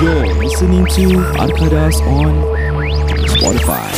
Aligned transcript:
You're 0.00 0.34
listening 0.38 0.84
to 0.94 1.04
Arkadas 1.38 1.98
on 2.06 2.30
Spotify. 3.26 3.88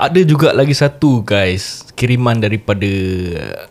Ada 0.00 0.20
juga 0.24 0.56
lagi 0.56 0.72
satu 0.72 1.20
guys 1.20 1.84
Kiriman 1.92 2.40
daripada 2.40 2.88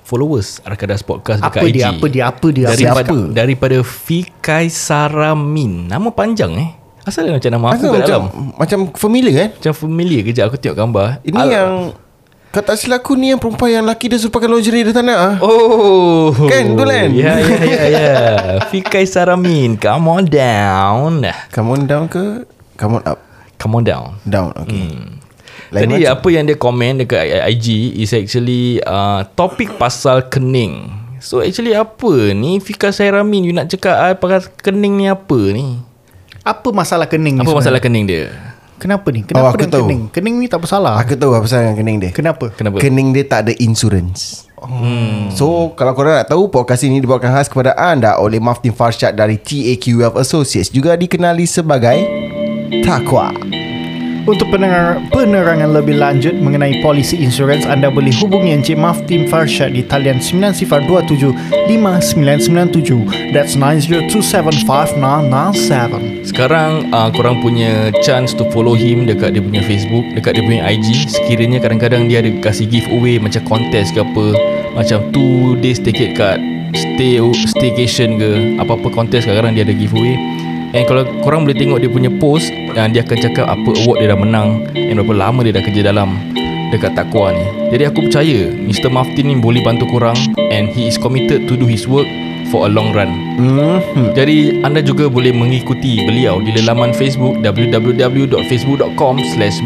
Followers 0.06 0.62
Arkadas 0.62 1.02
Podcast 1.02 1.42
Apa 1.42 1.66
dekat 1.66 1.66
IG 1.66 1.74
dia, 1.74 1.86
apa 1.90 2.06
dia, 2.06 2.24
apa 2.30 2.48
dia, 2.54 2.66
Daripada, 2.70 3.10
siapa? 3.10 3.34
daripada 3.34 3.78
Fikai 3.82 4.70
Saramin 4.70 5.90
Nama 5.90 6.06
panjang 6.14 6.54
eh? 6.54 6.70
Asal 7.02 7.26
dia 7.26 7.34
macam 7.34 7.50
nama 7.50 7.68
aku 7.74 7.82
Asal 7.82 7.90
kat 7.90 8.02
macam 8.06 8.22
dalam? 8.30 8.54
macam 8.54 8.80
familiar 8.94 9.34
kan? 9.34 9.50
Macam 9.58 9.74
familiar 9.74 10.22
Kejap 10.22 10.46
aku 10.46 10.58
tengok 10.62 10.78
gambar. 10.78 11.08
Ini 11.26 11.40
Al- 11.42 11.50
yang 11.50 11.72
kau 12.50 12.66
tak 12.66 12.82
silap 12.82 13.06
aku 13.06 13.14
ni 13.14 13.30
yang 13.30 13.38
perempuan 13.38 13.70
yang 13.70 13.86
laki 13.86 14.10
dia 14.10 14.18
suruh 14.18 14.34
pakai 14.34 14.50
lingerie 14.50 14.82
dia 14.82 14.94
tak 14.94 15.06
nak 15.06 15.20
ah. 15.22 15.36
Oh 15.46 16.34
Kan, 16.50 16.74
tu 16.74 16.82
kan? 16.82 17.10
Ya 17.14 17.38
ya 17.38 17.58
ya 17.62 17.82
ya 18.02 18.10
Fikai 18.74 19.06
Saramin 19.06 19.78
Come 19.78 20.10
on 20.10 20.26
down 20.26 21.22
Come 21.54 21.70
on 21.78 21.86
down 21.86 22.10
ke? 22.10 22.50
Come 22.74 22.98
on 22.98 23.04
up. 23.06 23.22
Come 23.62 23.78
on 23.78 23.84
down 23.86 24.18
Down. 24.26 24.50
Okay. 24.66 24.82
Hmm. 24.82 25.22
Lain 25.70 25.86
Tadi 25.86 26.02
macam. 26.02 26.14
apa 26.18 26.28
yang 26.34 26.44
dia 26.50 26.58
komen 26.58 26.92
dekat 27.06 27.22
IG 27.46 27.68
is 28.02 28.10
actually 28.18 28.82
uh, 28.82 29.22
topik 29.38 29.78
pasal 29.78 30.26
kening. 30.26 30.90
So 31.22 31.46
actually 31.46 31.78
apa 31.78 32.34
ni 32.34 32.58
Fika 32.58 32.90
Sairamin 32.90 33.46
you 33.46 33.54
nak 33.54 33.70
cakap 33.70 33.94
uh, 33.94 34.16
pasal 34.18 34.50
kening 34.58 34.98
ni 34.98 35.06
apa 35.06 35.38
ni? 35.54 35.78
Apa 36.42 36.74
masalah 36.74 37.06
kening 37.06 37.38
ni 37.38 37.46
Apa 37.46 37.54
masalah 37.54 37.78
kening 37.78 38.10
dia? 38.10 38.49
Kenapa 38.80 39.12
ni? 39.12 39.22
Oh, 39.22 39.26
Kenapa 39.28 39.48
aku 39.52 39.58
dengan 39.60 39.72
tahu. 39.76 39.86
kening? 39.86 40.02
Kening 40.10 40.36
ni 40.40 40.48
tak 40.48 40.60
bersalah. 40.64 40.96
Aku 41.04 41.20
tahu 41.20 41.36
apa 41.36 41.44
pasal 41.44 41.60
dengan 41.68 41.76
kening 41.84 41.98
dia. 42.00 42.12
Kenapa? 42.16 42.46
Kenapa? 42.56 42.80
Kening 42.80 43.12
dia 43.12 43.28
tak 43.28 43.40
ada 43.46 43.54
insurance. 43.60 44.48
Hmm. 44.60 45.32
So 45.32 45.72
kalau 45.80 45.96
korang 45.96 46.20
nak 46.20 46.28
tahu 46.28 46.52
Podcast 46.52 46.84
ini 46.84 47.00
dibawakan 47.00 47.32
khas 47.32 47.48
kepada 47.48 47.72
anda 47.80 48.20
Oleh 48.20 48.44
Maftin 48.44 48.76
Farshad 48.76 49.16
dari 49.16 49.40
TAQ 49.40 50.04
Wealth 50.04 50.20
Associates 50.20 50.68
Juga 50.68 51.00
dikenali 51.00 51.48
sebagai 51.48 52.04
Takwa 52.84 53.32
Untuk 54.30 54.46
penerangan, 54.54 55.10
penerangan 55.10 55.74
lebih 55.74 55.98
lanjut 55.98 56.38
mengenai 56.38 56.86
polisi 56.86 57.18
insurans, 57.18 57.66
anda 57.66 57.90
boleh 57.90 58.14
hubungi 58.22 58.54
Encik 58.54 58.78
Maftim 58.78 59.26
Farshad 59.26 59.74
di 59.74 59.82
talian 59.82 60.22
9027-5997. 60.22 61.74
That's 63.34 63.58
9027-5997. 63.58 66.30
Sekarang 66.30 66.94
uh, 66.94 67.10
korang 67.10 67.42
punya 67.42 67.90
chance 68.06 68.38
to 68.38 68.46
follow 68.54 68.78
him 68.78 69.10
dekat 69.10 69.34
dia 69.34 69.42
punya 69.42 69.66
Facebook, 69.66 70.06
dekat 70.14 70.38
dia 70.38 70.46
punya 70.46 70.62
IG. 70.78 71.10
Sekiranya 71.10 71.58
kadang-kadang 71.58 72.06
dia 72.06 72.22
ada 72.22 72.30
kasih 72.38 72.70
giveaway 72.70 73.18
macam 73.18 73.42
contest 73.50 73.98
ke 73.98 74.06
apa, 74.06 74.38
macam 74.78 75.10
2 75.10 75.58
days 75.58 75.82
ticket 75.82 76.14
kat 76.14 76.38
stay 76.78 77.18
staycation 77.50 78.22
ke, 78.22 78.62
apa-apa 78.62 78.94
contest 78.94 79.26
kadang-kadang 79.26 79.58
dia 79.58 79.66
ada 79.66 79.74
giveaway. 79.74 80.39
And 80.74 80.86
kalau 80.86 81.06
korang 81.26 81.50
boleh 81.50 81.58
tengok 81.58 81.82
dia 81.82 81.90
punya 81.90 82.14
post 82.22 82.54
yang 82.78 82.94
dia 82.94 83.02
akan 83.02 83.18
cakap 83.18 83.50
apa 83.50 83.70
award 83.86 84.06
dia 84.06 84.14
dah 84.14 84.20
menang 84.20 84.70
and 84.78 85.02
berapa 85.02 85.14
lama 85.18 85.42
dia 85.42 85.58
dah 85.58 85.64
kerja 85.66 85.82
dalam 85.90 86.14
dekat 86.70 86.94
Takwa 86.94 87.34
ni. 87.34 87.42
Jadi 87.74 87.84
aku 87.90 88.06
percaya 88.06 88.54
Mr. 88.54 88.94
Maftin 88.94 89.26
ni 89.30 89.36
boleh 89.38 89.62
bantu 89.66 89.90
korang 89.90 90.18
and 90.54 90.70
he 90.70 90.86
is 90.86 91.02
committed 91.02 91.50
to 91.50 91.58
do 91.58 91.66
his 91.66 91.90
work 91.90 92.06
for 92.54 92.66
a 92.66 92.70
long 92.70 92.94
run. 92.94 93.10
hmm. 93.42 94.14
Jadi 94.14 94.62
anda 94.62 94.82
juga 94.82 95.10
boleh 95.10 95.34
mengikuti 95.34 96.06
beliau 96.06 96.42
di 96.42 96.52
laman 96.62 96.94
Facebook 96.94 97.38
www.facebook.com 97.42 99.16
slash 99.34 99.58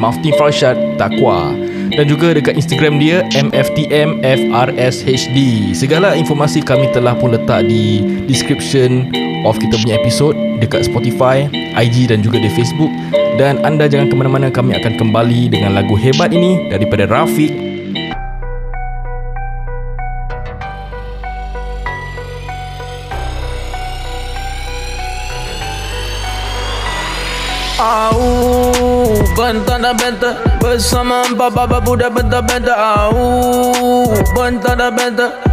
Takwa 0.96 1.52
dan 1.94 2.10
juga 2.10 2.34
dekat 2.34 2.58
Instagram 2.58 2.98
dia 3.00 3.24
MFTMFRSHD. 3.36 5.38
Segala 5.78 6.16
informasi 6.18 6.62
kami 6.64 6.88
telah 6.96 7.14
pun 7.16 7.32
letak 7.36 7.68
di 7.68 8.02
description 8.26 9.12
of 9.44 9.60
kita 9.60 9.76
punya 9.80 10.00
episod 10.00 10.36
dekat 10.60 10.88
Spotify, 10.88 11.48
IG 11.76 12.08
dan 12.10 12.24
juga 12.24 12.40
di 12.40 12.50
Facebook. 12.52 12.92
Dan 13.36 13.60
anda 13.66 13.90
jangan 13.90 14.08
ke 14.12 14.16
mana-mana 14.16 14.48
kami 14.54 14.78
akan 14.78 14.94
kembali 14.96 15.52
dengan 15.52 15.76
lagu 15.76 15.94
hebat 16.00 16.32
ini 16.32 16.72
daripada 16.72 17.06
Rafiq. 17.10 17.74
Au, 27.84 28.16
bentang 29.36 29.84
dan 29.84 29.92
bentang 30.00 30.40
Bersama 30.64 31.28
empat 31.28 31.52
baba 31.52 31.84
budak 31.84 32.16
bentang-bentang 32.16 32.80
Au, 32.80 34.08
bentang 34.32 34.80
dan 34.80 34.96
bentang 34.96 35.53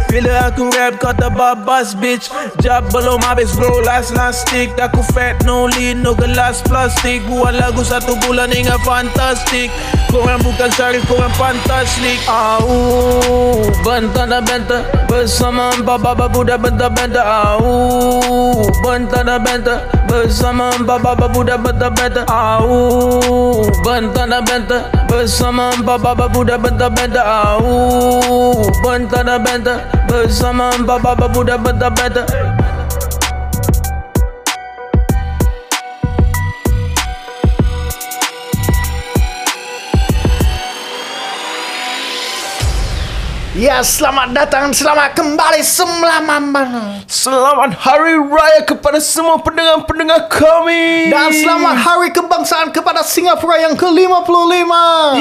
Bila 0.09 0.49
aku 0.49 0.71
rap 0.73 0.97
kata 0.97 1.29
babas 1.29 1.93
bitch. 1.93 2.31
Jab 2.63 2.89
belum 2.89 3.21
habis 3.21 3.53
bro 3.53 3.83
last 3.85 4.15
last 4.17 4.47
stick. 4.47 4.73
Aku 4.79 5.03
fat 5.13 5.43
no 5.45 5.67
lead 5.67 6.01
no 6.01 6.17
gelas 6.17 6.63
plastik. 6.65 7.21
Buat 7.29 7.59
lagu 7.59 7.85
satu 7.85 8.17
bulan 8.25 8.49
hingga 8.49 8.79
fantastik. 8.81 9.69
Korang 10.11 10.43
bukan 10.43 10.67
syarif 10.75 11.07
korang 11.07 11.31
fantastik 11.39 12.19
Au 12.27 12.67
Bentang 13.79 14.27
dan 14.27 14.43
bentang 14.43 14.83
Bersama 15.07 15.71
empat 15.71 16.03
baba 16.03 16.27
budak 16.27 16.59
bentang-bentang 16.59 17.23
Au 17.23 18.59
Bentang 18.83 19.23
dan 19.23 19.39
bentang 19.39 19.79
Bersama 20.11 20.75
empat 20.75 20.99
baba 20.99 21.31
budak 21.31 21.63
bentang-bentang 21.63 22.27
Au 22.27 23.63
Bentang 23.87 24.35
dan 24.35 24.43
bentang 24.43 24.83
Bersama 25.07 25.71
empat 25.79 25.97
baba 26.03 26.27
budak 26.27 26.59
bentang-bentang 26.59 27.23
Au 27.23 27.63
Bentang 28.83 29.23
dan 29.23 29.39
bentang 29.39 29.79
Bersama 30.07 30.75
empat 30.75 30.99
baba 31.01 31.27
budak 31.31 31.63
bentang-bentang 31.63 32.60
Ya, 43.61 43.85
selamat 43.85 44.33
datang, 44.33 44.73
selamat 44.73 45.13
kembali, 45.13 45.61
selamat 45.61 47.05
Selamat 47.05 47.77
Hari 47.77 48.17
Raya 48.17 48.65
kepada 48.65 48.97
semua 48.97 49.37
pendengar-pendengar 49.37 50.25
kami. 50.33 51.13
Dan 51.13 51.29
selamat 51.29 51.77
Hari 51.77 52.09
Kebangsaan 52.09 52.73
kepada 52.73 53.05
Singapura 53.05 53.61
yang 53.61 53.77
ke-55. 53.77 54.65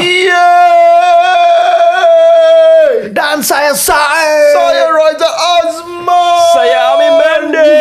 Yeay 0.00 0.72
Dan 3.12 3.44
saya 3.44 3.76
saya. 3.76 4.56
Saya 4.56 4.88
Raja 4.88 5.28
Azma. 5.60 6.24
Saya 6.56 6.96
Amin 6.96 7.12
Bende. 7.20 7.76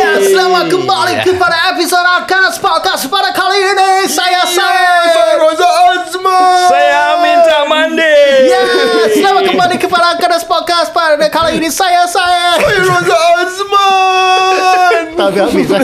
Dan 0.00 0.24
selamat 0.32 0.64
kembali 0.80 1.28
kepada 1.28 1.76
episod 1.76 2.00
Arkas 2.00 2.56
Podcast 2.56 3.04
pada 3.04 3.36
kali 3.36 3.68
ini. 3.68 4.08
Saya 4.08 4.48
saya. 4.48 5.12
Saya 5.12 5.34
Raja 5.44 5.68
Azma. 5.92 6.40
Saya 6.72 7.20
Amin 7.20 7.36
Tak 7.44 7.68
Mandi. 7.68 8.48
Ya, 8.48 8.64
selamat 9.12 9.44
kembali 9.44 9.76
kepada 9.76 9.89
Arkas 9.98 10.46
Podcast 10.46 10.94
pada 10.94 11.26
kali 11.26 11.58
ini 11.58 11.66
Saya 11.66 12.06
saya 12.06 12.54
Saya 12.62 12.78
Raja 12.86 13.18
Azman 13.42 15.02
Tak 15.18 15.30
habis 15.34 15.66
eh. 15.66 15.82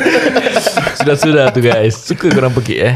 Sudah-sudah 1.03 1.51
tu 1.51 1.59
guys 1.59 1.99
Suka 1.99 2.31
korang 2.31 2.55
pekik 2.55 2.79
eh 2.79 2.95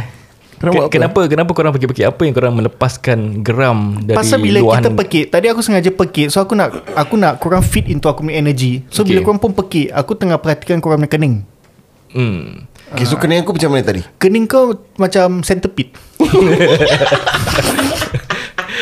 Korang 0.63 0.73
buat 0.79 0.87
apa? 0.87 0.93
Kenapa 0.95 1.21
Kenapa 1.27 1.51
korang 1.51 1.73
pekik-pekik 1.75 2.07
Apa 2.07 2.23
yang 2.23 2.35
korang 2.37 2.55
melepaskan 2.55 3.43
geram 3.43 3.99
Dari 3.99 4.15
Pasal 4.15 4.39
bila 4.39 4.63
luahan 4.63 4.87
kita 4.87 4.91
pekik 4.95 5.25
Tadi 5.35 5.47
aku 5.51 5.61
sengaja 5.67 5.91
pekik 5.91 6.31
So 6.31 6.39
aku 6.39 6.55
nak 6.55 6.71
Aku 6.95 7.19
nak 7.19 7.43
korang 7.43 7.67
fit 7.67 7.91
into 7.91 8.07
aku 8.07 8.23
punya 8.23 8.39
energy 8.39 8.87
So 8.95 9.03
Okay. 9.03 9.19
bila 9.19 9.27
korang 9.27 9.43
pun 9.43 9.51
pekik 9.51 9.91
Aku 9.91 10.15
tengah 10.15 10.39
perhatikan 10.39 10.79
korang 10.79 11.03
punya 11.03 11.11
kening 11.11 11.35
hmm. 12.15 12.71
Okay 12.91 13.07
so 13.07 13.19
kening 13.19 13.43
aku 13.43 13.55
macam 13.55 13.71
mana 13.71 13.87
tadi? 13.87 14.03
Kening 14.19 14.51
kau 14.51 14.75
macam 14.99 15.47
centipede 15.47 15.95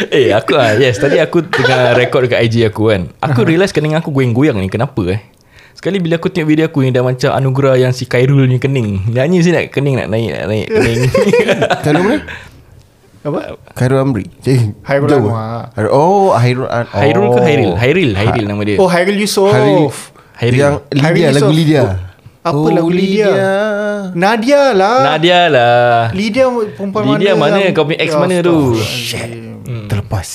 Eh 0.09 0.31
aku 0.31 0.55
ah 0.55 0.73
Yes 0.73 0.97
tadi 0.97 1.17
aku 1.17 1.43
tengah 1.43 1.93
record 1.93 2.25
dekat 2.25 2.41
IG 2.45 2.67
aku 2.67 2.89
kan 2.89 3.11
Aku 3.21 3.43
realise 3.43 3.71
kening 3.71 3.93
aku 3.93 4.09
goyang-goyang 4.09 4.55
ni 4.55 4.67
Kenapa 4.67 5.03
eh 5.09 5.21
Sekali 5.73 5.99
bila 5.99 6.17
aku 6.17 6.27
tengok 6.27 6.49
video 6.49 6.65
aku 6.65 6.81
ni 6.81 6.91
Dah 6.91 7.00
macam 7.00 7.31
anugerah 7.31 7.79
yang 7.79 7.91
si 7.91 8.05
Khairul 8.05 8.45
ni 8.45 8.56
kening 8.56 9.06
Nyanyi 9.09 9.39
sini 9.41 9.55
nak 9.56 9.65
kening 9.69 9.95
nak 9.95 10.09
naik 10.09 10.29
Nak 10.29 10.45
naik 10.45 10.67
kening 10.67 10.99
Khairul 11.81 12.03
mana? 12.06 12.19
Apa? 13.21 13.41
Khairul 13.75 13.99
Amri 13.99 14.25
eh, 14.45 14.71
Hairul 14.85 15.09
jauh. 15.09 15.29
Anwar. 15.29 15.75
Hairul- 15.75 15.93
Oh 15.93 16.31
Hairul 16.33 16.69
An- 16.69 16.87
Hairul 16.89 17.27
ke 17.29 17.31
oh. 17.33 17.44
Hairil 17.44 17.73
Hairil 17.75 18.11
Hairil 18.15 18.44
nama 18.47 18.62
dia 18.62 18.77
Oh 18.79 18.87
Hairil 18.87 19.19
Yusof 19.19 19.51
Hairil 19.51 19.91
Hairi. 20.35 20.55
Yang 20.56 20.75
Lydia 20.89 21.03
Hari 21.03 21.21
Lagu 21.29 21.35
Yusof. 21.35 21.51
Lydia 21.53 21.83
Apa 22.41 22.69
lagu 22.71 22.89
Lydia? 22.89 23.31
Nadia 24.09 24.62
lah 24.73 24.99
Nadia 25.05 25.41
lah. 25.47 26.09
Lydia 26.11 26.47
perempuan 26.73 27.03
Lydia 27.12 27.35
mana 27.35 27.43
mana? 27.53 27.59
yang- 27.61 27.75
Kau 27.75 27.85
punya 27.85 27.99
ex 27.99 28.09
Ya, 28.09 28.17
mana 28.17 28.37
tu? 28.41 28.56
Astaghfirullah. 29.69 29.88
Terlepas. 29.93 30.29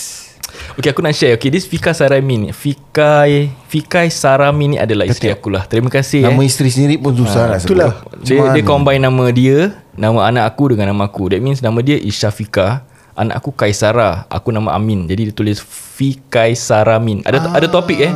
Okay 0.78 0.90
aku 0.90 1.02
nak 1.02 1.18
share. 1.18 1.34
Okay 1.34 1.50
this 1.50 1.66
Fika 1.66 1.98
Sarami 1.98 2.38
ni 2.38 2.50
Fikai 2.54 3.50
Fikai 3.66 4.14
Sarami 4.14 4.74
ni 4.74 4.78
adalah 4.78 5.10
isteri 5.10 5.34
aku 5.34 5.50
lah. 5.50 5.66
Terima 5.66 5.90
kasih 5.90 6.22
Nama 6.22 6.38
eh. 6.38 6.46
isteri 6.46 6.70
sendiri 6.70 7.02
pun 7.02 7.14
susah 7.14 7.58
sebut 7.58 7.74
itulah. 7.74 7.92
Dia, 8.22 8.54
dia 8.54 8.64
combine 8.64 9.02
nama 9.02 9.26
dia 9.30 9.74
Nama 9.94 10.30
anak 10.30 10.54
aku 10.54 10.74
dengan 10.74 10.94
nama 10.94 11.10
aku. 11.10 11.30
That 11.30 11.42
means 11.42 11.58
nama 11.60 11.82
dia 11.82 11.98
is 11.98 12.14
Syafika 12.14 12.86
Anak 13.14 13.42
aku 13.42 13.50
Kaisara 13.54 14.26
Aku 14.30 14.50
nama 14.50 14.74
Amin. 14.74 15.06
Jadi 15.06 15.30
dia 15.30 15.34
tulis 15.34 15.58
Fikai 15.62 16.54
Saramin 16.54 17.22
Ada 17.26 17.50
ada 17.50 17.68
topik 17.68 17.98
eh? 17.98 18.14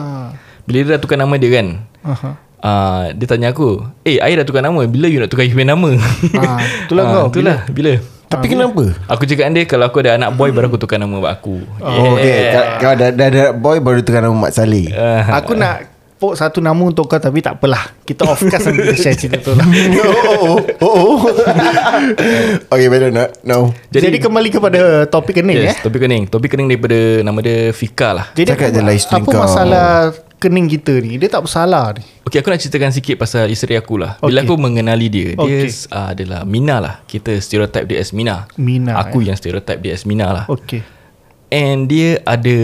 Bila 0.66 0.76
dia 0.78 0.90
dah 0.94 1.02
tukar 1.02 1.18
nama 1.18 1.34
dia 1.38 1.50
kan? 1.54 1.68
Aha. 2.02 2.30
uh, 2.60 3.04
Dia 3.14 3.26
tanya 3.26 3.50
aku 3.50 3.82
Eh 4.02 4.18
I 4.18 4.34
dah 4.34 4.46
tukar 4.46 4.62
nama 4.62 4.82
Bila 4.86 5.06
you 5.06 5.18
nak 5.18 5.30
tukar 5.30 5.46
you 5.46 5.54
punya 5.54 5.74
nama? 5.74 5.94
Ah, 6.34 6.58
itulah 6.86 7.04
Ah, 7.10 7.14
kau. 7.14 7.26
Itulah 7.30 7.58
Bila 7.70 7.98
Tapi 8.28 8.46
kenapa 8.52 8.84
Aku 9.08 9.24
cakap 9.24 9.48
dengan 9.48 9.56
dia 9.56 9.64
Kalau 9.64 9.88
aku 9.88 10.04
ada 10.04 10.20
anak 10.20 10.36
boy 10.36 10.52
Baru 10.52 10.68
aku 10.68 10.80
tukar 10.80 11.00
nama 11.00 11.16
aku 11.24 11.64
Oh, 11.80 12.20
okay. 12.20 12.52
Kau- 12.52 12.70
Kau 12.78 12.94
dah, 12.94 13.10
dah 13.12 13.28
ada 13.28 13.44
boy 13.56 13.80
baru 13.80 14.04
tukar 14.04 14.20
nama 14.20 14.36
Mat 14.36 14.52
Saleh. 14.52 14.92
Ah. 14.92 15.40
Aku 15.40 15.56
nak 15.56 15.96
Pok 16.18 16.34
satu 16.34 16.58
nama 16.58 16.82
untuk 16.82 17.06
kau 17.06 17.22
Tapi 17.22 17.46
tak 17.46 17.62
apalah 17.62 17.94
Kita 18.02 18.26
off 18.26 18.42
cast 18.42 18.68
Nanti 18.68 18.84
kita 18.84 18.98
share 18.98 19.14
cerita 19.14 19.38
tu 19.38 19.54
lah 19.54 19.62
oh, 20.02 20.58
oh, 20.58 20.58
oh, 20.82 20.96
oh. 21.14 21.18
okay, 22.74 22.90
better 22.90 23.14
not. 23.14 23.38
No. 23.46 23.70
Jadi, 23.94 24.10
Jadi 24.10 24.18
kembali 24.26 24.50
kepada 24.50 25.06
topik 25.06 25.38
kening 25.38 25.62
Yes, 25.62 25.78
eh 25.78 25.86
topik 25.86 26.02
kening. 26.02 26.26
Topik 26.26 26.50
kening 26.50 26.74
daripada 26.74 27.22
nama 27.22 27.38
dia 27.38 27.70
Fika 27.70 28.18
lah. 28.18 28.26
Jadi 28.34 28.50
Cakap 28.50 28.68
je 28.74 28.82
lah 28.82 28.98
apa 28.98 29.30
kau. 29.30 29.42
masalah 29.46 29.88
kening 30.38 30.70
kita 30.70 31.02
ni 31.02 31.18
Dia 31.18 31.28
tak 31.28 31.46
bersalah 31.46 31.98
ni 31.98 32.06
Okay, 32.28 32.40
aku 32.40 32.50
nak 32.50 32.60
ceritakan 32.60 32.92
sikit 32.92 33.16
pasal 33.18 33.48
isteri 33.48 33.74
aku 33.74 33.96
lah. 33.98 34.20
Bila 34.20 34.44
Okay. 34.44 34.48
aku 34.48 34.56
mengenali 34.60 35.08
dia, 35.08 35.28
dia 35.32 35.64
Okay. 35.64 35.72
uh, 35.90 36.12
adalah 36.12 36.44
Mina 36.44 36.78
lah. 36.78 36.96
Kita 37.04 37.32
stereotype 37.40 37.88
dia 37.88 38.04
as 38.04 38.12
Mina. 38.12 38.46
Mina, 38.60 39.00
Aku 39.00 39.24
eh. 39.24 39.32
yang 39.32 39.38
stereotype 39.40 39.80
dia 39.80 39.96
as 39.96 40.04
Mina 40.04 40.28
lah. 40.30 40.46
Okay 40.46 40.84
And 41.48 41.88
dia 41.88 42.20
ada, 42.28 42.58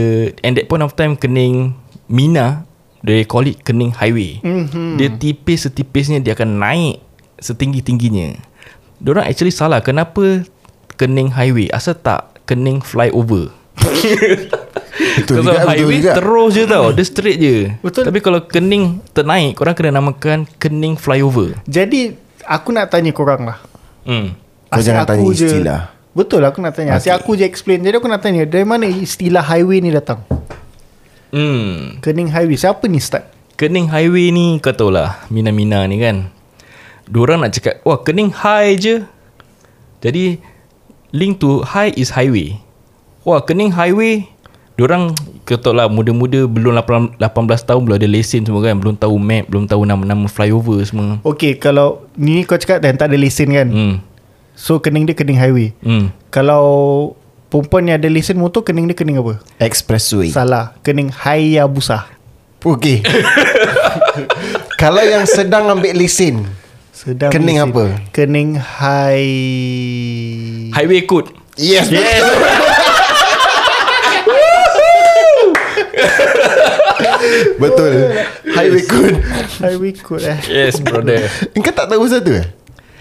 and 0.43 0.59
that 0.59 0.67
point 0.67 0.83
of 0.83 0.91
time 0.93 1.15
kening 1.15 1.71
Mina, 2.11 2.67
they 2.99 3.23
call 3.23 3.47
it 3.47 3.63
kening 3.63 3.95
highway. 3.95 4.43
Mhm. 4.43 4.99
Dia 4.99 5.07
tipis 5.15 5.63
setipisnya, 5.63 6.19
dia 6.19 6.35
akan 6.35 6.59
naik 6.59 6.99
setinggi-tingginya. 7.39 8.35
Diorang 8.99 9.23
actually 9.23 9.55
salah. 9.55 9.79
Kenapa 9.79 10.43
kening 10.99 11.31
highway? 11.31 11.71
Asal 11.71 11.95
tak 11.95 12.35
kening 12.43 12.83
flyover? 12.83 13.55
Betul 14.93 15.41
Kalau 15.41 15.49
juga, 15.49 15.57
betul 15.57 15.67
highway 15.67 15.97
juga. 15.97 16.11
terus 16.13 16.49
je 16.53 16.63
tau 16.63 16.85
Dia 16.93 17.03
straight 17.03 17.37
je 17.37 17.55
Betul. 17.81 18.03
Tapi 18.05 18.19
kalau 18.19 18.39
kening 18.43 19.01
ternaik 19.09 19.57
Korang 19.57 19.73
kena 19.73 19.97
namakan 19.97 20.45
Kening 20.57 20.95
flyover 20.95 21.57
Jadi 21.65 22.13
Aku 22.45 22.69
nak 22.69 22.93
tanya 22.93 23.09
korang 23.09 23.41
lah 23.43 23.57
hmm. 24.05 24.27
Kau 24.69 24.77
Asyik 24.77 24.85
jangan 24.85 25.01
aku 25.01 25.09
tanya 25.09 25.25
je- 25.33 25.47
istilah. 25.47 25.81
Betul 26.13 26.41
aku 26.45 26.57
nak 26.59 26.73
tanya 26.73 26.91
Asyik 26.93 27.09
Okay. 27.09 27.17
aku 27.17 27.29
je 27.33 27.43
explain 27.43 27.81
Jadi 27.81 27.95
aku 27.97 28.05
nak 28.05 28.21
tanya 28.21 28.45
Dari 28.45 28.61
mana 28.61 28.85
istilah 28.85 29.41
highway 29.41 29.81
ni 29.81 29.89
datang 29.89 30.21
hmm. 31.33 31.97
Kening 31.99 32.29
highway 32.29 32.53
Siapa 32.53 32.85
ni 32.85 33.01
start 33.01 33.25
Kening 33.57 33.89
highway 33.89 34.29
ni 34.29 34.61
Kau 34.61 34.71
tahu 34.71 34.93
lah 34.93 35.25
Mina-mina 35.27 35.89
ni 35.89 35.97
kan 35.97 36.29
Diorang 37.05 37.41
nak 37.41 37.51
cakap 37.51 37.81
Wah 37.81 37.97
kening 37.97 38.29
high 38.29 38.77
je 38.77 39.01
Jadi 39.99 40.37
Link 41.09 41.37
to 41.37 41.61
high 41.63 41.89
is 41.91 42.13
highway 42.13 42.61
Wah 43.23 43.39
kening 43.39 43.71
highway 43.71 44.27
Diorang 44.75 45.15
tahu 45.47 45.71
lah 45.71 45.87
Muda-muda 45.87 46.43
Belum 46.43 46.75
18, 46.75 47.15
18 47.15 47.23
tahun 47.63 47.81
Belum 47.87 47.95
ada 47.95 48.09
lesen 48.09 48.43
semua 48.43 48.59
kan 48.59 48.75
Belum 48.75 48.95
tahu 48.99 49.15
map 49.15 49.47
Belum 49.47 49.63
tahu 49.63 49.87
nama-nama 49.87 50.27
flyover 50.27 50.83
semua 50.83 51.23
Okay 51.23 51.55
kalau 51.55 52.03
Ni 52.19 52.43
kau 52.43 52.59
cakap 52.59 52.83
Dan 52.83 52.99
tak 52.99 53.07
ada 53.11 53.17
lesen 53.17 53.47
kan 53.55 53.67
Hmm 53.71 53.95
So 54.59 54.77
kening 54.83 55.07
dia 55.07 55.15
kening 55.15 55.39
highway 55.39 55.71
Hmm 55.79 56.11
Kalau 56.27 56.63
Perempuan 57.47 57.87
yang 57.87 58.01
ada 58.01 58.09
lesen 58.11 58.35
motor 58.35 58.59
Kening 58.65 58.91
dia 58.91 58.97
kening 58.97 59.21
apa 59.21 59.39
Expressway. 59.61 60.27
Salah 60.27 60.75
Kening 60.83 61.07
Hayabusa 61.09 62.11
Okay. 62.63 63.03
Kalau 64.79 65.03
yang 65.03 65.27
sedang 65.27 65.67
ambil 65.67 65.99
lesen. 65.99 66.47
Sedang 66.95 67.27
Kening 67.27 67.59
lesen. 67.59 67.75
apa? 67.75 67.83
Kening 68.15 68.55
high 68.55 69.35
Highway 70.71 71.03
code 71.03 71.27
Yes. 71.59 71.91
Yes 71.91 72.23
Betul. 77.63 77.91
Highway 78.45 78.83
code. 78.83 79.15
Highway 79.57 79.93
code 79.95 80.23
eh 80.23 80.37
Yes 80.45 80.77
brother 80.77 81.23
Kau 81.63 81.71
tak 81.71 81.87
tahu 81.87 82.03
satu 82.05 82.31
eh? 82.33 82.47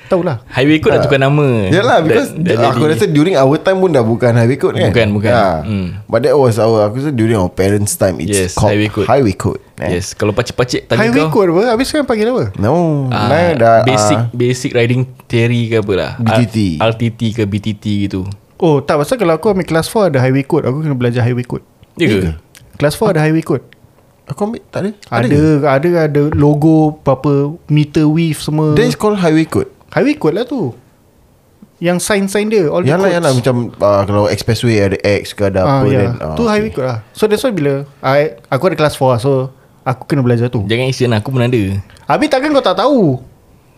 Tahulah 0.04 0.44
Highway 0.46 0.76
code 0.78 0.92
dah 0.92 1.00
tukar 1.00 1.16
nama 1.16 1.66
Yalah 1.66 1.98
because 2.00 2.30
Dah- 2.30 2.52
dah 2.54 2.68
aku 2.70 2.84
rasa 2.84 3.04
during 3.06 3.32
our 3.34 3.56
time 3.56 3.78
pun 3.78 3.88
dah 3.88 4.00
bukan 4.00 4.30
highway 4.30 4.54
code 4.54 4.76
kan? 4.76 4.88
Bukan, 4.88 5.08
bukan. 5.10 5.32
Ha. 5.32 5.46
Hmm. 5.62 5.88
But 6.04 6.22
that 6.22 6.34
was 6.34 6.56
our 6.56 6.84
aku 6.84 7.00
rasa 7.00 7.10
during 7.10 7.34
our 7.34 7.48
parents 7.48 7.94
time 7.94 8.20
it's 8.20 8.28
Yes, 8.30 8.52
called 8.52 8.70
highway 8.70 8.88
code. 8.88 9.06
Highway 9.06 9.34
code. 9.34 9.60
eh. 9.78 9.96
Yes 9.96 10.12
Kalau 10.12 10.30
pakcik-pakcik 10.30 10.86
tanya 10.86 11.00
Highway 11.02 11.26
kau 11.26 11.40
code 11.40 11.50
apa 11.52 11.62
Habis 11.72 11.86
sekarang 11.86 12.04
panggil 12.04 12.28
apa 12.28 12.44
No, 12.54 13.08
ah, 13.08 13.26
uh, 13.26 13.50
dah 13.54 13.76
Basic 13.82 14.16
ah, 14.16 14.28
Basic 14.30 14.70
riding 14.70 15.02
theory 15.26 15.66
ke 15.66 15.80
apa 15.80 15.92
lah 15.92 16.10
BTT. 16.18 16.76
Al- 16.76 16.92
RTT 16.92 17.20
ke 17.32 17.42
BTT 17.42 17.84
gitu 18.04 18.28
Oh 18.58 18.78
tak 18.78 18.94
pasal 18.96 19.16
kalau 19.16 19.32
aku 19.32 19.48
ambil 19.48 19.64
kelas 19.64 19.88
4 19.88 20.12
ada 20.12 20.18
highway 20.20 20.44
code 20.44 20.62
Aku 20.62 20.80
kena 20.80 20.92
belajar 20.92 21.20
highway 21.20 21.42
code 21.42 21.64
Ya 21.96 22.06
ke? 22.06 22.36
Kelas 22.76 22.94
4 22.94 23.16
ada 23.16 23.24
highway 23.24 23.40
code 23.40 23.64
aku 24.32 24.42
ambil 24.44 24.62
tak 24.66 24.80
ada. 24.80 24.90
Ada 25.08 25.28
ke? 25.28 25.44
ada 25.62 25.88
ada 26.02 26.22
logo 26.32 26.96
apa 26.98 27.32
meter 27.66 28.04
width 28.04 28.42
semua. 28.42 28.72
That 28.72 28.84
is 28.84 28.94
called 28.94 29.16
highway 29.16 29.44
code. 29.44 29.68
highway 29.88 30.14
code 30.14 30.34
lah 30.34 30.42
tu. 30.42 30.72
Yang 31.78 31.98
sign-sign 32.00 32.46
dia 32.46 32.66
all 32.66 32.80
the 32.80 32.88
Yalah 32.88 33.04
codes. 33.04 33.16
yalah 33.18 33.32
macam 33.34 33.54
uh, 33.74 34.02
kalau 34.02 34.24
expressway 34.26 34.78
ada 34.80 34.96
X 35.18 35.34
ke 35.34 35.42
ada 35.44 35.60
Ah, 35.60 35.82
apa 35.82 35.86
ya. 35.86 35.98
then. 36.00 36.12
ah, 36.16 36.32
tu 36.32 36.46
highway 36.46 36.70
code 36.70 36.86
lah. 36.86 36.98
So 37.10 37.26
that's 37.26 37.42
why 37.42 37.50
bila 37.50 37.84
I, 37.98 38.38
aku 38.46 38.70
ada 38.70 38.76
kelas 38.76 38.94
4 38.94 39.18
so 39.18 39.50
aku 39.82 40.06
kena 40.06 40.22
belajar 40.22 40.46
tu. 40.46 40.62
Jangan 40.64 40.86
action 40.86 41.10
aku 41.10 41.28
pun 41.28 41.42
ada 41.42 41.62
Habis 42.04 42.28
takkan 42.28 42.50
kau 42.50 42.62
tak 42.62 42.78
tahu? 42.78 43.18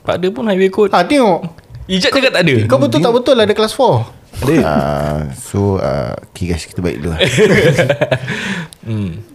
Tak 0.04 0.20
ada 0.20 0.28
pun 0.28 0.44
highway 0.44 0.68
code 0.68 0.92
Ah 0.92 1.00
tengok. 1.00 1.48
Ijat 1.84 2.12
cakap 2.12 2.32
tak 2.32 2.44
ada 2.44 2.56
Kau 2.64 2.76
betul 2.76 2.96
tak 2.98 3.12
betul 3.12 3.36
ada 3.36 3.52
kelas 3.52 3.72
4? 3.72 4.44
Ada. 4.44 4.56
Uh, 4.60 5.18
so 5.32 5.58
uh, 5.78 6.12
okay 6.28 6.52
guys 6.52 6.64
kita 6.64 6.80
baik 6.80 7.00
dulu. 7.00 7.16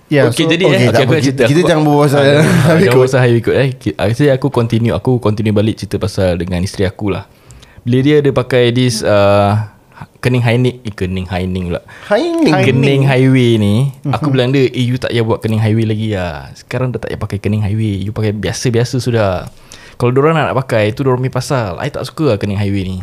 Ya, 0.10 0.26
Okay 0.26 0.44
so, 0.44 0.50
jadi 0.50 0.64
okay, 0.64 0.74
eh 0.76 0.88
okay, 0.90 1.00
aku 1.00 1.12
nak 1.12 1.22
cerita. 1.22 1.44
Kita- 1.46 1.54
Aku- 1.56 1.70
jangan 1.70 1.84
berbual 1.84 2.04
pasal 2.04 2.20
Ah, 2.20 2.34
Jangan 2.34 2.78
berbual 2.90 3.06
pasal 3.06 3.40
code 3.40 3.56
eh. 3.56 3.70
Ah, 3.94 4.08
Saya 4.10 4.32
aku 4.34 4.48
continue 4.50 4.90
Aku 4.92 5.12
continue 5.18 5.52
balik 5.52 5.78
cerita 5.78 5.96
pasal 5.96 6.34
Dengan 6.36 6.60
isteri 6.60 6.84
aku 6.84 7.10
lah. 7.10 7.30
Bila 7.80 7.98
dia 8.00 8.16
ada 8.18 8.30
pakai 8.30 8.70
this 8.70 9.00
uh, 9.00 9.70
Kening 10.18 10.42
haining 10.42 10.82
eh, 10.82 10.90
Kening 10.90 11.28
haining 11.28 11.70
pula. 11.70 11.86
Haining. 12.06 12.50
Hai- 12.50 12.66
Kening 12.66 13.04
highway 13.04 13.56
ni 13.56 13.76
Aku 14.10 14.30
bilang 14.30 14.50
dia 14.50 14.66
Eh 14.66 14.82
you 14.82 14.96
tak 14.96 15.10
payah 15.10 15.22
buat 15.22 15.40
kening 15.40 15.60
highway 15.60 15.86
lagi 15.86 16.10
lah. 16.12 16.50
Sekarang 16.54 16.90
dah 16.90 16.98
tak 16.98 17.10
payah 17.10 17.22
pakai 17.22 17.38
kening 17.38 17.62
highway. 17.62 18.00
You 18.00 18.10
pakai 18.10 18.34
biasa-biasa 18.34 18.98
sudah. 18.98 19.46
Kalau 19.94 20.10
diorang 20.10 20.34
nak, 20.34 20.50
nak 20.50 20.58
pakai 20.58 20.90
Itu 20.90 21.04
diorang 21.04 21.20
punya 21.20 21.32
pasal. 21.32 21.78
I 21.78 21.88
tak 21.88 22.02
suka 22.04 22.34
lah 22.34 22.38
kening 22.38 22.58
highway 22.58 22.82
ni. 22.84 22.98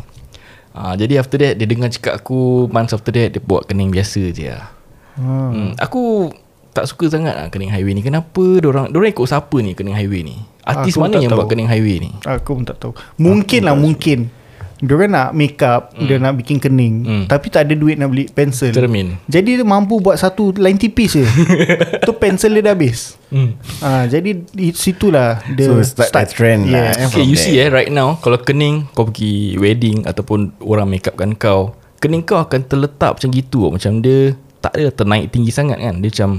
Uh, 0.73 0.93
Jadi 0.93 1.17
after 1.17 1.39
that 1.39 1.55
Dia 1.55 1.65
dengar 1.65 1.89
cakap 1.89 2.19
aku 2.19 2.67
Months 2.67 2.93
after 2.93 3.09
that 3.11 3.31
Dia 3.31 3.41
buat 3.41 3.65
kening 3.65 3.89
biasa 3.89 4.23
je 4.29 4.51
lah. 4.51 4.69
Hmm. 5.15 5.49
Hmm, 5.49 5.71
Aku 5.79 6.29
tak 6.77 6.87
suka 6.87 7.09
sangat 7.09 7.33
lah 7.33 7.47
kening 7.49 7.69
highway 7.69 7.91
ni 7.91 8.01
Kenapa 8.01 8.45
diorang 8.59 8.87
Diorang 8.87 9.11
ikut 9.11 9.25
siapa 9.25 9.57
ni 9.59 9.73
kening 9.73 9.93
highway 9.93 10.21
ni 10.21 10.37
Artis 10.63 10.93
Aku 10.93 11.01
mana 11.01 11.17
yang 11.17 11.29
tahu. 11.29 11.41
buat 11.41 11.49
kening 11.49 11.67
highway 11.67 11.97
ni 11.99 12.11
Aku 12.21 12.53
pun 12.53 12.63
tak 12.63 12.77
tahu. 12.77 12.93
Mungkin 13.17 13.61
lah 13.63 13.73
mungkin. 13.75 14.29
Diorang 14.77 15.09
nak 15.09 15.33
make 15.33 15.57
up, 15.59 15.97
dia 15.97 16.21
nak 16.21 16.37
bikin 16.37 16.61
kening, 16.61 17.01
Hmm. 17.01 17.25
tapi 17.25 17.49
tak 17.49 17.65
ada 17.65 17.73
duit 17.73 17.97
nak 17.97 18.13
beli 18.13 18.29
pensel. 18.29 18.77
Cermin 18.77 19.17
Jadi 19.25 19.57
dia 19.57 19.65
mampu 19.65 19.97
buat 19.97 20.21
satu 20.21 20.53
line 20.53 20.77
tipis 20.77 21.17
je. 21.17 21.25
tu 22.05 22.13
pensel 22.13 22.53
dia 22.53 22.61
dah 22.61 22.77
habis. 22.77 23.17
hmm. 23.27 23.57
Ah, 23.81 24.05
jadi 24.05 24.37
di 24.37 24.77
situlah 24.77 25.41
dia 25.49 25.73
So, 25.73 25.81
start 25.81 26.13
that 26.13 26.29
trend 26.29 26.69
lah, 26.69 26.93
yes. 26.93 26.93
eh. 26.95 27.07
Okay 27.09 27.25
you 27.25 27.33
there. 27.33 27.41
see 27.43 27.57
eh 27.57 27.69
Right 27.69 27.89
now 27.89 28.21
Kalau 28.21 28.37
kening 28.39 28.85
Kau 28.91 29.09
pergi 29.09 29.57
wedding 29.57 30.05
Ataupun 30.05 30.53
orang 30.61 30.87
make 30.87 31.05
upkan 31.05 31.33
kau 31.33 31.73
Kening 31.97 32.21
kau 32.23 32.37
akan 32.37 32.61
terletak 32.63 33.17
macam 33.17 33.29
gitu 33.31 33.71
Macam 33.71 33.99
dia 33.99 34.37
Tak 34.59 34.73
ada 34.73 34.89
ternaik 34.91 35.31
tinggi 35.31 35.49
sangat 35.49 35.79
kan 35.79 35.99
Dia 35.99 36.13
macam 36.13 36.31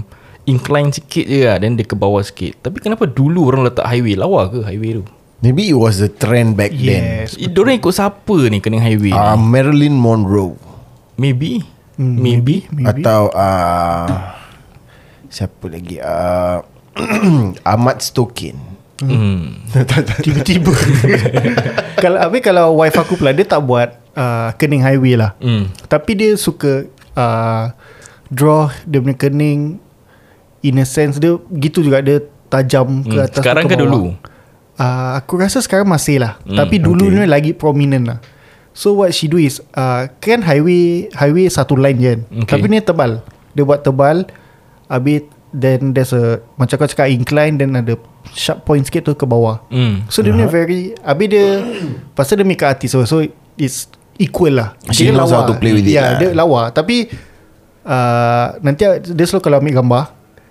Incline 0.48 0.90
sikit 0.90 1.24
je 1.24 1.44
lah 1.44 1.60
Then 1.60 1.76
dia 1.76 1.84
ke 1.84 1.94
bawah 1.94 2.24
sikit 2.24 2.64
Tapi 2.64 2.80
kenapa 2.80 3.04
dulu 3.04 3.46
orang 3.46 3.68
letak 3.68 3.84
highway 3.84 4.16
Lawa 4.16 4.48
ke 4.48 4.64
highway 4.64 4.98
tu 4.98 5.04
Maybe 5.38 5.70
it 5.70 5.78
was 5.78 6.02
the 6.02 6.10
trend 6.10 6.58
back 6.58 6.74
then. 6.74 7.28
Yes. 7.28 7.38
Eh, 7.38 7.46
Diorang 7.46 7.78
ikut 7.78 7.92
siapa 7.92 8.48
ni 8.48 8.58
Kening 8.58 8.80
highway 8.80 9.12
Uh, 9.12 9.36
ni 9.36 9.44
Marilyn 9.46 9.94
Monroe 9.94 10.56
Maybe 11.16 11.62
Hmm, 11.98 12.14
Maybe 12.16 12.70
Maybe. 12.70 13.02
atau 13.02 13.30
uh, 13.30 14.06
siapa 15.28 15.66
lagi? 15.66 15.98
Uh, 15.98 16.62
Ahmad 17.74 18.00
Stokin. 18.00 18.54
hmm. 19.02 19.66
Tiba-tiba 20.26 20.74
Kalau 22.04 22.18
Habis 22.18 22.42
kalau 22.42 22.78
wife 22.78 22.96
aku 22.96 23.14
pula 23.14 23.34
Dia 23.34 23.44
tak 23.44 23.62
buat 23.62 23.98
uh, 24.14 24.54
Kening 24.56 24.82
highway 24.82 25.18
lah 25.18 25.34
Hmm. 25.38 25.70
Tapi 25.86 26.12
dia 26.16 26.32
suka 26.34 26.86
uh, 27.14 27.74
Draw 28.30 28.70
Dia 28.86 29.00
punya 29.00 29.18
kening 29.18 29.82
In 30.60 30.78
a 30.78 30.86
sense 30.86 31.18
Dia 31.18 31.36
gitu 31.54 31.80
juga 31.80 32.00
Dia 32.00 32.20
tajam 32.48 33.02
ke 33.02 33.12
Hmm. 33.12 33.26
atas 33.26 33.38
Sekarang 33.38 33.66
ke 33.66 33.74
bawah. 33.74 33.84
dulu? 33.84 34.02
Uh, 34.74 35.12
aku 35.16 35.36
rasa 35.36 35.58
sekarang 35.58 35.86
masih 35.86 36.18
lah. 36.18 36.38
Hmm, 36.42 36.54
Tapi 36.54 36.78
dulu 36.78 37.08
ni 37.08 37.26
lagi 37.26 37.52
prominent 37.52 38.06
lah. 38.08 38.20
So 38.72 38.94
what 38.96 39.10
she 39.10 39.26
do 39.26 39.36
is 39.36 39.58
uh, 39.74 40.06
kan 40.18 40.40
highway 40.40 41.10
highway 41.12 41.46
satu 41.48 41.74
line 41.74 41.98
je 41.98 42.08
kan. 42.08 42.20
Okay. 42.40 42.52
Tapi 42.54 42.66
ni 42.68 42.78
tebal. 42.80 43.26
Dia 43.52 43.64
buat 43.64 43.82
tebal. 43.82 44.30
Habis 44.86 45.26
then 45.50 45.92
there's 45.92 46.12
a 46.12 46.40
macam 46.56 46.78
kau 46.78 46.86
cakap 46.86 47.10
incline 47.10 47.56
then 47.56 47.74
ada 47.74 47.98
sharp 48.30 48.64
point 48.64 48.82
sikit 48.82 49.02
tu 49.04 49.14
ke 49.14 49.26
bawah. 49.26 49.66
Hmm. 49.68 50.06
So 50.08 50.22
dia 50.22 50.30
punya 50.30 50.46
very 50.46 50.94
Habis 51.00 51.28
dia 51.28 51.48
Pasal 52.14 52.38
dia 52.38 52.46
makeup 52.46 52.72
artist 52.72 52.94
so, 52.94 53.02
so 53.02 53.26
it's 53.56 53.90
equal 54.16 54.54
lah 54.54 54.78
She 54.88 55.10
knows 55.10 55.30
how 55.30 55.44
to 55.44 55.56
play 55.56 55.72
with 55.72 55.84
it 55.84 55.94
Ya 55.94 56.14
lah. 56.14 56.14
dia 56.18 56.30
lawa 56.32 56.70
Tapi 56.70 57.10
uh, 57.84 58.48
Nanti 58.60 58.84
dia 59.04 59.26
selalu 59.26 59.42
kalau 59.42 59.58
ambil 59.58 59.76
gambar 59.76 60.04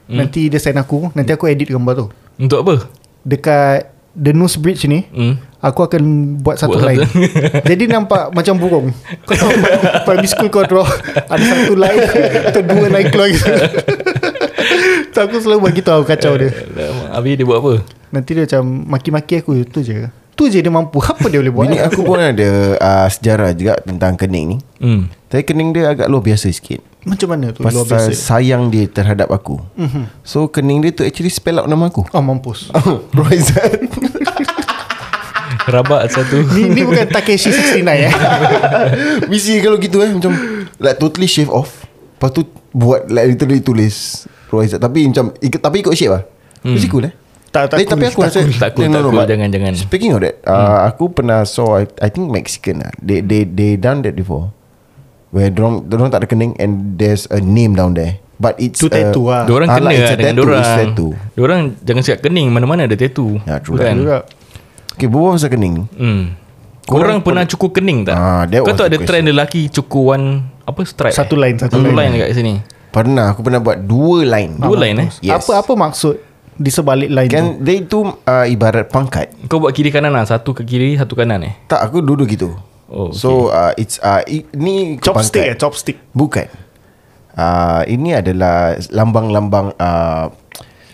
hmm. 0.07 0.17
Nanti 0.17 0.47
dia 0.47 0.59
send 0.59 0.79
aku 0.79 1.11
Nanti 1.13 1.31
aku 1.31 1.47
edit 1.47 1.69
gambar 1.69 1.95
tu 1.95 2.07
Untuk 2.39 2.63
apa? 2.63 2.87
Dekat 3.23 3.93
The 4.17 4.33
nose 4.33 4.57
bridge 4.57 4.89
ni 4.89 5.05
Hmm. 5.13 5.37
Aku 5.61 5.83
akan 5.83 6.03
buat 6.41 6.57
satu 6.57 6.79
Buat 6.79 6.89
line 6.89 7.03
satu. 7.05 7.21
Jadi 7.75 7.85
nampak 7.91 8.31
macam 8.31 8.55
burung 8.57 8.87
Kau 9.27 9.35
tahu 9.35 9.51
Primary 10.05 10.29
school 10.31 10.49
kau 10.49 10.65
draw 10.65 10.87
Ada 11.27 11.43
satu 11.43 11.75
line 11.75 12.01
Atau 12.47 12.63
dua 12.63 12.87
line 12.89 13.09
keluar 13.11 13.29
gitu 13.29 13.47
So 15.17 15.25
aku 15.25 15.41
selalu 15.41 15.61
bagi 15.65 15.83
tahu 15.83 16.05
kacau 16.05 16.37
dia 16.37 16.53
Habis 17.13 17.37
dia 17.37 17.47
buat 17.49 17.59
apa? 17.61 17.73
Nanti 18.13 18.31
dia 18.37 18.45
macam 18.45 18.63
Maki-maki 18.89 19.41
aku 19.41 19.65
Tu 19.65 19.81
je 19.83 20.07
Tu 20.37 20.53
je 20.53 20.61
dia 20.61 20.69
mampu 20.69 21.01
Apa 21.01 21.33
dia 21.33 21.41
boleh 21.41 21.49
buat 21.49 21.65
Bini 21.65 21.81
aku 21.81 22.05
pun 22.05 22.21
ada 22.21 22.77
uh, 22.77 23.09
sejarah 23.09 23.57
juga 23.57 23.81
tentang 23.81 24.21
kening 24.21 24.45
ni. 24.53 24.59
Hmm. 24.79 25.09
Tapi 25.33 25.43
kening 25.49 25.73
dia 25.73 25.97
agak 25.97 26.13
luar 26.13 26.23
biasa 26.23 26.53
sikit. 26.53 26.85
Macam 27.09 27.33
mana 27.33 27.57
tu 27.57 27.65
luar 27.65 27.73
Pasal 27.73 27.85
biasa 27.89 28.11
sayang 28.13 28.69
dia 28.69 28.85
terhadap 28.85 29.33
aku. 29.33 29.63
Mm-hmm. 29.79 30.05
So 30.27 30.51
kening 30.53 30.85
dia 30.85 30.93
tu 30.93 31.03
actually 31.09 31.33
spell 31.33 31.63
out 31.63 31.71
nama 31.71 31.89
aku. 31.89 32.05
Oh 32.13 32.23
mampus 32.23 32.69
Roizat. 33.17 33.81
Rabat 35.67 36.15
satu. 36.15 36.47
Ni, 36.55 36.71
ni 36.71 36.83
bukan 36.87 37.11
Takeshi 37.11 37.51
69 37.51 37.83
eh 37.83 38.13
Mesti 39.31 39.59
kalau 39.59 39.83
gitu 39.83 39.99
eh 39.99 40.15
Macam 40.15 40.31
Like 40.79 40.99
totally 41.03 41.27
shave 41.27 41.51
off 41.51 41.83
Lepas 42.15 42.31
tu 42.31 42.47
Buat 42.71 43.11
like 43.11 43.35
literally 43.35 43.59
tulis 43.59 44.27
Roizat 44.47 44.79
Tapi 44.79 45.11
macam 45.11 45.35
ikut, 45.43 45.59
Tapi 45.59 45.83
ikut 45.83 45.91
shape 45.99 46.15
lah 46.15 46.23
hmm. 46.63 46.71
Mesti 46.71 46.87
cool 46.87 47.11
eh 47.11 47.15
Tak- 47.57 47.67
tak 47.67 47.77
Eh, 47.79 47.87
Tapi 47.87 48.05
cool, 48.05 48.11
aku 48.11 48.21
tak 48.21 48.29
rasa. 48.29 48.41
Tak 48.61 48.71
cool, 48.71 48.85
tak 48.87 49.01
cool. 49.01 49.15
but 49.15 49.27
Jangan, 49.27 49.49
jangan. 49.49 49.73
Speaking 49.75 50.11
of 50.13 50.21
that 50.21 50.37
uh, 50.43 50.85
Aku 50.87 51.09
pernah 51.09 51.41
saw 51.43 51.81
I, 51.81 51.89
I 51.99 52.09
think 52.09 52.29
Mexican 52.29 52.81
lah 52.81 52.93
They 52.99 53.19
they 53.19 53.43
they 53.43 53.75
done 53.75 54.03
that 54.03 54.13
before 54.13 54.53
Where 55.29 55.49
dorang, 55.49 55.85
dorang 55.85 56.09
tak 56.09 56.23
ada 56.23 56.29
kening 56.29 56.53
And 56.57 56.95
there's 56.95 57.25
a 57.27 57.39
name 57.39 57.73
down 57.73 57.93
there 57.93 58.21
But 58.37 58.57
it's 58.59 58.77
Tu 58.77 58.87
tattoo 58.87 59.33
lah 59.33 59.45
Diorang 59.45 59.67
Ah, 59.67 59.81
kena 59.81 59.89
lah, 59.89 59.93
dengan 60.13 60.13
tattoo, 60.13 60.37
diorang. 60.45 60.65
tattoo. 60.85 61.11
Diorang 61.33 61.61
jangan 61.81 62.03
cakap 62.05 62.21
kening. 62.23 62.47
Mana-mana 62.53 62.85
ada 62.85 62.93
tattoo. 62.93 63.41
Ya, 63.43 63.57
true 63.59 63.81
Bukan? 63.81 63.95
juga. 63.97 64.17
Okay 64.93 65.09
berbual 65.09 65.33
pasal 65.35 65.49
kening 65.49 65.89
Hmm. 65.93 66.37
Korang 66.85 67.19
pernah 67.19 67.43
cukur 67.43 67.73
kening 67.73 68.05
tak? 68.05 68.15
Ah, 68.15 68.45
Kau 68.47 68.77
the 68.77 68.87
ada 68.87 68.97
trend 69.03 69.27
lelaki 69.27 69.67
cukur 69.67 70.15
one 70.15 70.25
apa 70.63 70.85
stripe? 70.85 71.17
Satu 71.17 71.35
line, 71.35 71.57
satu 71.57 71.81
satu 71.81 71.89
line. 71.89 71.97
line 71.97 72.11
dekat 72.15 72.29
sini. 72.33 72.55
Pernah 72.93 73.33
aku 73.33 73.41
pernah 73.41 73.59
buat 73.59 73.77
Dua 73.83 74.21
line 74.23 74.57
Dua 74.57 74.77
line 74.79 74.97
eh? 75.01 75.09
Yes. 75.21 75.43
Apa 75.43 75.61
apa 75.61 75.73
maksud 75.73 76.17
Di 76.57 76.73
sebalik 76.73 77.13
line 77.13 77.29
tu. 77.29 77.37
Kan 77.37 77.47
dia 77.61 77.75
itu 77.77 78.01
uh, 78.09 78.47
Ibarat 78.49 78.89
pangkat. 78.89 79.29
Kau 79.47 79.61
buat 79.61 79.77
kiri 79.77 79.93
kanan 79.93 80.17
lah, 80.17 80.25
satu 80.25 80.57
ke 80.57 80.65
kiri, 80.65 80.97
satu 80.97 81.13
kanan 81.13 81.45
eh. 81.45 81.55
Tak 81.69 81.85
aku 81.85 82.01
duduk 82.01 82.33
gitu. 82.33 82.57
Oh, 82.87 83.11
okay. 83.11 83.19
So 83.19 83.51
uh, 83.51 83.75
it's 83.77 83.99
uh, 83.99 84.23
i, 84.25 84.47
Ni 84.55 84.97
Chopstick 85.03 85.43
eh. 85.43 85.59
Chopstick. 85.59 85.99
Bukan. 86.15 86.47
Uh, 87.37 87.85
Ini 87.85 88.25
adalah 88.25 88.81
Lambang-lambang 88.89 89.77
uh, 89.77 90.33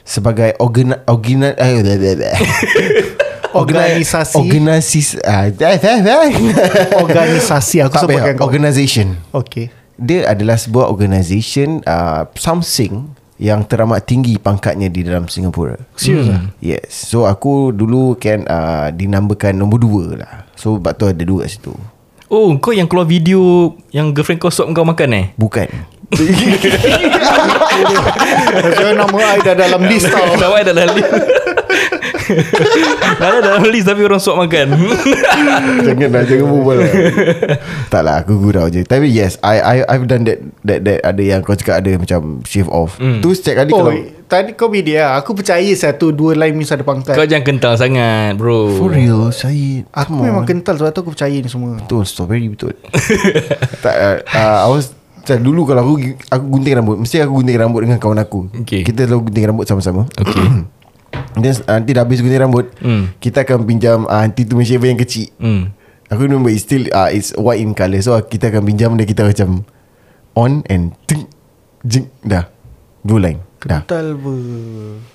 Sebagai 0.03 0.59
organ, 0.59 0.99
organ, 1.07 1.55
uh, 1.55 1.55
Organisasi. 3.63 4.43
Organisasi. 4.43 5.23
Uh, 5.23 5.47
Organisasi 7.07 7.87
Aku 7.87 8.03
sebutkan 8.03 8.35
Organisation. 8.43 9.23
Okay. 9.31 9.71
Dia 10.01 10.33
adalah 10.35 10.59
sebuah 10.59 10.91
organisation 10.91 11.85
uh, 11.87 12.27
Something 12.35 13.15
Yang 13.43 13.61
teramat 13.67 14.07
tinggi 14.07 14.39
pangkatnya 14.39 14.87
Di 14.87 15.03
dalam 15.03 15.27
Singapura. 15.27 15.75
Serius 15.99 16.31
Hmm. 16.31 16.35
lah 16.39 16.43
Yes. 16.63 17.11
So 17.11 17.27
aku 17.27 17.75
dulu 17.75 18.15
kan 18.15 18.47
uh, 18.47 18.95
Dinambakan 18.95 19.59
nombor 19.59 19.83
dua 19.83 20.05
lah. 20.15 20.47
So 20.55 20.79
sebab 20.79 20.95
tu 20.95 21.11
ada 21.11 21.23
dua 21.27 21.43
kat 21.43 21.59
situ. 21.59 21.75
Oh, 22.33 22.49
kau 22.57 22.73
yang 22.73 22.89
keluar 22.89 23.05
video 23.05 23.75
yang 23.93 24.15
girlfriend 24.15 24.41
kau 24.41 24.49
suap 24.49 24.71
kau 24.73 24.87
makan 24.87 25.11
eh? 25.13 25.27
Bukan. 25.37 25.69
Macam 28.63 28.85
nama 28.95 29.19
I 29.37 29.41
dah 29.41 29.55
dalam 29.55 29.83
list 29.85 30.09
tau. 30.09 30.33
Nama 30.37 30.55
I 30.57 30.65
dalam 30.65 30.89
list. 30.97 31.13
Nama 33.21 33.39
dalam 33.39 33.63
list 33.67 33.85
tapi 33.85 34.01
orang 34.01 34.19
suap 34.19 34.37
makan. 34.39 34.67
Jangan 35.87 36.09
lah 36.09 36.23
Jangan 36.23 36.47
berbual 36.47 36.77
lah 36.77 36.91
Tak 37.89 38.03
lah 38.03 38.15
aku 38.19 38.35
gurau 38.39 38.67
je 38.67 38.83
Tapi 38.83 39.09
yes 39.09 39.37
I, 39.41 39.59
I 39.59 39.87
I've 39.87 40.05
done 40.05 40.25
that 40.25 40.39
That 40.63 40.81
that 40.83 41.01
Ada 41.03 41.23
yang 41.23 41.41
kau 41.41 41.53
cakap 41.53 41.81
ada 41.81 41.93
Macam 41.95 42.21
shave 42.43 42.69
off 42.69 42.95
Hmm. 42.95 43.19
Tu 43.19 43.33
setiap 43.33 43.61
kali 43.61 43.71
Oh 43.71 43.79
kalau 43.81 43.93
Tadi 44.25 44.51
kau 44.53 44.69
media 44.69 45.17
Aku 45.17 45.33
percaya 45.33 45.67
satu 45.73 46.11
Dua 46.11 46.33
line 46.33 46.55
Miss 46.55 46.69
ada 46.69 46.83
pangkat 46.83 47.13
kau 47.13 47.25
jangan 47.25 47.45
kental 47.45 47.75
sangat, 47.75 48.35
bro. 48.35 48.73
For 48.73 48.91
real 48.91 49.29
Syed 49.31 49.89
Aku 49.91 50.13
Come 50.13 50.25
memang 50.25 50.45
on. 50.45 50.49
kental 50.49 50.75
Sebab 50.77 50.91
tu 50.91 51.01
aku 51.01 51.11
percaya 51.11 51.35
ni 51.35 51.47
semua 51.47 51.77
Betul 51.77 52.03
strawberry 52.03 52.47
betul 52.47 52.73
Tak 53.85 53.95
uh, 53.95 54.17
uh, 54.27 54.59
I 54.63 54.71
was 54.71 54.93
macam 55.23 55.39
dulu 55.39 55.63
kalau 55.65 55.81
aku 55.85 55.95
Aku 56.29 56.45
gunting 56.49 56.75
rambut 56.75 56.97
Mesti 56.99 57.23
aku 57.23 57.39
gunting 57.39 57.55
rambut 57.57 57.81
Dengan 57.81 57.97
kawan 57.97 58.19
aku 58.19 58.51
Okay. 58.63 58.83
Kita 58.83 59.05
selalu 59.05 59.31
gunting 59.31 59.47
rambut 59.47 59.65
sama-sama 59.65 60.03
Okay. 60.13 60.43
Then 61.35 61.53
uh, 61.63 61.75
nanti 61.75 61.91
dah 61.91 62.03
habis 62.03 62.19
gunting 62.19 62.41
rambut 62.41 62.67
Hmm. 62.79 63.13
Kita 63.17 63.43
akan 63.43 63.65
pinjam 63.65 64.05
uh, 64.05 64.21
Anti 64.21 64.45
tu 64.45 64.57
shaver 64.59 64.87
yang 64.87 64.99
kecil 64.99 65.33
Hmm. 65.37 65.73
Aku 66.07 66.23
remember 66.23 66.49
it's 66.49 66.63
still 66.63 66.85
uh, 66.91 67.09
It's 67.09 67.33
white 67.35 67.59
in 67.59 67.73
colour 67.73 67.99
So 67.99 68.13
kita 68.19 68.49
akan 68.49 68.63
pinjam 68.63 68.93
dia 68.95 69.05
Kita 69.05 69.25
macam 69.25 69.65
On 70.33 70.61
and 70.67 70.93
ting, 71.05 71.25
jing, 71.83 72.13
Dah 72.21 72.49
Dua 73.01 73.19
line 73.19 73.41
Dah 73.59 73.81
Kental 73.83 74.13
ber 74.15 74.37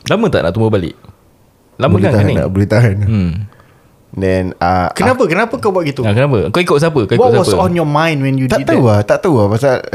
Lama 0.05 0.25
tak 0.27 0.41
nak 0.41 0.51
tumbuh 0.51 0.69
balik? 0.69 0.97
Lama 1.75 1.93
Boleh 1.93 2.03
kan 2.03 2.11
tahan 2.11 2.25
kening? 2.25 2.37
tak 2.39 2.47
Boleh 2.49 2.67
tahan 2.67 2.95
Hmm. 2.99 3.31
Then 4.11 4.43
uh, 4.57 4.89
Kenapa 4.93 5.23
Kenapa 5.25 5.53
kau 5.57 5.69
buat 5.69 5.85
gitu 5.85 6.01
Nah, 6.01 6.13
kenapa? 6.13 6.49
Kau 6.49 6.57
ikut 6.59 6.77
siapa? 6.79 6.99
Kau 6.99 7.13
ikut 7.13 7.19
What 7.19 7.33
siapa? 7.35 7.45
was 7.45 7.53
on 7.53 7.73
your 7.73 7.85
mind 7.85 8.17
When 8.19 8.35
you 8.35 8.49
Tak 8.49 8.65
did 8.65 8.67
tahu 8.67 8.81
that 8.81 8.89
lah 8.89 8.99
Tak 9.03 9.17
tahu 9.21 9.33
lah 9.35 9.47
Pasal 9.51 9.85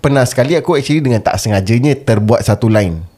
Pernah 0.00 0.24
sekali 0.24 0.56
aku 0.56 0.72
actually 0.72 1.00
Dengan 1.00 1.20
tak 1.20 1.36
sengajanya 1.36 1.92
Terbuat 1.94 2.40
satu 2.40 2.68
line 2.68 3.15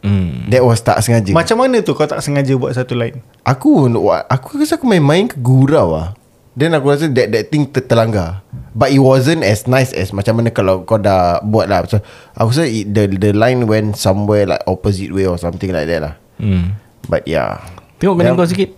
Hmm. 0.00 0.46
That 0.48 0.62
was 0.62 0.78
tak 0.78 1.00
sengaja 1.00 1.32
Macam 1.32 1.58
mana 1.58 1.80
tu 1.80 1.90
Kau 1.90 2.04
tak 2.04 2.20
sengaja 2.20 2.54
buat 2.54 2.70
satu 2.70 2.94
line 2.94 3.18
Aku 3.42 3.90
Aku 4.28 4.54
rasa 4.54 4.76
aku 4.76 4.86
main-main 4.86 5.26
ke 5.26 5.34
gurau 5.36 5.92
lah 5.92 6.14
Then 6.52 6.72
aku 6.72 6.88
rasa 6.88 7.10
that, 7.10 7.28
that 7.28 7.48
thing 7.48 7.66
ter- 7.66 7.82
terlanggar 7.82 8.46
But 8.70 8.90
it 8.90 9.00
wasn't 9.00 9.42
as 9.42 9.64
nice 9.64 9.90
as 9.90 10.14
Macam 10.14 10.38
mana 10.38 10.48
kalau 10.48 10.82
kau 10.82 10.96
dah 10.96 11.42
buat 11.42 11.66
lah 11.66 11.82
Macam, 11.82 11.98
Aku 12.32 12.48
rasa 12.48 12.64
it, 12.64 12.86
the, 12.86 13.08
the 13.08 13.30
line 13.32 13.66
went 13.66 13.96
somewhere 13.96 14.46
like 14.46 14.62
opposite 14.64 15.10
way 15.10 15.24
Or 15.24 15.36
something 15.36 15.72
like 15.72 15.86
that 15.86 16.00
lah 16.00 16.14
Hmm. 16.36 16.76
But 17.02 17.24
yeah 17.24 17.64
Tengok 17.96 18.20
kening 18.20 18.36
kau 18.36 18.44
sikit. 18.44 18.70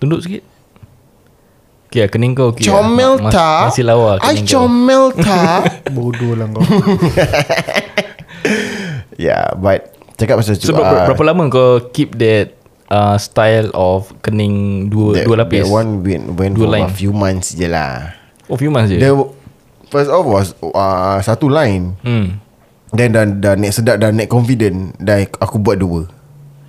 Tunduk 0.00 0.24
sikit. 0.24 0.42
Okay, 1.86 2.08
kening 2.08 2.32
kau 2.32 2.50
okay. 2.50 2.64
Comel 2.64 3.20
Mas- 3.20 3.30
tak 3.30 3.68
Masih 3.68 3.84
lawa 3.84 4.16
I 4.18 4.32
kening 4.34 4.48
kau. 4.48 4.64
comel 4.64 5.04
tak 5.28 5.92
Bodoh 5.92 6.32
lah 6.32 6.48
kau 6.48 6.64
Yeah 9.20 9.52
but 9.54 9.92
Cakap 10.22 10.38
pasal 10.38 10.54
So, 10.56 10.70
berapa, 10.70 10.86
ah, 10.86 11.06
berapa 11.10 11.22
lama 11.26 11.42
kau 11.48 11.90
keep 11.90 12.14
that 12.16 12.54
uh, 12.86 13.18
style 13.18 13.74
of 13.74 14.14
kening 14.20 14.86
dua 14.86 15.18
that, 15.18 15.26
dua 15.26 15.36
lapis? 15.42 15.66
That 15.66 15.72
one 15.72 16.00
went, 16.00 16.24
went 16.38 16.54
Dua 16.54 16.64
for 16.64 16.72
line. 16.72 16.86
a 16.86 16.92
few 16.92 17.10
months 17.10 17.52
je 17.52 17.66
lah 17.66 18.14
Oh, 18.46 18.54
few 18.54 18.70
months 18.70 18.88
je. 18.88 18.98
The 18.98 19.10
First 19.88 20.08
off 20.08 20.24
was 20.24 20.46
uh, 20.62 21.18
Satu 21.20 21.50
line 21.50 21.98
Hmm. 22.00 22.38
Then 22.88 23.10
dah, 23.10 23.26
dah 23.26 23.54
naik 23.54 23.72
sedap 23.72 23.98
Dah 23.98 24.08
naik 24.08 24.28
confident 24.28 24.94
Dah 24.96 25.18
aku 25.36 25.58
buat 25.58 25.76
dua 25.76 26.06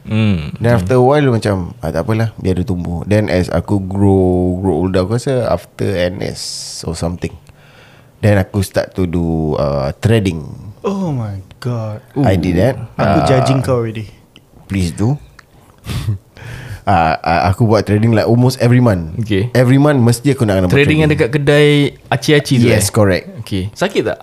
Hmm. 0.03 0.51
Then 0.59 0.75
after 0.75 0.99
a 0.99 1.03
while 1.03 1.31
macam 1.31 1.71
ah, 1.79 1.87
Tak 1.87 2.03
apalah 2.03 2.35
Biar 2.35 2.59
dia 2.59 2.67
tumbuh 2.67 3.07
Then 3.07 3.31
as 3.31 3.47
aku 3.47 3.79
grow 3.79 4.59
Grow 4.59 4.83
older 4.83 5.07
Aku 5.07 5.15
rasa 5.15 5.47
after 5.47 5.87
NS 5.87 6.41
Or 6.83 6.91
something 6.91 7.31
Then 8.19 8.35
aku 8.35 8.59
start 8.59 8.91
to 8.95 9.07
do 9.07 9.55
uh, 9.55 9.95
Threading 10.03 10.43
Oh 10.83 11.15
my 11.15 11.39
god. 11.63 12.03
I 12.19 12.35
did 12.35 12.59
that. 12.59 12.75
Aku 12.99 13.19
Ah, 13.23 13.25
judging 13.25 13.63
kau 13.63 13.79
already. 13.79 14.11
Please 14.67 14.91
do. 14.91 15.15
Uh, 16.83 17.15
uh, 17.23 17.41
Aku 17.51 17.63
buat 17.63 17.83
trading 17.83 18.11
like 18.11 18.27
Almost 18.27 18.59
every 18.59 18.83
month. 18.83 19.15
Okay. 19.23 19.47
Every 19.55 19.79
month 19.79 19.99
Mesti 19.99 20.35
aku 20.35 20.43
nak 20.43 20.59
kena 20.59 20.67
buat 20.67 20.75
Trading 20.75 20.99
yang 21.03 21.11
dekat 21.11 21.29
kedai 21.31 21.95
aci-aci 22.07 22.59
tu 22.59 22.67
Yes 22.67 22.87
eh? 22.87 22.91
correct. 22.91 23.25
Okay. 23.43 23.71
Sakit 23.71 24.03
tak? 24.03 24.19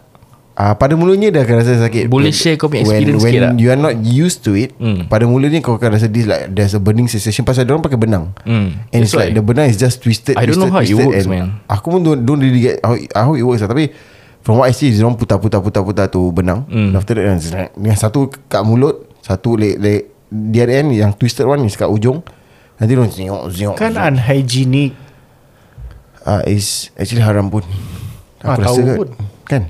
uh, 0.56 0.76
Pada 0.76 0.92
mulanya 0.96 1.32
dah 1.32 1.42
akan 1.44 1.56
rasa 1.64 1.80
sakit. 1.80 2.12
Boleh 2.12 2.32
share 2.32 2.60
kau 2.60 2.68
punya 2.68 2.84
experience 2.84 3.24
when, 3.24 3.32
sikit 3.32 3.42
when 3.52 3.60
you 3.60 3.68
are 3.72 3.80
not 3.80 3.96
used 4.00 4.44
to 4.44 4.52
it 4.52 4.76
Hmm. 4.76 5.08
Pada 5.08 5.24
mulanya 5.24 5.60
kau 5.60 5.76
akan 5.76 5.96
rasa 5.96 6.08
this 6.08 6.28
like 6.28 6.52
There's 6.52 6.76
a 6.76 6.80
burning 6.80 7.08
sensation. 7.08 7.44
Pasal 7.48 7.64
orang 7.68 7.84
pakai 7.84 8.00
benang. 8.00 8.32
Hmm. 8.44 8.76
And 8.92 9.04
it's 9.04 9.12
That's 9.12 9.20
like 9.20 9.32
the 9.32 9.44
benang 9.44 9.72
is 9.72 9.80
just 9.80 10.00
twisted 10.04 10.36
I 10.36 10.44
don't 10.44 10.56
twisted, 10.56 10.68
know 10.68 10.72
how 10.72 10.84
it 10.84 10.92
works, 10.96 11.28
man. 11.28 11.60
Aku 11.68 11.92
pun 11.92 12.00
don't, 12.04 12.20
don't 12.24 12.40
really 12.40 12.60
get 12.60 12.80
how, 12.84 12.96
how 13.16 13.32
it 13.36 13.44
works 13.44 13.64
lah. 13.64 13.68
Tapi 13.72 13.92
From 14.40 14.56
what 14.56 14.66
I 14.66 14.72
see 14.72 14.88
Diorang 14.88 15.14
putar-putar-putar-putar 15.14 16.08
tu 16.08 16.30
benang 16.30 16.64
Hmm. 16.66 16.92
After 16.92 17.14
that 17.14 17.40
Dengan 17.72 17.94
satu 17.94 18.28
kat 18.46 18.62
mulut 18.62 19.04
Satu 19.20 19.54
le, 19.54 19.76
le, 19.76 19.92
other 20.30 20.68
end 20.70 20.92
Yang 20.92 21.12
twisted 21.16 21.44
one 21.44 21.60
Is 21.62 21.74
kat 21.74 21.86
ujung 21.86 22.24
Nanti 22.76 22.92
dia 22.92 23.04
ziok 23.04 23.42
ziok 23.50 23.74
Kan 23.74 23.92
ziok. 23.92 24.06
unhygienic 24.06 24.92
Ah, 26.20 26.44
is 26.44 26.92
actually 26.94 27.24
haram 27.24 27.48
pun. 27.48 27.64
Ah, 28.38 28.52
Aku 28.52 28.60
rasa 28.60 28.68
tahu 28.68 28.78
kot. 28.84 28.96
pun. 28.98 29.08
Kan? 29.42 29.62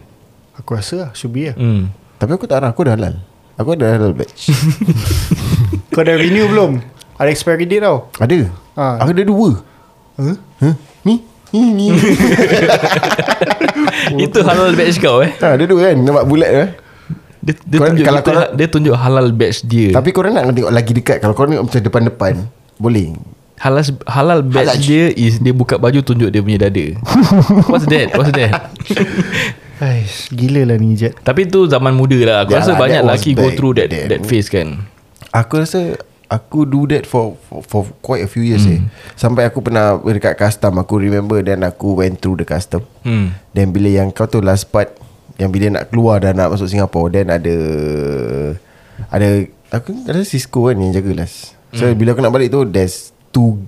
Aku 0.54 0.70
rasa 0.74 0.94
lah 0.98 1.10
Should 1.12 1.30
be 1.30 1.46
lah 1.46 1.54
Hmm. 1.54 1.94
Tapi 2.18 2.30
aku 2.34 2.44
tak 2.44 2.58
haram, 2.58 2.70
aku 2.70 2.82
dah 2.82 2.98
halal. 2.98 3.22
Aku 3.54 3.72
ada 3.72 3.86
halal 3.86 4.12
batch. 4.12 4.50
Kau 5.94 6.02
dah 6.02 6.14
renew 6.14 6.46
belum? 6.46 6.82
Ada 7.16 7.28
expiry 7.28 7.64
date 7.64 7.80
tau 7.80 8.10
ada. 8.16 8.50
Ah. 8.74 8.98
Aku 8.98 9.12
ada 9.12 9.22
dua. 9.22 9.50
huh? 10.16 10.36
Huh? 10.58 10.74
Ni? 11.02 11.22
Itu 14.16 14.38
halal 14.40 14.73
badge 14.73 14.99
kau 14.99 15.19
eh. 15.21 15.33
ha, 15.35 15.54
ada 15.54 15.64
dua 15.64 15.90
kan? 15.90 15.97
Nampak 15.99 16.25
bulat 16.25 16.50
eh? 16.50 16.69
Dia, 17.40 17.54
dia 17.59 17.78
Kau- 17.78 17.88
tunjuk 17.88 18.04
kalau 18.04 18.21
kita, 18.21 18.30
kau- 18.30 18.52
dia 18.52 18.66
tunjuk 18.69 18.95
halal 18.95 19.26
badge 19.33 19.59
dia. 19.64 19.88
Tapi 19.90 20.09
korang 20.11 20.33
nak 20.33 20.52
tengok 20.52 20.71
lagi 20.71 20.92
dekat. 20.92 21.16
Kalau 21.19 21.33
korang 21.33 21.50
tengok 21.50 21.64
macam 21.66 21.80
depan-depan, 21.83 22.35
boleh. 22.76 23.16
halal 23.57 23.85
halal 24.07 24.40
badge 24.40 24.73
Halal. 24.73 24.80
dia 24.80 25.04
is 25.11 25.37
dia 25.37 25.52
buka 25.52 25.76
baju 25.76 26.00
tunjuk 26.00 26.28
dia 26.28 26.40
punya 26.40 26.59
dada. 26.62 26.87
What's 27.71 27.85
that? 27.87 28.09
What's 28.14 28.33
that? 28.33 28.52
Ais, 29.80 30.28
Gila 30.28 30.64
lah 30.66 30.76
ni 30.76 30.92
Jet 30.92 31.16
Tapi 31.19 31.49
tu 31.49 31.64
zaman 31.64 31.92
muda 31.92 32.21
lah. 32.21 32.37
Aku 32.45 32.52
Yeah 32.52 32.61
rasa 32.61 32.73
lah, 32.73 32.78
banyak 32.78 33.00
lelaki 33.00 33.30
go 33.33 33.49
through 33.50 33.73
that 33.75 33.88
then. 33.88 34.12
that 34.12 34.21
phase 34.23 34.52
kan. 34.52 34.85
Aku 35.30 35.57
rasa 35.57 35.97
aku 36.30 36.62
do 36.64 36.87
that 36.87 37.04
for 37.04 37.34
for, 37.50 37.60
for 37.66 37.82
quite 38.00 38.22
a 38.22 38.30
few 38.30 38.46
years 38.46 38.64
hmm. 38.64 38.78
eh. 38.78 38.80
Sampai 39.18 39.50
aku 39.50 39.60
pernah 39.60 39.99
dekat 39.99 40.38
custom 40.38 40.78
aku 40.78 41.02
remember 41.02 41.42
dan 41.42 41.66
aku 41.66 41.99
went 41.99 42.22
through 42.22 42.38
the 42.38 42.46
custom. 42.46 42.87
Hmm. 43.02 43.34
Dan 43.50 43.75
bila 43.75 43.90
yang 43.90 44.14
kau 44.14 44.30
tu 44.30 44.38
last 44.38 44.70
part 44.70 44.94
yang 45.37 45.50
bila 45.50 45.82
nak 45.82 45.90
keluar 45.90 46.22
dan 46.22 46.38
nak 46.38 46.54
masuk 46.54 46.70
Singapore 46.70 47.10
then 47.10 47.28
ada 47.28 47.56
ada 49.10 49.28
aku 49.75 49.90
ada 50.06 50.22
Cisco 50.22 50.70
kan 50.70 50.78
yang 50.78 50.94
jaga 50.94 51.26
last. 51.26 51.58
So 51.75 51.90
hmm. 51.90 51.99
bila 51.99 52.14
aku 52.14 52.22
nak 52.22 52.32
balik 52.32 52.54
tu 52.54 52.62
there's 52.64 53.10
two 53.34 53.58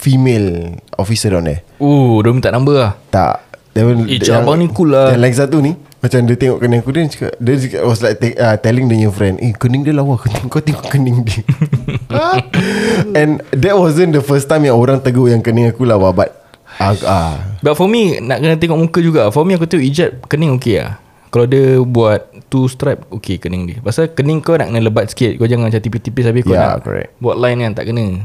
female 0.00 0.80
officer 0.96 1.28
down 1.28 1.44
there. 1.44 1.60
Oh, 1.76 2.24
dia 2.24 2.32
minta 2.32 2.48
number 2.48 2.80
lah. 2.80 2.92
Tak. 3.12 3.44
Dia, 3.76 3.84
Eh, 3.84 4.18
cik 4.18 4.34
abang 4.34 4.58
ni 4.58 4.66
cool 4.74 4.90
lah. 4.90 5.14
Yang 5.14 5.22
lagi 5.22 5.36
satu 5.38 5.58
ni 5.62 5.72
macam 5.98 6.30
dia 6.30 6.36
tengok 6.38 6.58
kening 6.62 6.78
aku 6.78 6.90
dia 6.94 7.10
cakap 7.10 7.32
dia 7.42 7.54
cakap, 7.58 7.82
was 7.82 8.00
like 8.06 8.22
uh, 8.38 8.54
telling 8.62 8.86
the 8.86 8.94
new 8.94 9.10
friend 9.10 9.42
eh 9.42 9.50
kening 9.50 9.82
dia 9.82 9.90
lawa 9.90 10.14
tengok, 10.14 10.46
kau 10.54 10.62
tengok 10.62 10.86
kening 10.86 11.26
dia 11.26 11.42
and 13.18 13.40
that 13.52 13.74
wasn't 13.76 14.12
the 14.12 14.22
first 14.22 14.48
time 14.48 14.64
yang 14.68 14.76
orang 14.76 15.00
tegur 15.00 15.28
yang 15.28 15.40
kening 15.40 15.68
aku 15.68 15.88
lawa 15.88 16.12
but 16.12 16.30
ah, 16.78 16.94
ah. 17.08 17.34
But 17.58 17.74
for 17.74 17.90
me 17.90 18.22
Nak 18.22 18.38
kena 18.38 18.54
tengok 18.54 18.78
muka 18.78 18.98
juga. 19.02 19.22
For 19.34 19.42
me 19.42 19.58
aku 19.58 19.66
tengok 19.66 19.84
ijat 19.84 20.10
Kening 20.30 20.54
okay 20.54 20.84
lah. 20.84 21.02
Kalau 21.28 21.44
dia 21.44 21.82
buat 21.82 22.30
Two 22.48 22.70
stripe 22.70 23.04
Okay 23.10 23.36
kening 23.36 23.68
dia. 23.68 23.78
Pasal 23.82 24.12
kening 24.14 24.40
kau 24.40 24.54
nak 24.54 24.70
kena 24.70 24.80
lebat 24.80 25.10
sikit. 25.10 25.36
Kau 25.36 25.50
jangan 25.50 25.68
macam 25.68 25.82
tipis-tipis 25.82 26.24
Habis 26.28 26.42
kau 26.46 26.54
Yeah, 26.54 26.78
nak 26.78 26.86
correct. 26.86 27.18
Buat 27.18 27.36
line 27.42 27.58
kan 27.66 27.72
tak 27.76 27.90
kena. 27.90 28.24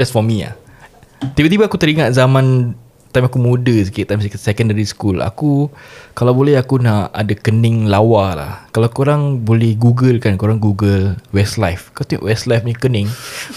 That's 0.00 0.10
for 0.10 0.24
me 0.24 0.48
lah. 0.48 0.56
Tiba-tiba 1.36 1.68
aku 1.68 1.76
teringat 1.76 2.16
zaman 2.16 2.72
Time 3.10 3.26
aku 3.26 3.42
muda 3.42 3.74
sikit 3.82 4.06
Time 4.10 4.22
secondary 4.22 4.86
school 4.86 5.18
Aku 5.18 5.66
Kalau 6.14 6.30
boleh 6.30 6.54
aku 6.54 6.78
nak 6.78 7.10
Ada 7.10 7.34
kening 7.34 7.90
lawa 7.90 8.38
lah 8.38 8.52
Kalau 8.70 8.86
korang 8.90 9.42
boleh 9.42 9.74
google 9.74 10.22
kan 10.22 10.38
Korang 10.38 10.62
google 10.62 11.18
Westlife 11.34 11.90
Kau 11.90 12.06
tengok 12.06 12.30
Westlife 12.30 12.62
punya 12.62 12.78
kening 12.78 13.08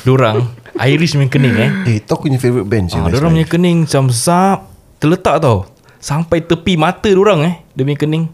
Diorang 0.02 0.50
Irish 0.90 1.14
punya 1.14 1.30
kening 1.30 1.54
eh 1.54 1.70
eh 1.86 1.98
tu 2.02 2.18
aku 2.18 2.26
punya 2.26 2.42
favourite 2.42 2.66
band 2.66 2.90
Ah, 2.90 3.06
je 3.06 3.14
dia 3.14 3.18
orang 3.22 3.34
punya 3.38 3.48
kening 3.48 3.78
macam 3.86 4.10
zap 4.10 4.66
terletak 4.98 5.38
tau. 5.38 5.70
Sampai 6.02 6.42
tepi 6.42 6.74
mata 6.74 7.06
dia 7.06 7.20
orang 7.22 7.46
eh. 7.46 7.56
Dia 7.78 7.86
punya 7.86 8.00
kening. 8.02 8.26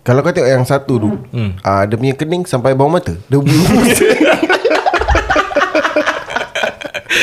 kalau 0.00 0.24
kau 0.24 0.32
tengok 0.32 0.48
yang 0.48 0.64
satu 0.64 0.96
tu 0.96 1.08
hmm. 1.12 1.60
ah, 1.60 1.84
dia 1.84 1.94
punya 1.94 2.16
kening 2.16 2.42
sampai 2.48 2.72
bawah 2.72 2.98
mata 2.98 3.14
dia 3.28 3.36
bulu 3.44 3.64